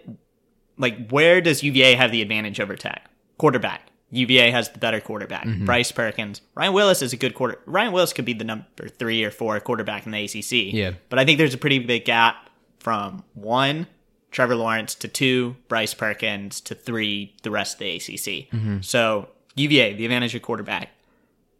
like, 0.79 1.11
where 1.11 1.41
does 1.41 1.65
UVA 1.65 1.95
have 1.95 2.13
the 2.13 2.23
advantage 2.23 2.61
over 2.61 2.77
Tech? 2.77 3.11
Quarterback. 3.39 3.89
UVA 4.13 4.51
has 4.51 4.69
the 4.69 4.79
better 4.79 5.01
quarterback. 5.01 5.47
Mm-hmm. 5.47 5.65
Bryce 5.65 5.91
Perkins. 5.91 6.43
Ryan 6.55 6.75
Willis 6.75 7.01
is 7.01 7.15
a 7.15 7.17
good 7.17 7.35
quarter. 7.35 7.59
Ryan 7.65 7.93
Willis 7.93 8.13
could 8.13 8.27
be 8.27 8.35
the 8.35 8.45
number 8.45 8.89
three 8.89 9.25
or 9.25 9.31
four 9.31 9.59
quarterback 9.59 10.05
in 10.07 10.13
the 10.13 10.23
ACC. 10.23 10.75
Yeah. 10.75 10.93
But 11.09 11.19
I 11.19 11.25
think 11.25 11.39
there's 11.39 11.55
a 11.55 11.59
pretty 11.59 11.79
big 11.79 12.05
gap 12.05 12.51
from 12.79 13.25
one, 13.33 13.87
Trevor 14.31 14.55
Lawrence, 14.55 14.95
to 14.97 15.09
two, 15.09 15.57
Bryce 15.67 15.95
Perkins, 15.95 16.61
to 16.63 16.75
three, 16.75 17.35
the 17.43 17.51
rest 17.51 17.75
of 17.75 17.79
the 17.81 17.97
ACC. 17.97 18.51
Mm-hmm. 18.51 18.81
So 18.83 19.29
UVA, 19.57 19.95
the 19.95 20.05
advantage 20.05 20.35
of 20.35 20.43
quarterback. 20.43 20.91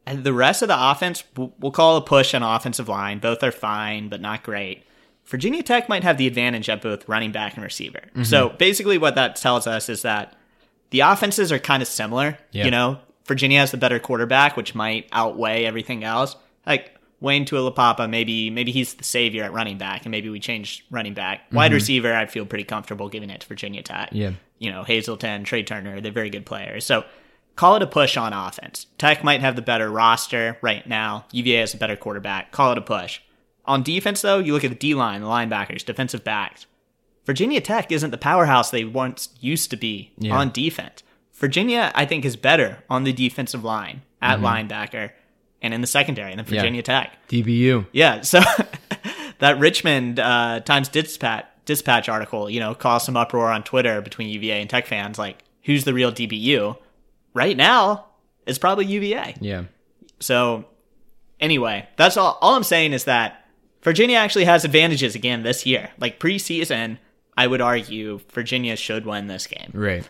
And 0.05 0.23
the 0.25 0.33
rest 0.35 0.63
of 0.63 0.69
the 0.69 0.91
offense, 0.91 1.25
we'll 1.37 1.55
we'll 1.59 1.73
call 1.73 1.97
a 1.97 2.03
push 2.03 2.35
on 2.35 2.43
offensive 2.43 2.89
line. 2.89 3.19
Both 3.19 3.43
are 3.43 3.53
fine, 3.53 4.09
but 4.09 4.21
not 4.21 4.43
great. 4.43 4.85
Virginia 5.25 5.63
Tech 5.63 5.89
might 5.89 6.03
have 6.03 6.19
the 6.19 6.27
advantage 6.27 6.69
at 6.69 6.83
both 6.83 7.09
running 7.09 7.31
back 7.33 7.55
and 7.55 7.63
receiver. 7.63 8.01
Mm-hmm. 8.09 8.25
So 8.25 8.51
basically, 8.51 8.99
what 8.99 9.15
that 9.15 9.37
tells 9.37 9.67
us 9.69 9.89
is 9.89 10.03
that 10.03 10.35
the 10.93 11.01
offenses 11.01 11.51
are 11.51 11.59
kind 11.59 11.83
of 11.83 11.89
similar. 11.89 12.39
Yeah. 12.53 12.67
You 12.67 12.71
know, 12.71 13.01
Virginia 13.27 13.59
has 13.59 13.71
the 13.71 13.79
better 13.79 13.99
quarterback, 13.99 14.57
which 14.57 14.75
might 14.75 15.09
outweigh 15.11 15.65
everything 15.65 16.05
else. 16.05 16.37
Like 16.67 16.95
Wayne 17.21 17.47
Taulapapa, 17.47 18.09
maybe 18.09 18.51
maybe 18.51 18.73
he's 18.73 18.95
the 18.95 19.05
savior 19.05 19.43
at 19.43 19.53
running 19.53 19.79
back, 19.79 20.05
and 20.05 20.11
maybe 20.11 20.29
we 20.29 20.39
change 20.39 20.85
running 20.91 21.15
back. 21.15 21.41
Wide 21.51 21.67
mm-hmm. 21.67 21.75
receiver, 21.75 22.13
I'd 22.13 22.31
feel 22.31 22.47
pretty 22.47 22.65
comfortable 22.65 23.09
giving 23.09 23.31
it 23.31 23.41
to 23.41 23.49
Virginia 23.49 23.83
Tech. 23.83 24.11
Yeah. 24.13 24.33
You 24.59 24.71
know, 24.71 24.85
Hazelton, 24.85 25.45
Tre 25.45 25.63
Turner, 25.63 26.01
they're 26.01 26.13
very 26.13 26.31
good 26.31 26.47
players. 26.47 26.85
So 26.85 27.05
call 27.57 27.77
it 27.77 27.83
a 27.83 27.87
push 27.87 28.17
on 28.17 28.33
offense. 28.33 28.87
Tech 28.99 29.25
might 29.25 29.41
have 29.41 29.57
the 29.57 29.63
better 29.63 29.91
roster 29.91 30.59
right 30.63 30.87
now. 30.87 31.25
UVA 31.33 31.61
has 31.61 31.75
a 31.75 31.79
better 31.79 31.97
quarterback. 31.97 32.53
Call 32.53 32.73
it 32.73 32.79
a 32.79 32.83
push. 32.83 33.21
On 33.65 33.83
defense, 33.83 34.21
though, 34.21 34.39
you 34.39 34.53
look 34.53 34.65
at 34.65 34.71
the 34.71 34.77
D 34.77 34.95
line, 34.95 35.23
the 35.23 35.27
linebackers, 35.27 35.85
defensive 35.85 36.23
backs. 36.23 36.67
Virginia 37.25 37.61
Tech 37.61 37.93
isn't 37.93 38.11
the 38.11 38.19
powerhouse 38.19 38.71
they 38.71 38.85
once 38.85 39.29
used 39.41 39.71
to 39.71 39.77
be 39.77 40.13
Yeah. 40.19 40.37
on 40.37 40.51
defense. 40.51 41.03
Virginia, 41.35 41.91
I 41.95 42.05
think, 42.05 42.25
is 42.25 42.37
better 42.37 42.83
on 42.91 43.05
the 43.05 43.13
defensive 43.13 43.65
line 43.65 44.03
at 44.21 44.41
linebacker 44.41 45.11
and 45.61 45.73
in 45.75 45.81
the 45.81 45.87
secondary 45.87 46.35
than 46.35 46.45
Virginia 46.45 46.83
Tech. 46.83 47.17
DBU. 47.29 47.87
Yeah, 47.93 48.21
so 48.23 48.41
that 49.39 49.59
Richmond 49.59 50.19
uh, 50.21 50.61
Times 50.61 50.89
Dispatch 50.89 51.47
Dispatch 51.65 52.09
article, 52.09 52.51
you 52.51 52.59
know, 52.59 52.75
caused 52.75 53.07
some 53.07 53.17
uproar 53.17 53.49
on 53.51 53.63
Twitter 53.63 54.01
between 54.01 54.29
UVA 54.29 54.61
and 54.61 54.69
Tech 54.69 54.85
fans. 54.87 55.17
Like, 55.17 55.39
who's 55.63 55.85
the 55.85 55.95
real 55.95 56.11
DBU? 56.11 56.77
Right 57.35 57.57
now, 57.57 58.07
it's 58.47 58.59
probably 58.59 58.87
UVA. 58.87 59.37
Yeah. 59.41 59.65
So, 60.19 60.65
anyway, 61.39 61.89
that's 61.97 62.17
all. 62.17 62.37
All 62.41 62.57
I'm 62.57 62.65
saying 62.65 62.93
is 62.93 63.05
that 63.05 63.45
Virginia 63.83 64.17
actually 64.17 64.45
has 64.47 64.65
advantages 64.65 65.15
again 65.15 65.45
this 65.45 65.65
year. 65.65 65.91
Like 65.99 66.19
preseason, 66.19 66.99
I 67.37 67.47
would 67.47 67.61
argue 67.61 68.21
Virginia 68.33 68.77
should 68.77 69.07
win 69.07 69.27
this 69.27 69.47
game, 69.47 69.71
Right. 69.73 70.07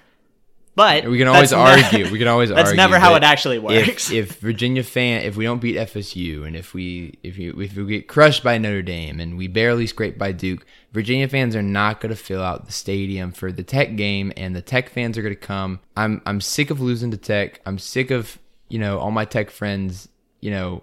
but 0.74 1.04
We 1.08 1.18
can 1.18 1.28
always 1.28 1.52
ne- 1.52 1.58
argue. 1.58 2.10
we 2.10 2.18
can 2.18 2.26
always 2.34 2.48
that's 2.48 2.58
argue. 2.70 2.76
That's 2.76 2.76
never 2.76 2.98
how 2.98 3.14
it 3.14 3.22
actually 3.22 3.58
works. 3.60 4.10
If, 4.10 4.30
if 4.32 4.38
Virginia 4.40 4.82
fan, 4.82 5.22
if 5.22 5.36
we 5.36 5.44
don't 5.44 5.60
beat 5.60 5.76
FSU, 5.76 6.44
and 6.46 6.56
if 6.56 6.74
we 6.74 7.18
if 7.22 7.38
you 7.38 7.58
if 7.60 7.76
we 7.76 7.84
get 7.86 8.08
crushed 8.08 8.42
by 8.42 8.58
Notre 8.58 8.82
Dame, 8.82 9.20
and 9.20 9.36
we 9.38 9.46
barely 9.48 9.86
scrape 9.86 10.18
by 10.18 10.32
Duke, 10.32 10.66
Virginia 10.92 11.28
fans 11.28 11.54
are 11.54 11.62
not 11.62 12.00
going 12.00 12.10
to 12.10 12.16
fill 12.20 12.42
out 12.42 12.66
the 12.66 12.72
stadium 12.72 13.30
for 13.32 13.52
the 13.52 13.62
Tech 13.62 13.94
game, 13.96 14.32
and 14.36 14.56
the 14.56 14.62
Tech 14.62 14.88
fans 14.90 15.16
are 15.16 15.22
going 15.22 15.34
to 15.34 15.40
come. 15.40 15.78
I'm 15.96 16.22
I'm 16.26 16.40
sick 16.40 16.70
of 16.70 16.80
losing 16.80 17.10
to 17.12 17.16
Tech. 17.16 17.60
I'm 17.66 17.78
sick 17.78 18.10
of 18.10 18.38
you 18.68 18.78
know 18.80 18.98
all 18.98 19.10
my 19.12 19.24
Tech 19.26 19.50
friends 19.50 20.08
you 20.40 20.50
know 20.50 20.82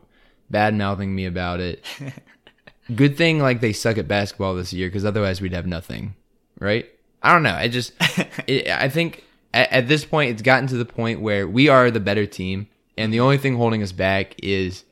bad 0.50 0.74
mouthing 0.74 1.14
me 1.14 1.26
about 1.26 1.60
it. 1.60 1.84
Good 2.96 3.18
thing 3.18 3.40
like 3.40 3.60
they 3.62 3.74
suck 3.74 3.98
at 4.00 4.08
basketball 4.08 4.56
this 4.56 4.74
year 4.74 4.88
because 4.88 5.06
otherwise 5.06 5.42
we'd 5.42 5.54
have 5.54 5.68
nothing, 5.68 6.16
right? 6.60 6.90
I 7.22 7.34
don't 7.34 7.44
know. 7.44 7.56
I 7.56 7.68
just 7.68 7.94
it, 8.48 8.68
I 8.70 8.90
think 8.90 9.24
at, 9.54 9.72
at 9.72 9.88
this 9.88 10.06
point 10.06 10.32
it's 10.32 10.42
gotten 10.42 10.68
to 10.68 10.78
the 10.78 10.86
point 10.86 11.22
where 11.22 11.48
we 11.48 11.70
are 11.70 11.92
the 11.92 12.00
better 12.00 12.26
team, 12.26 12.68
and 12.98 13.14
the 13.14 13.20
only 13.20 13.38
thing 13.38 13.56
holding 13.56 13.84
us 13.84 13.92
back 13.92 14.36
is 14.42 14.84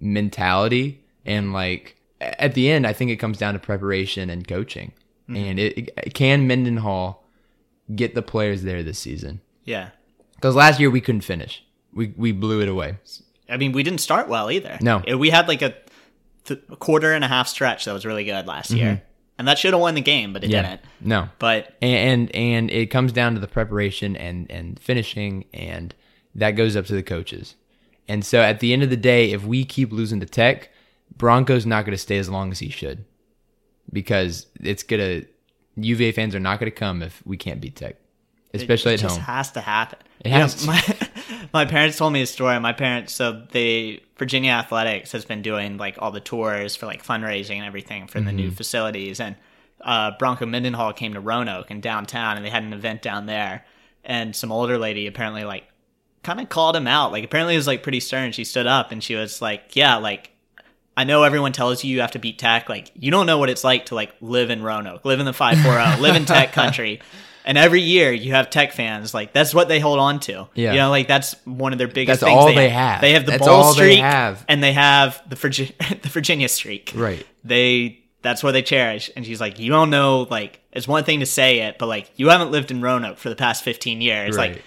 mentality 0.00 1.02
and 1.24 1.52
like 1.52 1.96
at 2.20 2.54
the 2.54 2.70
end 2.70 2.86
I 2.86 2.92
think 2.92 3.10
it 3.10 3.16
comes 3.16 3.38
down 3.38 3.54
to 3.54 3.60
preparation 3.60 4.30
and 4.30 4.46
coaching. 4.46 4.92
Mm-hmm. 5.28 5.36
And 5.36 5.58
it, 5.58 5.90
it 5.96 6.14
can 6.14 6.46
Mendenhall 6.46 7.24
get 7.94 8.14
the 8.14 8.22
players 8.22 8.62
there 8.62 8.82
this 8.82 8.98
season? 8.98 9.40
yeah, 9.64 9.90
Because 10.34 10.54
last 10.54 10.78
year 10.78 10.90
we 10.90 11.00
couldn't 11.00 11.22
finish. 11.22 11.64
We 11.92 12.12
we 12.16 12.32
blew 12.32 12.60
it 12.60 12.68
away. 12.68 12.98
I 13.48 13.56
mean, 13.56 13.72
we 13.72 13.82
didn't 13.82 14.00
start 14.00 14.28
well 14.28 14.50
either. 14.50 14.78
No. 14.80 15.02
We 15.16 15.30
had 15.30 15.48
like 15.48 15.62
a, 15.62 15.74
th- 16.44 16.60
a 16.70 16.76
quarter 16.76 17.12
and 17.12 17.22
a 17.24 17.28
half 17.28 17.46
stretch 17.48 17.84
that 17.84 17.92
was 17.92 18.06
really 18.06 18.24
good 18.24 18.46
last 18.46 18.70
mm-hmm. 18.70 18.78
year, 18.78 19.02
and 19.38 19.48
that 19.48 19.58
should 19.58 19.72
have 19.72 19.80
won 19.80 19.94
the 19.94 20.00
game, 20.00 20.32
but 20.32 20.44
it 20.44 20.48
didn't. 20.48 20.80
No. 21.00 21.28
But 21.38 21.74
and 21.82 22.34
and 22.34 22.70
it 22.70 22.86
comes 22.86 23.12
down 23.12 23.34
to 23.34 23.40
the 23.40 23.48
preparation 23.48 24.16
and 24.16 24.50
and 24.50 24.78
finishing 24.78 25.44
and 25.52 25.94
that 26.34 26.52
goes 26.52 26.76
up 26.76 26.86
to 26.86 26.94
the 26.94 27.02
coaches 27.02 27.54
and 28.08 28.24
so 28.24 28.40
at 28.40 28.60
the 28.60 28.72
end 28.72 28.82
of 28.82 28.90
the 28.90 28.96
day 28.96 29.30
if 29.32 29.44
we 29.44 29.64
keep 29.64 29.92
losing 29.92 30.20
to 30.20 30.26
tech 30.26 30.70
bronco's 31.16 31.64
not 31.64 31.84
going 31.84 31.92
to 31.94 31.98
stay 31.98 32.18
as 32.18 32.28
long 32.28 32.50
as 32.50 32.58
he 32.58 32.68
should 32.68 33.04
because 33.92 34.46
it's 34.60 34.82
going 34.82 35.00
to 35.00 35.26
uva 35.76 36.12
fans 36.12 36.34
are 36.34 36.40
not 36.40 36.58
going 36.58 36.70
to 36.70 36.76
come 36.76 37.02
if 37.02 37.22
we 37.24 37.36
can't 37.36 37.60
beat 37.60 37.76
tech 37.76 37.96
especially 38.54 38.92
it 38.92 38.94
at 38.94 39.00
just 39.00 39.16
home 39.16 39.24
has 39.24 39.50
to 39.52 39.60
happen. 39.60 39.98
It 40.20 40.30
know, 40.30 40.38
has 40.38 40.54
to. 40.54 40.66
my, 40.66 40.93
my 41.54 41.64
parents 41.64 41.96
told 41.96 42.12
me 42.12 42.20
a 42.20 42.26
story. 42.26 42.58
My 42.60 42.72
parents, 42.72 43.12
so 43.14 43.42
the 43.52 44.02
Virginia 44.18 44.50
Athletics 44.50 45.12
has 45.12 45.24
been 45.24 45.40
doing 45.40 45.76
like 45.78 45.96
all 46.00 46.10
the 46.10 46.20
tours 46.20 46.76
for 46.76 46.86
like 46.86 47.02
fundraising 47.04 47.56
and 47.56 47.64
everything 47.64 48.06
for 48.08 48.20
the 48.20 48.32
new 48.32 48.48
Mm-hmm. 48.48 48.54
facilities, 48.56 49.20
and 49.20 49.36
uh, 49.80 50.10
Bronco 50.18 50.44
Mendenhall 50.46 50.92
came 50.92 51.14
to 51.14 51.20
Roanoke 51.20 51.70
in 51.70 51.80
downtown, 51.80 52.36
and 52.36 52.44
they 52.44 52.50
had 52.50 52.62
an 52.64 52.72
event 52.72 53.00
down 53.02 53.26
there, 53.26 53.64
and 54.04 54.34
some 54.36 54.52
older 54.52 54.76
lady 54.78 55.06
apparently 55.06 55.44
like 55.44 55.64
kind 56.22 56.40
of 56.40 56.48
called 56.48 56.74
him 56.76 56.86
out. 56.86 57.12
Like 57.12 57.24
apparently 57.24 57.54
it 57.54 57.58
was 57.58 57.66
like 57.66 57.82
pretty 57.82 58.00
stern. 58.00 58.32
She 58.32 58.44
stood 58.44 58.66
up 58.66 58.92
and 58.92 59.02
she 59.02 59.14
was 59.14 59.40
like, 59.40 59.74
"Yeah, 59.76 59.96
like." 59.96 60.30
I 60.96 61.02
know 61.02 61.24
everyone 61.24 61.50
tells 61.50 61.82
you 61.82 61.92
you 61.92 62.02
have 62.02 62.12
to 62.12 62.20
beat 62.20 62.38
tech. 62.38 62.68
Like 62.68 62.88
you 62.94 63.10
don't 63.10 63.26
know 63.26 63.38
what 63.38 63.50
it's 63.50 63.64
like 63.64 63.86
to 63.86 63.96
like 63.96 64.12
live 64.20 64.48
in 64.50 64.62
Roanoke, 64.62 65.04
live 65.04 65.18
in 65.18 65.26
the 65.26 65.32
540, 65.32 66.00
live 66.00 66.14
in 66.14 66.24
tech 66.24 66.52
country. 66.52 67.00
And 67.46 67.58
every 67.58 67.82
year 67.82 68.10
you 68.12 68.32
have 68.32 68.48
tech 68.48 68.72
fans. 68.72 69.12
Like 69.12 69.32
that's 69.32 69.52
what 69.54 69.68
they 69.68 69.78
hold 69.80 69.98
on 69.98 70.18
to. 70.20 70.48
Yeah. 70.54 70.72
You 70.72 70.78
know, 70.78 70.90
like 70.90 71.08
that's 71.08 71.34
one 71.44 71.72
of 71.72 71.78
their 71.78 71.88
biggest 71.88 72.20
That's 72.20 72.30
things. 72.30 72.38
all 72.40 72.54
they 72.54 72.70
have. 72.70 73.00
They 73.00 73.12
have 73.12 73.26
the 73.26 73.32
That's 73.32 73.46
bowl 73.46 73.64
they 73.66 73.72
streak 73.72 73.98
have. 74.00 74.44
and 74.48 74.62
they 74.62 74.72
have 74.72 75.22
the 75.28 75.36
Virginia 75.36 75.72
the 76.02 76.08
Virginia 76.08 76.48
streak. 76.48 76.92
Right. 76.94 77.26
They 77.44 78.00
that's 78.22 78.42
what 78.42 78.52
they 78.52 78.62
cherish. 78.62 79.10
And 79.14 79.26
she's 79.26 79.40
like, 79.40 79.58
You 79.58 79.70
don't 79.70 79.90
know 79.90 80.26
like 80.30 80.60
it's 80.72 80.88
one 80.88 81.04
thing 81.04 81.20
to 81.20 81.26
say 81.26 81.60
it, 81.60 81.76
but 81.78 81.86
like 81.86 82.10
you 82.16 82.30
haven't 82.30 82.50
lived 82.50 82.70
in 82.70 82.80
Roanoke 82.80 83.18
for 83.18 83.28
the 83.28 83.36
past 83.36 83.62
fifteen 83.62 84.00
years. 84.00 84.36
Right. 84.36 84.52
Like 84.54 84.64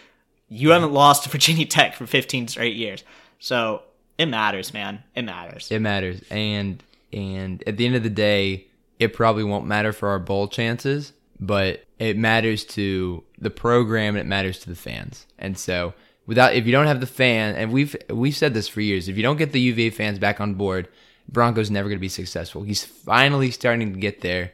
you 0.48 0.70
haven't 0.70 0.94
lost 0.94 1.24
to 1.24 1.30
Virginia 1.30 1.66
Tech 1.78 1.96
for 1.96 2.06
fifteen 2.06 2.48
straight 2.48 2.76
years. 2.76 3.04
So 3.40 3.82
it 4.20 4.28
matters, 4.28 4.72
man. 4.74 5.04
It 5.16 5.24
matters. 5.24 5.72
it 5.72 5.80
matters 5.80 6.22
and 6.30 6.84
and 7.12 7.64
at 7.66 7.78
the 7.78 7.86
end 7.88 7.96
of 7.96 8.04
the 8.04 8.10
day 8.10 8.68
it 9.00 9.14
probably 9.14 9.44
won't 9.44 9.66
matter 9.66 9.94
for 9.94 10.10
our 10.10 10.20
bowl 10.20 10.48
chances 10.48 11.14
but 11.40 11.84
it 12.00 12.18
matters 12.18 12.64
to 12.66 13.24
the 13.40 13.50
program 13.50 14.16
and 14.16 14.22
it 14.22 14.28
matters 14.28 14.60
to 14.60 14.70
the 14.70 14.76
fans 14.76 15.26
and 15.38 15.58
so 15.58 15.94
without 16.26 16.54
if 16.56 16.66
you 16.66 16.72
don't 16.72 16.88
have 16.88 17.00
the 17.00 17.06
fan 17.08 17.56
and 17.56 17.72
we've 17.72 17.96
we've 18.10 18.36
said 18.36 18.54
this 18.54 18.68
for 18.68 18.82
years 18.82 19.08
if 19.08 19.18
you 19.18 19.24
don't 19.24 19.38
get 19.38 19.52
the 19.52 19.60
uva 19.62 19.96
fans 19.96 20.18
back 20.20 20.42
on 20.42 20.54
board 20.56 20.88
broncos 21.30 21.70
never 21.70 21.88
going 21.90 21.98
to 21.98 22.02
be 22.02 22.10
successful 22.10 22.64
he's 22.64 22.84
finally 22.84 23.52
starting 23.52 23.94
to 23.94 24.00
get 24.00 24.22
there 24.22 24.52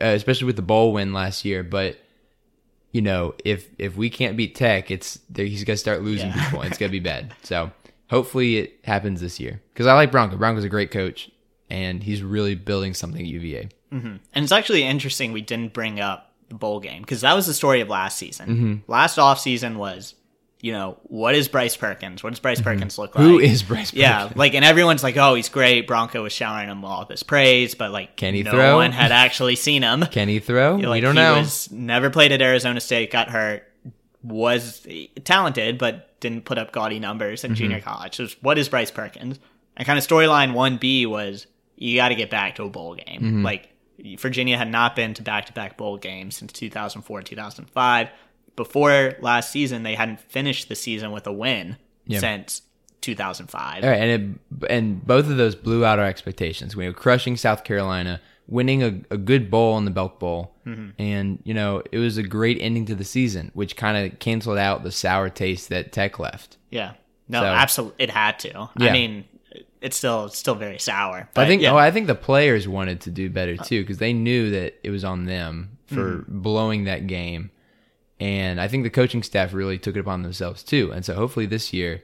uh, 0.00 0.06
especially 0.06 0.46
with 0.46 0.56
the 0.56 0.62
bowl 0.62 0.92
win 0.92 1.12
last 1.12 1.44
year 1.44 1.62
but 1.62 1.96
you 2.92 3.02
know, 3.02 3.34
if 3.44 3.68
if 3.78 3.96
we 3.96 4.10
can't 4.10 4.36
beat 4.36 4.56
Tech, 4.56 4.90
it's 4.90 5.20
there, 5.30 5.44
he's 5.46 5.62
gonna 5.62 5.76
start 5.76 6.02
losing 6.02 6.26
Yeah. 6.30 6.44
people. 6.44 6.62
It's 6.62 6.76
gonna 6.76 6.90
be 6.90 6.98
bad. 6.98 7.32
So 7.44 7.70
hopefully 8.08 8.56
it 8.56 8.80
happens 8.82 9.20
this 9.20 9.38
year 9.38 9.62
because 9.72 9.86
I 9.86 9.94
like 9.94 10.10
Bronco. 10.10 10.36
Bronco's 10.36 10.64
a 10.64 10.68
great 10.68 10.90
coach, 10.90 11.30
and 11.68 12.02
he's 12.02 12.20
really 12.20 12.56
building 12.56 12.92
something 12.94 13.20
at 13.20 13.28
UVA. 13.28 13.68
And 13.90 14.20
it's 14.34 14.52
actually 14.52 14.82
interesting 14.84 15.32
we 15.32 15.40
didn't 15.40 15.72
bring 15.72 16.00
up 16.00 16.32
the 16.48 16.54
bowl 16.54 16.80
game 16.80 17.02
because 17.02 17.20
that 17.22 17.34
was 17.34 17.46
the 17.46 17.54
story 17.54 17.80
of 17.80 17.88
last 17.88 18.16
season. 18.18 18.48
Mm-hmm. 18.48 18.90
Last 18.92 19.18
off 19.18 19.38
season 19.40 19.78
was, 19.78 20.14
you 20.60 20.72
know, 20.72 20.98
what 21.04 21.34
is 21.34 21.48
Bryce 21.48 21.76
Perkins? 21.76 22.22
What 22.22 22.30
does 22.30 22.40
Bryce 22.40 22.60
Perkins 22.60 22.98
look 22.98 23.14
like? 23.14 23.24
Mm-hmm. 23.24 23.32
Who 23.32 23.38
is 23.40 23.62
Bryce? 23.62 23.90
Perkins? 23.92 24.00
Yeah, 24.02 24.30
like, 24.34 24.54
and 24.54 24.64
everyone's 24.64 25.02
like, 25.02 25.16
"Oh, 25.16 25.34
he's 25.34 25.48
great." 25.48 25.86
Bronco 25.86 26.22
was 26.22 26.32
showering 26.32 26.68
him 26.68 26.84
all 26.84 27.04
this 27.06 27.22
praise, 27.22 27.74
but 27.74 27.90
like, 27.92 28.16
Can 28.16 28.34
he 28.34 28.42
no 28.42 28.50
throw? 28.50 28.76
one 28.76 28.92
had 28.92 29.10
actually 29.10 29.56
seen 29.56 29.82
him. 29.82 30.02
Can 30.06 30.28
he 30.28 30.38
throw? 30.38 30.76
Like, 30.76 30.88
we 30.96 31.00
don't 31.00 31.16
he 31.16 31.22
know. 31.22 31.38
Was 31.38 31.70
never 31.72 32.10
played 32.10 32.30
at 32.32 32.42
Arizona 32.42 32.80
State. 32.80 33.10
Got 33.10 33.30
hurt. 33.30 33.64
Was 34.22 34.86
talented, 35.24 35.78
but 35.78 36.20
didn't 36.20 36.44
put 36.44 36.58
up 36.58 36.72
gaudy 36.72 36.98
numbers 36.98 37.40
Mm-hmm. 37.40 37.52
in 37.52 37.56
junior 37.56 37.80
college. 37.80 38.16
So, 38.16 38.26
what 38.42 38.58
is 38.58 38.68
Bryce 38.68 38.90
Perkins? 38.90 39.38
And 39.78 39.86
kind 39.86 39.98
of 39.98 40.06
storyline 40.06 40.52
one 40.52 40.76
B 40.76 41.06
was 41.06 41.46
you 41.76 41.96
got 41.96 42.10
to 42.10 42.14
get 42.14 42.28
back 42.28 42.56
to 42.56 42.64
a 42.64 42.68
bowl 42.68 42.94
game. 42.96 43.20
Mm-hmm. 43.22 43.44
Like 43.44 43.69
Virginia 44.18 44.56
had 44.58 44.68
not 44.70 44.96
been 44.96 45.14
to 45.14 45.22
back 45.22 45.46
to 45.46 45.52
back 45.52 45.76
bowl 45.76 45.96
games 45.96 46.36
since 46.36 46.52
2004 46.52 47.22
2005. 47.22 48.08
Before 48.56 49.14
last 49.20 49.50
season, 49.52 49.82
they 49.84 49.94
hadn't 49.94 50.20
finished 50.20 50.68
the 50.68 50.74
season 50.74 51.12
with 51.12 51.26
a 51.26 51.32
win 51.32 51.76
Yeah. 52.06 52.18
since 52.20 52.62
2005. 53.00 53.82
All 53.84 53.88
right, 53.90 53.96
and 54.00 54.38
it, 54.62 54.70
and 54.70 55.06
both 55.06 55.28
of 55.30 55.36
those 55.36 55.54
blew 55.54 55.84
out 55.84 55.98
our 55.98 56.04
expectations. 56.06 56.76
We 56.76 56.86
were 56.86 56.92
crushing 56.92 57.36
South 57.36 57.64
Carolina. 57.64 58.20
winning 58.48 58.82
a, 58.82 58.88
a 59.14 59.16
good 59.16 59.48
bowl 59.48 59.78
in 59.78 59.84
the 59.84 59.90
Belk 59.92 60.18
Bowl. 60.18 60.52
Mm-hmm. 60.66 61.00
And, 61.00 61.38
you 61.44 61.54
know, 61.54 61.82
it 61.92 61.98
was 61.98 62.16
a 62.16 62.22
great 62.24 62.58
ending 62.60 62.84
to 62.86 62.96
the 62.96 63.04
season, 63.04 63.52
which 63.54 63.76
kind 63.76 63.96
of 64.12 64.18
canceled 64.18 64.58
out 64.58 64.82
the 64.82 64.90
sour 64.90 65.28
taste 65.30 65.68
that 65.68 65.92
Tech 65.92 66.18
left. 66.18 66.56
Yeah. 66.68 66.94
No, 67.28 67.42
So- 67.42 67.46
absolutely. 67.46 68.02
It 68.04 68.10
had 68.10 68.40
to. 68.40 68.48
Yeah. 68.48 68.68
I 68.88 68.92
mean, 68.92 69.24
it's 69.80 69.96
still 69.96 70.26
it's 70.26 70.38
still 70.38 70.54
very 70.54 70.78
sour. 70.78 71.28
I 71.36 71.46
think 71.46 71.62
yeah. 71.62 71.72
oh, 71.72 71.76
I 71.76 71.90
think 71.90 72.06
the 72.06 72.14
players 72.14 72.68
wanted 72.68 73.00
to 73.02 73.10
do 73.10 73.30
better 73.30 73.56
too 73.56 73.82
because 73.82 73.98
they 73.98 74.12
knew 74.12 74.50
that 74.50 74.78
it 74.82 74.90
was 74.90 75.04
on 75.04 75.24
them 75.24 75.78
for 75.86 75.94
Mm-hmm. 76.18 76.40
blowing 76.40 76.84
that 76.84 77.06
game, 77.08 77.50
and 78.20 78.60
I 78.60 78.68
think 78.68 78.84
the 78.84 78.90
coaching 78.90 79.22
staff 79.22 79.52
really 79.52 79.78
took 79.78 79.96
it 79.96 80.00
upon 80.00 80.22
themselves 80.22 80.62
too. 80.62 80.92
And 80.92 81.04
so 81.04 81.14
hopefully 81.14 81.46
this 81.46 81.72
year 81.72 82.02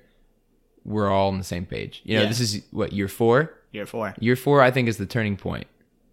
we're 0.84 1.10
all 1.10 1.28
on 1.28 1.38
the 1.38 1.44
same 1.44 1.66
page. 1.66 2.00
You 2.04 2.16
know, 2.16 2.22
Yeah. 2.22 2.28
this 2.28 2.40
is 2.40 2.62
what 2.70 2.92
year 2.92 3.08
four. 3.08 3.52
year 3.72 3.86
four. 3.86 4.14
Year 4.20 4.36
four, 4.36 4.62
I 4.62 4.70
think, 4.70 4.88
is 4.88 4.96
the 4.98 5.06
turning 5.06 5.36
point. 5.36 5.66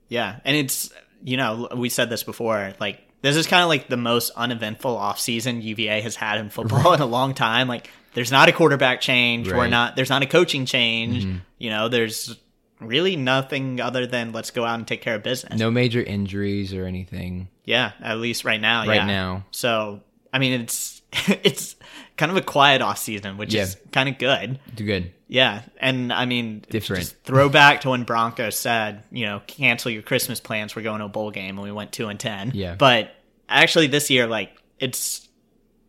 Yeah, 0.09 0.39
and 0.45 0.55
it's 0.57 0.91
you 1.23 1.37
know 1.37 1.69
we 1.75 1.89
said 1.89 2.09
this 2.09 2.23
before. 2.23 2.73
Like 2.79 2.99
this 3.21 3.35
is 3.37 3.47
kind 3.47 3.63
of 3.63 3.69
like 3.69 3.87
the 3.87 3.97
most 3.97 4.31
uneventful 4.35 4.95
offseason 4.95 5.63
UVA 5.63 6.01
has 6.01 6.15
had 6.15 6.39
in 6.39 6.49
football 6.49 6.93
in 6.93 6.99
a 7.01 7.05
long 7.05 7.33
time. 7.33 7.67
Like 7.67 7.89
there's 8.13 8.31
not 8.31 8.49
a 8.49 8.51
quarterback 8.51 9.01
change. 9.01 9.51
We're 9.51 9.67
not. 9.67 9.95
There's 9.95 10.09
not 10.09 10.21
a 10.23 10.27
coaching 10.27 10.65
change. 10.65 11.25
Mm-hmm. 11.25 11.37
You 11.57 11.69
know, 11.69 11.89
there's 11.89 12.35
really 12.79 13.15
nothing 13.15 13.79
other 13.79 14.05
than 14.05 14.31
let's 14.33 14.51
go 14.51 14.65
out 14.65 14.75
and 14.77 14.87
take 14.87 15.01
care 15.01 15.15
of 15.15 15.23
business. 15.23 15.57
No 15.59 15.71
major 15.71 16.01
injuries 16.01 16.73
or 16.73 16.85
anything. 16.85 17.47
Yeah, 17.65 17.91
at 18.01 18.17
least 18.17 18.43
right 18.45 18.59
now. 18.61 18.85
Right 18.85 18.95
yeah. 18.95 19.05
now. 19.05 19.45
So 19.51 20.01
I 20.31 20.39
mean, 20.39 20.61
it's 20.61 21.01
it's 21.27 21.75
kind 22.17 22.31
of 22.31 22.37
a 22.37 22.41
quiet 22.41 22.81
off 22.81 22.97
season, 22.97 23.37
which 23.37 23.53
Yeah. 23.53 23.63
is 23.63 23.77
kind 23.91 24.09
of 24.09 24.17
good. 24.17 24.59
Do 24.75 24.85
good. 24.85 25.11
Yeah, 25.27 25.63
and 25.77 26.13
I 26.13 26.25
mean, 26.25 26.63
Different. 26.69 27.01
just 27.01 27.23
Throw 27.23 27.49
back 27.49 27.81
to 27.81 27.89
when 27.89 28.03
Broncos 28.03 28.55
said, 28.55 29.03
you 29.11 29.25
know, 29.25 29.41
cancel 29.47 29.89
your 29.89 30.03
Christmas 30.03 30.39
plans. 30.39 30.75
We're 30.75 30.83
going 30.83 30.99
to 30.99 31.05
a 31.05 31.09
bowl 31.09 31.31
game, 31.31 31.57
and 31.57 31.63
we 31.63 31.71
went 31.71 31.91
two 31.91 32.07
and 32.07 32.19
ten. 32.19 32.51
Yeah. 32.53 32.75
but 32.75 33.15
actually, 33.49 33.87
this 33.87 34.11
year, 34.11 34.27
like, 34.27 34.51
it's 34.79 35.27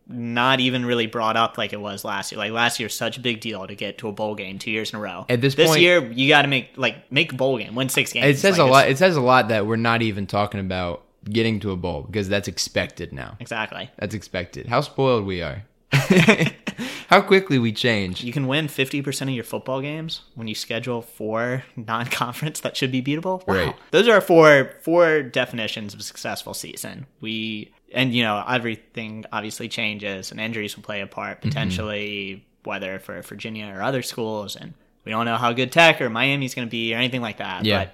not 0.07 0.59
even 0.59 0.85
really 0.85 1.07
brought 1.07 1.35
up 1.35 1.57
like 1.57 1.73
it 1.73 1.79
was 1.81 2.03
last 2.05 2.31
year. 2.31 2.37
Like 2.39 2.51
last 2.51 2.79
year, 2.79 2.89
such 2.89 3.17
a 3.17 3.19
big 3.19 3.39
deal 3.39 3.65
to 3.65 3.75
get 3.75 3.97
to 3.99 4.07
a 4.07 4.11
bowl 4.11 4.35
game 4.35 4.59
two 4.59 4.71
years 4.71 4.91
in 4.91 4.97
a 4.97 5.01
row. 5.01 5.25
At 5.29 5.41
this 5.41 5.55
this 5.55 5.69
point- 5.69 5.81
year, 5.81 6.11
you 6.11 6.27
got 6.27 6.43
to 6.43 6.47
make 6.47 6.69
like 6.77 7.11
make 7.11 7.31
a 7.33 7.35
bowl 7.35 7.57
game, 7.57 7.75
win 7.75 7.89
six 7.89 8.13
games. 8.13 8.25
It 8.37 8.39
says 8.39 8.57
Like, 8.59 8.67
a 8.67 8.71
lot. 8.71 8.89
It 8.89 8.97
says 8.97 9.15
a 9.15 9.21
lot 9.21 9.47
that 9.49 9.65
we're 9.65 9.75
not 9.77 10.01
even 10.01 10.27
talking 10.27 10.59
about 10.59 11.03
getting 11.25 11.59
to 11.61 11.71
a 11.71 11.75
bowl 11.75 12.03
because 12.03 12.29
that's 12.29 12.47
expected 12.47 13.11
now. 13.11 13.35
Exactly. 13.39 13.89
That's 13.97 14.13
expected. 14.13 14.67
How 14.67 14.81
spoiled 14.81 15.25
we 15.25 15.41
are. 15.41 15.63
How 17.09 17.21
quickly 17.21 17.59
we 17.59 17.71
change. 17.71 18.23
You 18.23 18.33
can 18.33 18.47
win 18.47 18.67
fifty 18.67 19.01
percent 19.01 19.29
of 19.29 19.35
your 19.35 19.43
football 19.43 19.81
games 19.81 20.21
when 20.35 20.47
you 20.47 20.55
schedule 20.55 21.01
four 21.01 21.63
non-conference 21.75 22.59
that 22.61 22.75
should 22.75 22.91
be 22.91 23.01
beatable. 23.01 23.45
Wow. 23.47 23.53
Right. 23.55 23.75
Those 23.91 24.07
are 24.07 24.19
four 24.21 24.71
four 24.81 25.21
definitions 25.23 25.93
of 25.93 25.99
a 25.99 26.03
successful 26.03 26.53
season. 26.53 27.05
We 27.21 27.71
and 27.93 28.13
you 28.13 28.23
know 28.23 28.43
everything 28.47 29.25
obviously 29.31 29.67
changes 29.67 30.31
and 30.31 30.39
injuries 30.39 30.75
will 30.75 30.83
play 30.83 31.01
a 31.01 31.07
part 31.07 31.39
Mm-hmm. 31.39 31.49
potentially, 31.49 32.45
whether 32.63 32.99
for 32.99 33.21
Virginia 33.21 33.71
or 33.73 33.81
other 33.81 34.01
schools, 34.01 34.55
and 34.55 34.73
we 35.03 35.11
don't 35.11 35.25
know 35.25 35.37
how 35.37 35.53
good 35.53 35.71
Tech 35.71 36.01
or 36.01 36.09
Miami's 36.09 36.55
going 36.55 36.67
to 36.67 36.71
be 36.71 36.93
or 36.93 36.97
anything 36.97 37.21
like 37.21 37.37
that. 37.37 37.63
Yeah. 37.65 37.89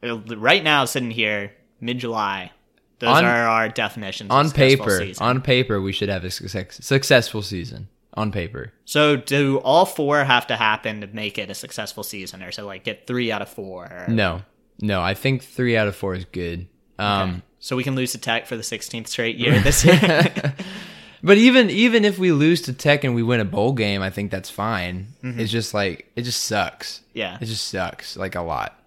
But 0.00 0.10
uh, 0.10 0.36
right 0.36 0.62
now, 0.62 0.84
sitting 0.84 1.10
here 1.10 1.52
mid 1.80 1.98
July, 1.98 2.50
those 2.98 3.10
On- 3.16 3.24
are 3.24 3.46
our 3.48 3.68
definitions. 3.68 4.30
on 4.30 4.50
paper, 4.50 4.98
season. 4.98 5.24
on 5.24 5.40
paper, 5.42 5.80
we 5.80 5.92
should 5.92 6.08
have 6.08 6.24
a 6.24 6.30
success, 6.30 6.78
successful 6.84 7.42
season. 7.42 7.88
On 8.16 8.30
paper, 8.30 8.72
So 8.84 9.16
do 9.16 9.58
all 9.64 9.84
four 9.84 10.22
have 10.22 10.46
to 10.46 10.54
happen 10.54 11.00
to 11.00 11.08
make 11.08 11.36
it 11.36 11.50
a 11.50 11.54
successful 11.54 12.04
season, 12.04 12.44
or 12.44 12.52
so 12.52 12.64
like 12.64 12.84
get 12.84 13.08
three 13.08 13.32
out 13.32 13.42
of 13.42 13.48
four? 13.48 13.86
Or, 13.86 14.06
no, 14.08 14.42
no. 14.80 15.02
I 15.02 15.14
think 15.14 15.42
three 15.42 15.76
out 15.76 15.88
of 15.88 15.96
four 15.96 16.14
is 16.14 16.24
good. 16.26 16.68
Um, 16.96 17.42
so 17.64 17.76
we 17.76 17.82
can 17.82 17.94
lose 17.94 18.12
to 18.12 18.18
Tech 18.18 18.46
for 18.46 18.58
the 18.58 18.62
16th 18.62 19.08
straight 19.08 19.36
year 19.36 19.58
this 19.58 19.84
year. 19.86 20.54
but 21.22 21.38
even 21.38 21.70
even 21.70 22.04
if 22.04 22.18
we 22.18 22.30
lose 22.30 22.60
to 22.62 22.74
Tech 22.74 23.04
and 23.04 23.14
we 23.14 23.22
win 23.22 23.40
a 23.40 23.44
bowl 23.46 23.72
game, 23.72 24.02
I 24.02 24.10
think 24.10 24.30
that's 24.30 24.50
fine. 24.50 25.06
Mm-hmm. 25.22 25.40
It's 25.40 25.50
just 25.50 25.72
like 25.72 26.10
it 26.14 26.22
just 26.22 26.42
sucks. 26.44 27.00
Yeah. 27.14 27.38
it 27.40 27.46
just 27.46 27.66
sucks 27.68 28.18
like 28.18 28.34
a 28.34 28.42
lot. 28.42 28.78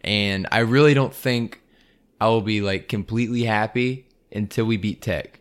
And 0.00 0.46
I 0.50 0.60
really 0.60 0.94
don't 0.94 1.12
think 1.12 1.60
I 2.18 2.28
will 2.28 2.40
be 2.40 2.62
like 2.62 2.88
completely 2.88 3.44
happy 3.44 4.06
until 4.32 4.64
we 4.64 4.78
beat 4.78 5.02
Tech. 5.02 5.40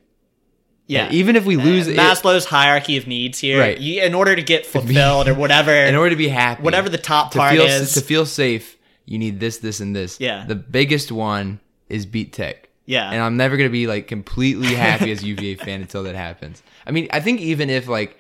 yeah, 0.85 1.09
even 1.09 1.37
if 1.37 1.45
we 1.45 1.55
lose, 1.55 1.87
Uh, 1.87 1.91
it, 1.91 1.97
Maslow's 1.97 2.43
hierarchy 2.43 2.97
of 2.97 3.07
needs 3.07 3.39
here. 3.39 3.61
Right. 3.61 3.77
You, 3.79 4.03
in 4.03 4.13
order 4.13 4.35
to 4.35 4.43
get 4.43 4.65
fulfilled 4.75 5.29
or 5.29 5.35
whatever, 5.35 5.71
in 5.71 5.95
order 5.95 6.09
to 6.09 6.17
be 6.17 6.27
happy, 6.27 6.61
whatever 6.61 6.89
the 6.89 6.97
top 6.97 7.31
to 7.31 7.37
part 7.37 7.53
feel 7.53 7.63
is. 7.65 7.93
to 7.93 8.01
feel 8.01 8.25
safe, 8.25 8.75
you 9.05 9.17
need 9.19 9.39
this, 9.39 9.59
this, 9.59 9.79
and 9.79 9.95
this. 9.95 10.19
Yeah. 10.19 10.43
The 10.45 10.55
biggest 10.55 11.13
one 11.13 11.61
is 11.87 12.05
beat 12.05 12.33
Tech. 12.33 12.62
Yeah. 12.85 13.09
And 13.11 13.21
I'm 13.21 13.37
never 13.37 13.55
gonna 13.57 13.69
be 13.69 13.87
like 13.87 14.07
completely 14.07 14.73
happy 14.75 15.11
as 15.11 15.23
a 15.23 15.27
UVA 15.27 15.55
fan 15.63 15.81
until 15.81 16.03
that 16.03 16.15
happens. 16.15 16.61
I 16.85 16.91
mean, 16.91 17.07
I 17.11 17.19
think 17.19 17.39
even 17.41 17.69
if 17.69 17.87
like 17.87 18.17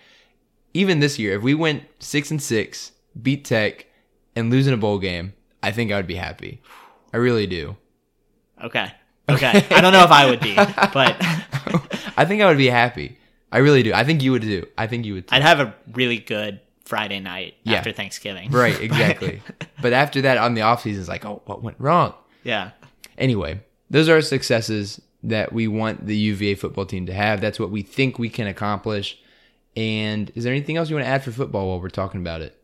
even 0.73 0.99
this 0.99 1.19
year, 1.19 1.35
if 1.37 1.43
we 1.43 1.53
went 1.53 1.83
six 1.99 2.31
and 2.31 2.41
six, 2.41 2.91
beat 3.21 3.45
Tech, 3.45 3.85
and 4.35 4.49
lose 4.49 4.65
in 4.67 4.73
a 4.73 4.77
bowl 4.77 4.97
game, 4.99 5.33
I 5.61 5.71
think 5.71 5.91
I 5.91 5.97
would 5.97 6.07
be 6.07 6.15
happy. 6.15 6.61
I 7.13 7.17
really 7.17 7.45
do. 7.45 7.75
okay, 8.63 8.91
okay. 9.29 9.65
I 9.69 9.81
don't 9.81 9.93
know 9.93 10.03
if 10.03 10.11
I 10.11 10.25
would 10.29 10.39
be, 10.39 10.55
but 10.55 11.15
I 12.17 12.25
think 12.25 12.41
I 12.41 12.47
would 12.47 12.57
be 12.57 12.67
happy. 12.67 13.17
I 13.51 13.59
really 13.59 13.83
do. 13.83 13.93
I 13.93 14.03
think 14.03 14.23
you 14.23 14.31
would 14.31 14.41
do. 14.41 14.65
I 14.77 14.87
think 14.87 15.05
you 15.05 15.13
would. 15.15 15.27
Too. 15.27 15.35
I'd 15.35 15.43
have 15.43 15.59
a 15.59 15.75
really 15.91 16.17
good 16.17 16.59
Friday 16.85 17.19
night 17.19 17.53
Yeah. 17.63 17.77
after 17.77 17.91
Thanksgiving. 17.91 18.49
Right, 18.49 18.79
exactly. 18.81 19.41
but 19.81 19.93
after 19.93 20.21
that, 20.21 20.39
on 20.39 20.55
the 20.55 20.61
off 20.61 20.81
season, 20.81 21.01
it's 21.01 21.09
like, 21.09 21.23
oh, 21.25 21.43
what 21.45 21.61
went 21.61 21.77
wrong? 21.79 22.15
Yeah. 22.43 22.71
Anyway, 23.17 23.59
those 23.93 24.09
are 24.09 24.21
successes 24.21 24.99
that 25.21 25.53
we 25.53 25.67
want 25.67 26.07
the 26.07 26.17
UVA 26.17 26.55
football 26.55 26.87
team 26.87 27.05
to 27.05 27.13
have. 27.13 27.41
That's 27.41 27.59
what 27.59 27.69
we 27.69 27.83
think 27.83 28.17
we 28.17 28.27
can 28.27 28.47
accomplish. 28.47 29.19
And 29.77 30.31
is 30.33 30.43
there 30.43 30.51
anything 30.51 30.77
else 30.77 30.89
you 30.89 30.95
want 30.95 31.05
to 31.05 31.09
add 31.09 31.23
for 31.23 31.31
football 31.31 31.69
while 31.69 31.79
we're 31.79 31.89
talking 31.89 32.19
about 32.19 32.41
it? 32.41 32.59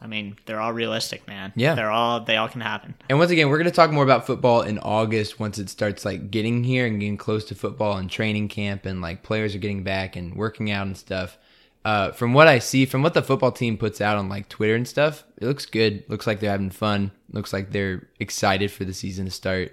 I 0.00 0.08
mean, 0.08 0.36
they're 0.46 0.60
all 0.60 0.72
realistic, 0.72 1.28
man. 1.28 1.52
Yeah. 1.54 1.76
They're 1.76 1.92
all 1.92 2.20
they 2.24 2.36
all 2.36 2.48
can 2.48 2.60
happen. 2.60 2.96
And 3.08 3.20
once 3.20 3.30
again, 3.30 3.48
we're 3.50 3.56
going 3.58 3.70
to 3.70 3.74
talk 3.74 3.92
more 3.92 4.02
about 4.02 4.26
football 4.26 4.62
in 4.62 4.80
August 4.80 5.38
once 5.38 5.60
it 5.60 5.70
starts 5.70 6.04
like 6.04 6.32
getting 6.32 6.64
here 6.64 6.86
and 6.86 6.98
getting 6.98 7.16
close 7.16 7.44
to 7.46 7.54
football 7.54 7.96
and 7.96 8.10
training 8.10 8.48
camp 8.48 8.84
and 8.84 9.00
like 9.00 9.22
players 9.22 9.54
are 9.54 9.58
getting 9.58 9.84
back 9.84 10.16
and 10.16 10.34
working 10.34 10.72
out 10.72 10.88
and 10.88 10.96
stuff. 10.96 11.38
Uh, 11.84 12.10
from 12.10 12.34
what 12.34 12.48
I 12.48 12.58
see, 12.58 12.84
from 12.84 13.02
what 13.02 13.14
the 13.14 13.22
football 13.22 13.52
team 13.52 13.78
puts 13.78 14.00
out 14.00 14.16
on 14.16 14.28
like 14.28 14.48
Twitter 14.48 14.74
and 14.74 14.88
stuff, 14.88 15.22
it 15.36 15.46
looks 15.46 15.66
good. 15.66 16.02
Looks 16.08 16.26
like 16.26 16.40
they're 16.40 16.50
having 16.50 16.70
fun. 16.70 17.12
Looks 17.30 17.52
like 17.52 17.70
they're 17.70 18.08
excited 18.18 18.72
for 18.72 18.84
the 18.84 18.94
season 18.94 19.26
to 19.26 19.30
start. 19.30 19.72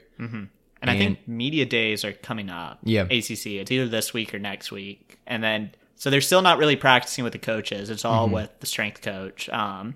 And, 0.81 0.89
I 0.89 0.97
think 0.97 1.27
media 1.27 1.65
days 1.65 2.03
are 2.03 2.11
coming 2.13 2.49
up. 2.49 2.79
Yeah. 2.83 3.03
ACC. 3.03 3.45
It's 3.61 3.71
either 3.71 3.87
this 3.87 4.13
week 4.13 4.33
or 4.33 4.39
next 4.39 4.71
week. 4.71 5.19
And 5.27 5.43
then, 5.43 5.71
so 5.95 6.09
they're 6.09 6.21
still 6.21 6.41
not 6.41 6.57
really 6.57 6.75
practicing 6.75 7.23
with 7.23 7.33
the 7.33 7.39
coaches. 7.39 7.89
It's 7.89 8.03
all 8.03 8.25
Mm-hmm. 8.25 8.33
with 8.35 8.59
the 8.61 8.65
strength 8.65 9.01
coach. 9.01 9.47
Um, 9.49 9.95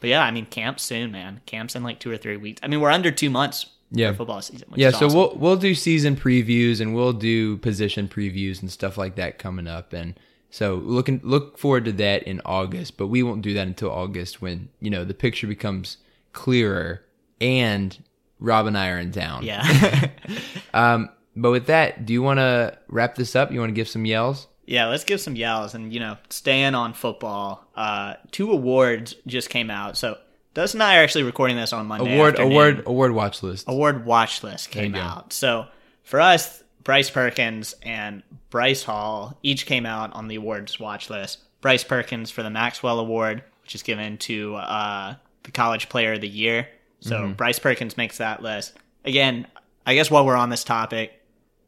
but 0.00 0.08
yeah, 0.10 0.22
I 0.22 0.30
mean, 0.30 0.46
camp 0.46 0.80
soon, 0.80 1.12
man. 1.12 1.40
Camp's 1.46 1.74
in 1.76 1.82
like 1.82 1.98
two 2.00 2.10
or 2.10 2.16
three 2.16 2.36
weeks. 2.38 2.60
I 2.62 2.68
mean, 2.68 2.80
we're 2.80 2.90
under 2.90 3.10
two 3.10 3.28
months 3.30 3.66
Yeah. 3.90 4.10
for 4.12 4.18
football 4.18 4.40
season. 4.42 4.68
Yeah, 4.74 4.90
so 4.90 5.06
awesome. 5.06 5.18
we'll 5.18 5.34
we'll 5.36 5.56
do 5.56 5.74
season 5.74 6.16
previews 6.16 6.80
and 6.80 6.94
we'll 6.94 7.12
do 7.12 7.58
position 7.58 8.08
previews 8.08 8.60
and 8.62 8.70
stuff 8.70 8.96
like 8.98 9.16
that 9.16 9.38
coming 9.38 9.66
up, 9.66 9.92
and 9.92 10.18
so 10.50 10.76
looking 10.76 11.20
look 11.22 11.56
forward 11.58 11.84
to 11.86 11.92
that 11.92 12.22
in 12.24 12.40
August. 12.44 12.96
But 12.96 13.06
we 13.08 13.22
won't 13.22 13.42
do 13.42 13.52
that 13.54 13.66
until 13.66 13.90
August 13.90 14.40
when 14.42 14.68
you 14.80 14.90
know 14.90 15.04
the 15.04 15.14
picture 15.14 15.46
becomes 15.46 15.98
clearer 16.32 17.02
and 17.40 17.98
Rob 18.38 18.66
and 18.66 18.76
I 18.76 18.90
are 18.90 18.98
in 18.98 19.12
town. 19.12 19.44
Yeah. 19.44 20.10
um, 20.74 21.10
But 21.34 21.50
with 21.50 21.66
that, 21.66 22.06
do 22.06 22.12
you 22.12 22.22
want 22.22 22.38
to 22.38 22.78
wrap 22.88 23.14
this 23.14 23.36
up? 23.36 23.52
You 23.52 23.60
want 23.60 23.70
to 23.70 23.74
give 23.74 23.88
some 23.88 24.04
yells? 24.06 24.46
Yeah, 24.64 24.86
let's 24.86 25.04
give 25.04 25.20
some 25.20 25.36
yells 25.36 25.74
and 25.74 25.92
you 25.92 26.00
know, 26.00 26.16
staying 26.28 26.74
on 26.74 26.92
football. 26.92 27.64
Uh, 27.76 28.14
two 28.32 28.50
awards 28.50 29.14
just 29.26 29.48
came 29.48 29.70
out. 29.70 29.96
So 29.96 30.18
Dustin 30.54 30.80
and 30.80 30.88
I 30.90 30.98
are 30.98 31.02
actually 31.02 31.24
recording 31.24 31.56
this 31.56 31.72
on 31.72 31.86
Monday. 31.86 32.14
Award 32.14 32.32
afternoon. 32.34 32.52
award 32.52 32.82
award 32.86 33.12
watch 33.12 33.42
list. 33.42 33.68
award 33.68 34.06
watch 34.06 34.42
list 34.42 34.70
came 34.70 34.94
out. 34.94 35.32
So 35.32 35.66
for 36.02 36.20
us, 36.20 36.62
Bryce 36.82 37.10
Perkins 37.10 37.74
and 37.82 38.22
Bryce 38.50 38.82
Hall 38.82 39.38
each 39.42 39.66
came 39.66 39.86
out 39.86 40.12
on 40.14 40.28
the 40.28 40.36
awards 40.36 40.80
watch 40.80 41.10
list. 41.10 41.38
Bryce 41.60 41.84
Perkins 41.84 42.30
for 42.30 42.42
the 42.42 42.50
Maxwell 42.50 42.98
Award, 43.00 43.42
which 43.62 43.74
is 43.74 43.82
given 43.82 44.18
to 44.18 44.54
uh, 44.56 45.14
the 45.42 45.50
College 45.50 45.88
Player 45.88 46.14
of 46.14 46.20
the 46.20 46.28
Year. 46.28 46.68
So 47.00 47.16
Mm-hmm. 47.16 47.32
Bryce 47.34 47.58
Perkins 47.58 47.96
makes 47.96 48.18
that 48.18 48.42
list. 48.42 48.74
Again, 49.04 49.46
I 49.84 49.94
guess 49.94 50.10
while 50.10 50.26
we're 50.26 50.36
on 50.36 50.48
this 50.50 50.64
topic, 50.64 51.12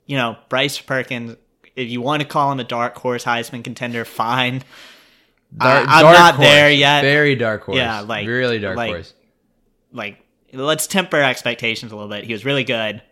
you 0.06 0.16
know, 0.16 0.36
Bryce 0.48 0.80
Perkins, 0.80 1.36
if 1.76 1.88
you 1.88 2.00
want 2.00 2.22
to 2.22 2.28
call 2.28 2.50
him 2.50 2.58
a 2.60 2.64
dark 2.64 2.96
horse 2.96 3.24
Heisman 3.24 3.62
contender, 3.62 4.04
fine. 4.04 4.62
I- 5.60 5.84
I'm 5.86 6.04
not 6.12 6.38
there 6.38 6.70
yet. 6.70 7.02
Very 7.02 7.34
dark 7.36 7.62
horse. 7.64 7.76
Yeah, 7.76 8.00
like- 8.00 8.26
really 8.26 8.58
dark 8.58 8.76
like- 8.76 8.90
horse. 8.90 9.14
like 9.92 10.18
let's 10.52 10.86
temper 10.86 11.20
expectations 11.22 11.92
a 11.92 11.94
little 11.94 12.10
bit. 12.10 12.24
He 12.24 12.32
was 12.32 12.44
really 12.44 12.64
good, 12.64 13.02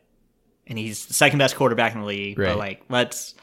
and 0.67 0.79
he's 0.79 1.07
the 1.07 1.15
second 1.15 1.39
best 1.39 1.55
quarterback 1.57 1.95
in 1.95 2.01
the 2.01 2.07
league. 2.07 2.39
Right. 2.39 2.49
But 2.49 2.59
like, 2.59 2.83
let's 2.89 3.35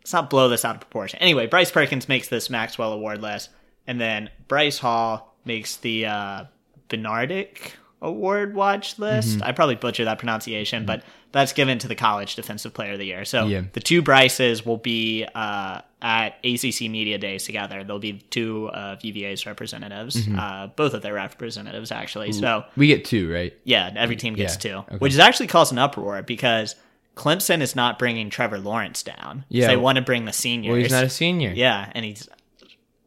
let's 0.00 0.12
not 0.12 0.30
blow 0.30 0.48
this 0.48 0.64
out 0.64 0.74
of 0.74 0.80
proportion. 0.80 1.18
Anyway, 1.20 1.46
Bryce 1.46 1.70
Perkins 1.70 2.08
makes 2.08 2.28
this 2.28 2.50
Maxwell 2.50 2.92
Award 2.92 3.22
list, 3.22 3.50
and 3.86 4.00
then 4.00 4.30
Bryce 4.48 4.78
Hall 4.78 5.36
makes 5.44 5.76
the 5.76 6.06
uh, 6.06 6.44
Bednarik 6.88 7.72
award 8.02 8.54
watch 8.54 8.98
list. 8.98 9.40
I 9.42 9.52
probably 9.52 9.76
butchered 9.76 10.06
that 10.06 10.18
pronunciation, 10.18 10.84
but 10.84 11.02
that's 11.30 11.52
given 11.54 11.78
to 11.78 11.88
the 11.88 11.94
college 11.94 12.34
defensive 12.36 12.74
player 12.74 12.92
of 12.92 12.98
the 12.98 13.06
year. 13.06 13.24
So 13.24 13.46
Yeah. 13.46 13.62
the 13.72 13.80
two 13.80 14.02
Bryces 14.02 14.66
will 14.66 14.76
be 14.76 15.24
uh, 15.34 15.80
at 16.02 16.34
ACC 16.44 16.90
Media 16.90 17.16
Days 17.16 17.44
together. 17.44 17.84
There'll 17.84 18.00
be 18.00 18.14
two 18.28 18.68
of 18.70 19.02
UVA's 19.04 19.46
representatives, 19.46 20.28
uh, 20.36 20.66
both 20.76 20.92
of 20.94 21.00
their 21.02 21.14
representatives 21.14 21.90
actually. 21.92 22.32
So 22.32 22.64
We 22.76 22.88
get 22.88 23.04
two, 23.06 23.32
right? 23.32 23.54
yeah, 23.64 23.90
every 23.96 24.16
team 24.16 24.34
gets 24.34 24.54
Yeah, 24.62 24.72
two, 24.72 24.76
okay. 24.78 24.96
which 24.98 25.12
is 25.14 25.18
actually 25.20 25.46
caused 25.46 25.72
an 25.72 25.78
uproar 25.78 26.22
because 26.22 26.74
Clemson 27.16 27.60
is 27.60 27.76
not 27.76 27.98
bringing 27.98 28.28
Trevor 28.30 28.58
Lawrence 28.58 29.02
down. 29.02 29.44
Yeah. 29.48 29.68
they 29.68 29.76
want 29.76 29.96
to 29.96 30.02
bring 30.02 30.24
the 30.24 30.32
seniors. 30.32 30.72
Well, 30.72 30.80
he's 30.82 30.90
not 30.90 31.04
a 31.04 31.10
senior. 31.10 31.52
Yeah, 31.54 31.90
and 31.94 32.04
he's 32.04 32.28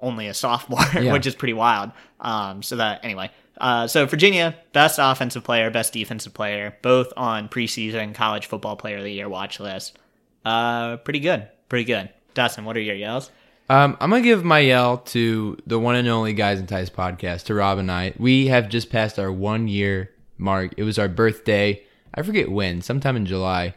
only 0.05 0.27
a 0.27 0.33
sophomore, 0.33 0.79
Yeah. 1.01 1.11
which 1.13 1.25
is 1.25 1.35
pretty 1.35 1.53
wild. 1.53 1.91
Um, 2.19 2.63
so 2.63 2.75
that 2.77 3.03
anyway, 3.03 3.31
uh, 3.59 3.87
so 3.87 4.05
Virginia, 4.05 4.55
best 4.73 4.99
offensive 5.01 5.43
player, 5.43 5.69
best 5.71 5.93
defensive 5.93 6.33
player, 6.33 6.77
both 6.81 7.11
on 7.17 7.49
preseason 7.49 8.13
college 8.13 8.45
football 8.45 8.75
player 8.75 8.97
of 8.97 9.03
the 9.03 9.11
year 9.11 9.27
watch 9.29 9.59
list. 9.59 9.97
Uh, 10.45 10.97
pretty 10.97 11.19
good, 11.19 11.47
pretty 11.69 11.85
good. 11.85 12.09
Dustin, 12.33 12.65
what 12.65 12.77
are 12.77 12.81
your 12.81 12.95
yells? 12.95 13.31
Um, 13.69 13.97
I'm 13.99 14.11
gonna 14.11 14.21
give 14.21 14.43
my 14.43 14.59
yell 14.59 14.97
to 14.99 15.57
the 15.65 15.79
one 15.79 15.95
and 15.95 16.07
only 16.07 16.33
Guys 16.33 16.59
and 16.59 16.69
Ties 16.69 16.89
podcast 16.89 17.45
to 17.45 17.55
Rob 17.55 17.79
and 17.79 17.91
I. 17.91 18.13
We 18.17 18.47
have 18.47 18.69
just 18.69 18.91
passed 18.91 19.17
our 19.17 19.31
one 19.31 19.67
year 19.67 20.11
mark. 20.37 20.73
It 20.77 20.83
was 20.83 20.99
our 20.99 21.07
birthday. 21.07 21.81
I 22.13 22.21
forget 22.21 22.51
when, 22.51 22.81
sometime 22.81 23.15
in 23.15 23.25
July. 23.25 23.73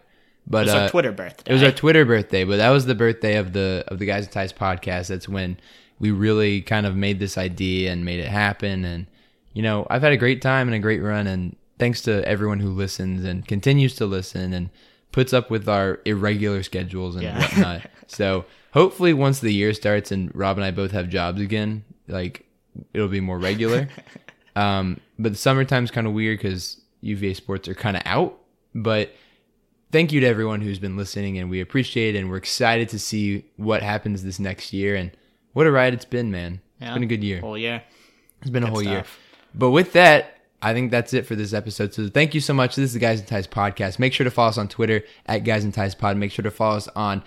But 0.47 0.67
It's 0.67 0.75
uh, 0.75 0.79
our 0.81 0.89
Twitter 0.91 1.13
birthday. 1.13 1.51
It 1.51 1.53
was 1.53 1.63
our 1.63 1.73
Twitter 1.73 2.05
birthday, 2.05 2.45
but 2.45 2.57
that 2.57 2.71
was 2.71 2.87
the 2.87 2.95
birthday 2.95 3.37
of 3.37 3.53
the 3.53 3.85
of 3.89 3.99
the 3.99 4.07
Guys 4.07 4.25
and 4.25 4.33
Ties 4.33 4.53
podcast. 4.53 5.09
That's 5.09 5.29
when 5.29 5.59
we 5.99 6.11
really 6.11 6.63
kind 6.63 6.87
of 6.87 6.95
made 6.97 7.19
this 7.19 7.37
idea 7.39 7.93
and 7.93 8.05
made 8.05 8.21
it 8.21 8.29
happen. 8.29 8.85
And 8.85 9.07
you 9.55 9.63
know, 9.63 9.87
I've 9.91 10.03
had 10.03 10.13
a 10.13 10.17
great 10.17 10.41
time 10.43 10.69
and 10.69 10.75
a 10.75 10.79
great 10.79 11.03
run. 11.03 11.27
And 11.27 11.57
thanks 11.79 12.03
to 12.03 12.27
everyone 12.27 12.61
who 12.61 12.71
listens 12.71 13.25
and 13.25 13.47
continues 13.47 13.95
to 13.97 14.07
listen 14.07 14.53
and 14.53 14.71
puts 15.11 15.33
up 15.33 15.51
with 15.51 15.69
our 15.69 16.01
irregular 16.05 16.63
schedules 16.63 17.15
and 17.17 17.25
Yeah. 17.25 17.39
whatnot. 17.41 17.91
so 18.07 18.45
hopefully, 18.73 19.13
once 19.13 19.41
the 19.41 19.53
year 19.53 19.75
starts 19.75 20.13
and 20.13 20.35
Rob 20.35 20.59
and 20.59 20.65
I 20.65 20.71
both 20.71 20.93
have 20.93 21.09
jobs 21.09 21.41
again, 21.41 21.85
like 22.07 22.47
it'll 22.95 23.09
be 23.09 23.21
more 23.21 23.39
regular. 23.39 23.89
um, 24.57 25.01
but 25.19 25.33
the 25.33 25.39
summertime's 25.39 25.91
kind 25.91 26.07
of 26.07 26.13
weird 26.13 26.39
because 26.39 26.81
UVA 27.01 27.35
sports 27.35 27.69
are 27.69 27.75
kind 27.75 27.97
of 27.97 28.03
out, 28.07 28.39
but 28.75 29.13
thank 29.91 30.13
you 30.13 30.21
to 30.21 30.27
everyone 30.27 30.61
who's 30.61 30.79
been 30.79 30.97
listening 30.97 31.39
and 31.39 31.49
we 31.49 31.61
appreciate 31.61 32.15
it 32.15 32.19
and 32.19 32.29
we're 32.29 32.37
excited 32.37 32.89
to 32.91 32.99
see 32.99 33.45
what 33.57 33.83
happens 33.83 34.23
this 34.23 34.39
next 34.39 34.73
year 34.73 34.95
and 34.95 35.11
what 35.59 35.67
a 35.67 35.71
ride 35.73 35.93
it's 35.93 36.05
been 36.05 36.31
man 36.31 36.61
it's 36.79 36.87
Yeah. 36.87 36.95
been 36.95 37.03
a 37.03 37.07
good 37.07 37.25
year 37.25 37.41
whole 37.41 37.59
year. 37.59 37.83
it's 38.41 38.51
been 38.51 38.63
a 38.63 38.71
whole 38.71 38.83
year 38.83 39.03
but 39.55 39.71
with 39.71 39.93
that 39.95 40.37
i 40.63 40.73
think 40.73 40.93
that's 40.93 41.13
it 41.13 41.27
for 41.27 41.35
this 41.35 41.53
episode 41.53 41.93
so 41.93 42.09
thank 42.09 42.33
you 42.35 42.41
so 42.41 42.55
much 42.55 42.77
this 42.77 42.85
is 42.85 42.93
the 42.93 42.99
guys 43.01 43.19
and 43.19 43.29
ties 43.29 43.47
podcast 43.49 43.99
make 43.99 44.13
sure 44.13 44.23
to 44.25 44.31
follow 44.31 44.51
us 44.51 44.59
on 44.59 44.69
twitter 44.69 45.03
at 45.27 45.39
guys 45.45 45.65
and 45.65 45.75
ties 45.75 45.95
pod 45.97 46.17
make 46.17 46.31
sure 46.31 46.45
to 46.45 46.51
follow 46.51 46.77
us 46.77 46.87
on 46.95 47.23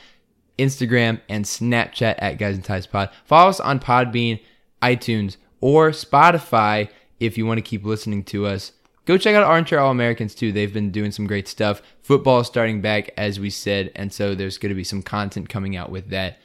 instagram 0.57 1.19
and 1.27 1.43
snapchat 1.45 2.15
at 2.19 2.37
guys 2.37 2.55
and 2.55 2.63
ties 2.63 2.87
pod 2.87 3.09
follow 3.25 3.49
us 3.49 3.59
on 3.59 3.79
podbean 3.79 4.39
itunes 4.81 5.35
or 5.59 5.89
spotify 5.91 6.87
if 7.19 7.37
you 7.37 7.45
want 7.45 7.57
to 7.57 7.61
keep 7.61 7.83
listening 7.85 8.23
to 8.23 8.45
us 8.45 8.71
Go 9.05 9.17
check 9.17 9.33
out 9.35 9.43
Armchair 9.43 9.79
All 9.79 9.89
Americans 9.89 10.35
too. 10.35 10.51
They've 10.51 10.71
been 10.71 10.91
doing 10.91 11.11
some 11.11 11.25
great 11.25 11.47
stuff. 11.47 11.81
Football 12.03 12.41
is 12.41 12.47
starting 12.47 12.81
back, 12.81 13.09
as 13.17 13.39
we 13.39 13.49
said, 13.49 13.91
and 13.95 14.13
so 14.13 14.35
there's 14.35 14.59
going 14.59 14.69
to 14.69 14.75
be 14.75 14.83
some 14.83 15.01
content 15.01 15.49
coming 15.49 15.75
out 15.75 15.89
with 15.89 16.09
that. 16.11 16.37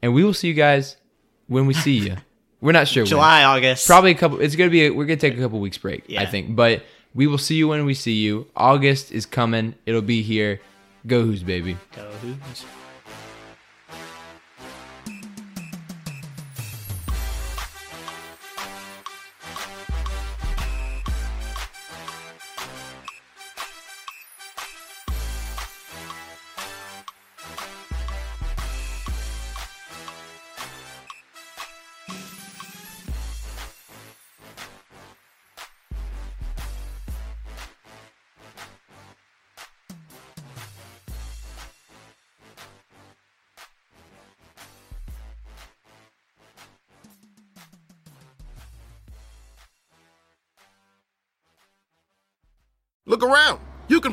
And 0.00 0.14
we 0.14 0.24
will 0.24 0.32
see 0.32 0.48
you 0.48 0.54
guys 0.54 0.96
when 1.50 1.66
we 1.66 1.74
see 1.74 1.98
you. 1.98 2.16
We're 2.62 2.72
not 2.72 2.88
sure. 2.88 3.02
when. 3.02 3.08
July, 3.10 3.44
August, 3.44 3.86
Probably 3.86 4.12
a 4.12 4.14
couple. 4.14 4.40
It's 4.40 4.56
gonna 4.56 4.70
be. 4.70 4.86
A, 4.86 4.90
we're 4.90 5.04
gonna 5.04 5.16
take 5.16 5.36
a 5.36 5.40
couple 5.40 5.60
weeks 5.60 5.78
break. 5.78 6.04
I 6.16 6.26
think, 6.26 6.54
but 6.54 6.84
we 7.14 7.26
will 7.26 7.38
see 7.38 7.56
you 7.56 7.68
when 7.68 7.84
we 7.84 7.94
see 7.94 8.14
you. 8.14 8.46
August 8.56 9.12
is 9.12 9.26
coming. 9.26 9.74
It'll 9.84 10.02
be 10.02 10.22
here. 10.22 10.60
Go 11.06 11.22
Hoos 11.22 11.42
baby. 11.42 11.76
Go 11.96 12.10
Hoos. 12.22 12.64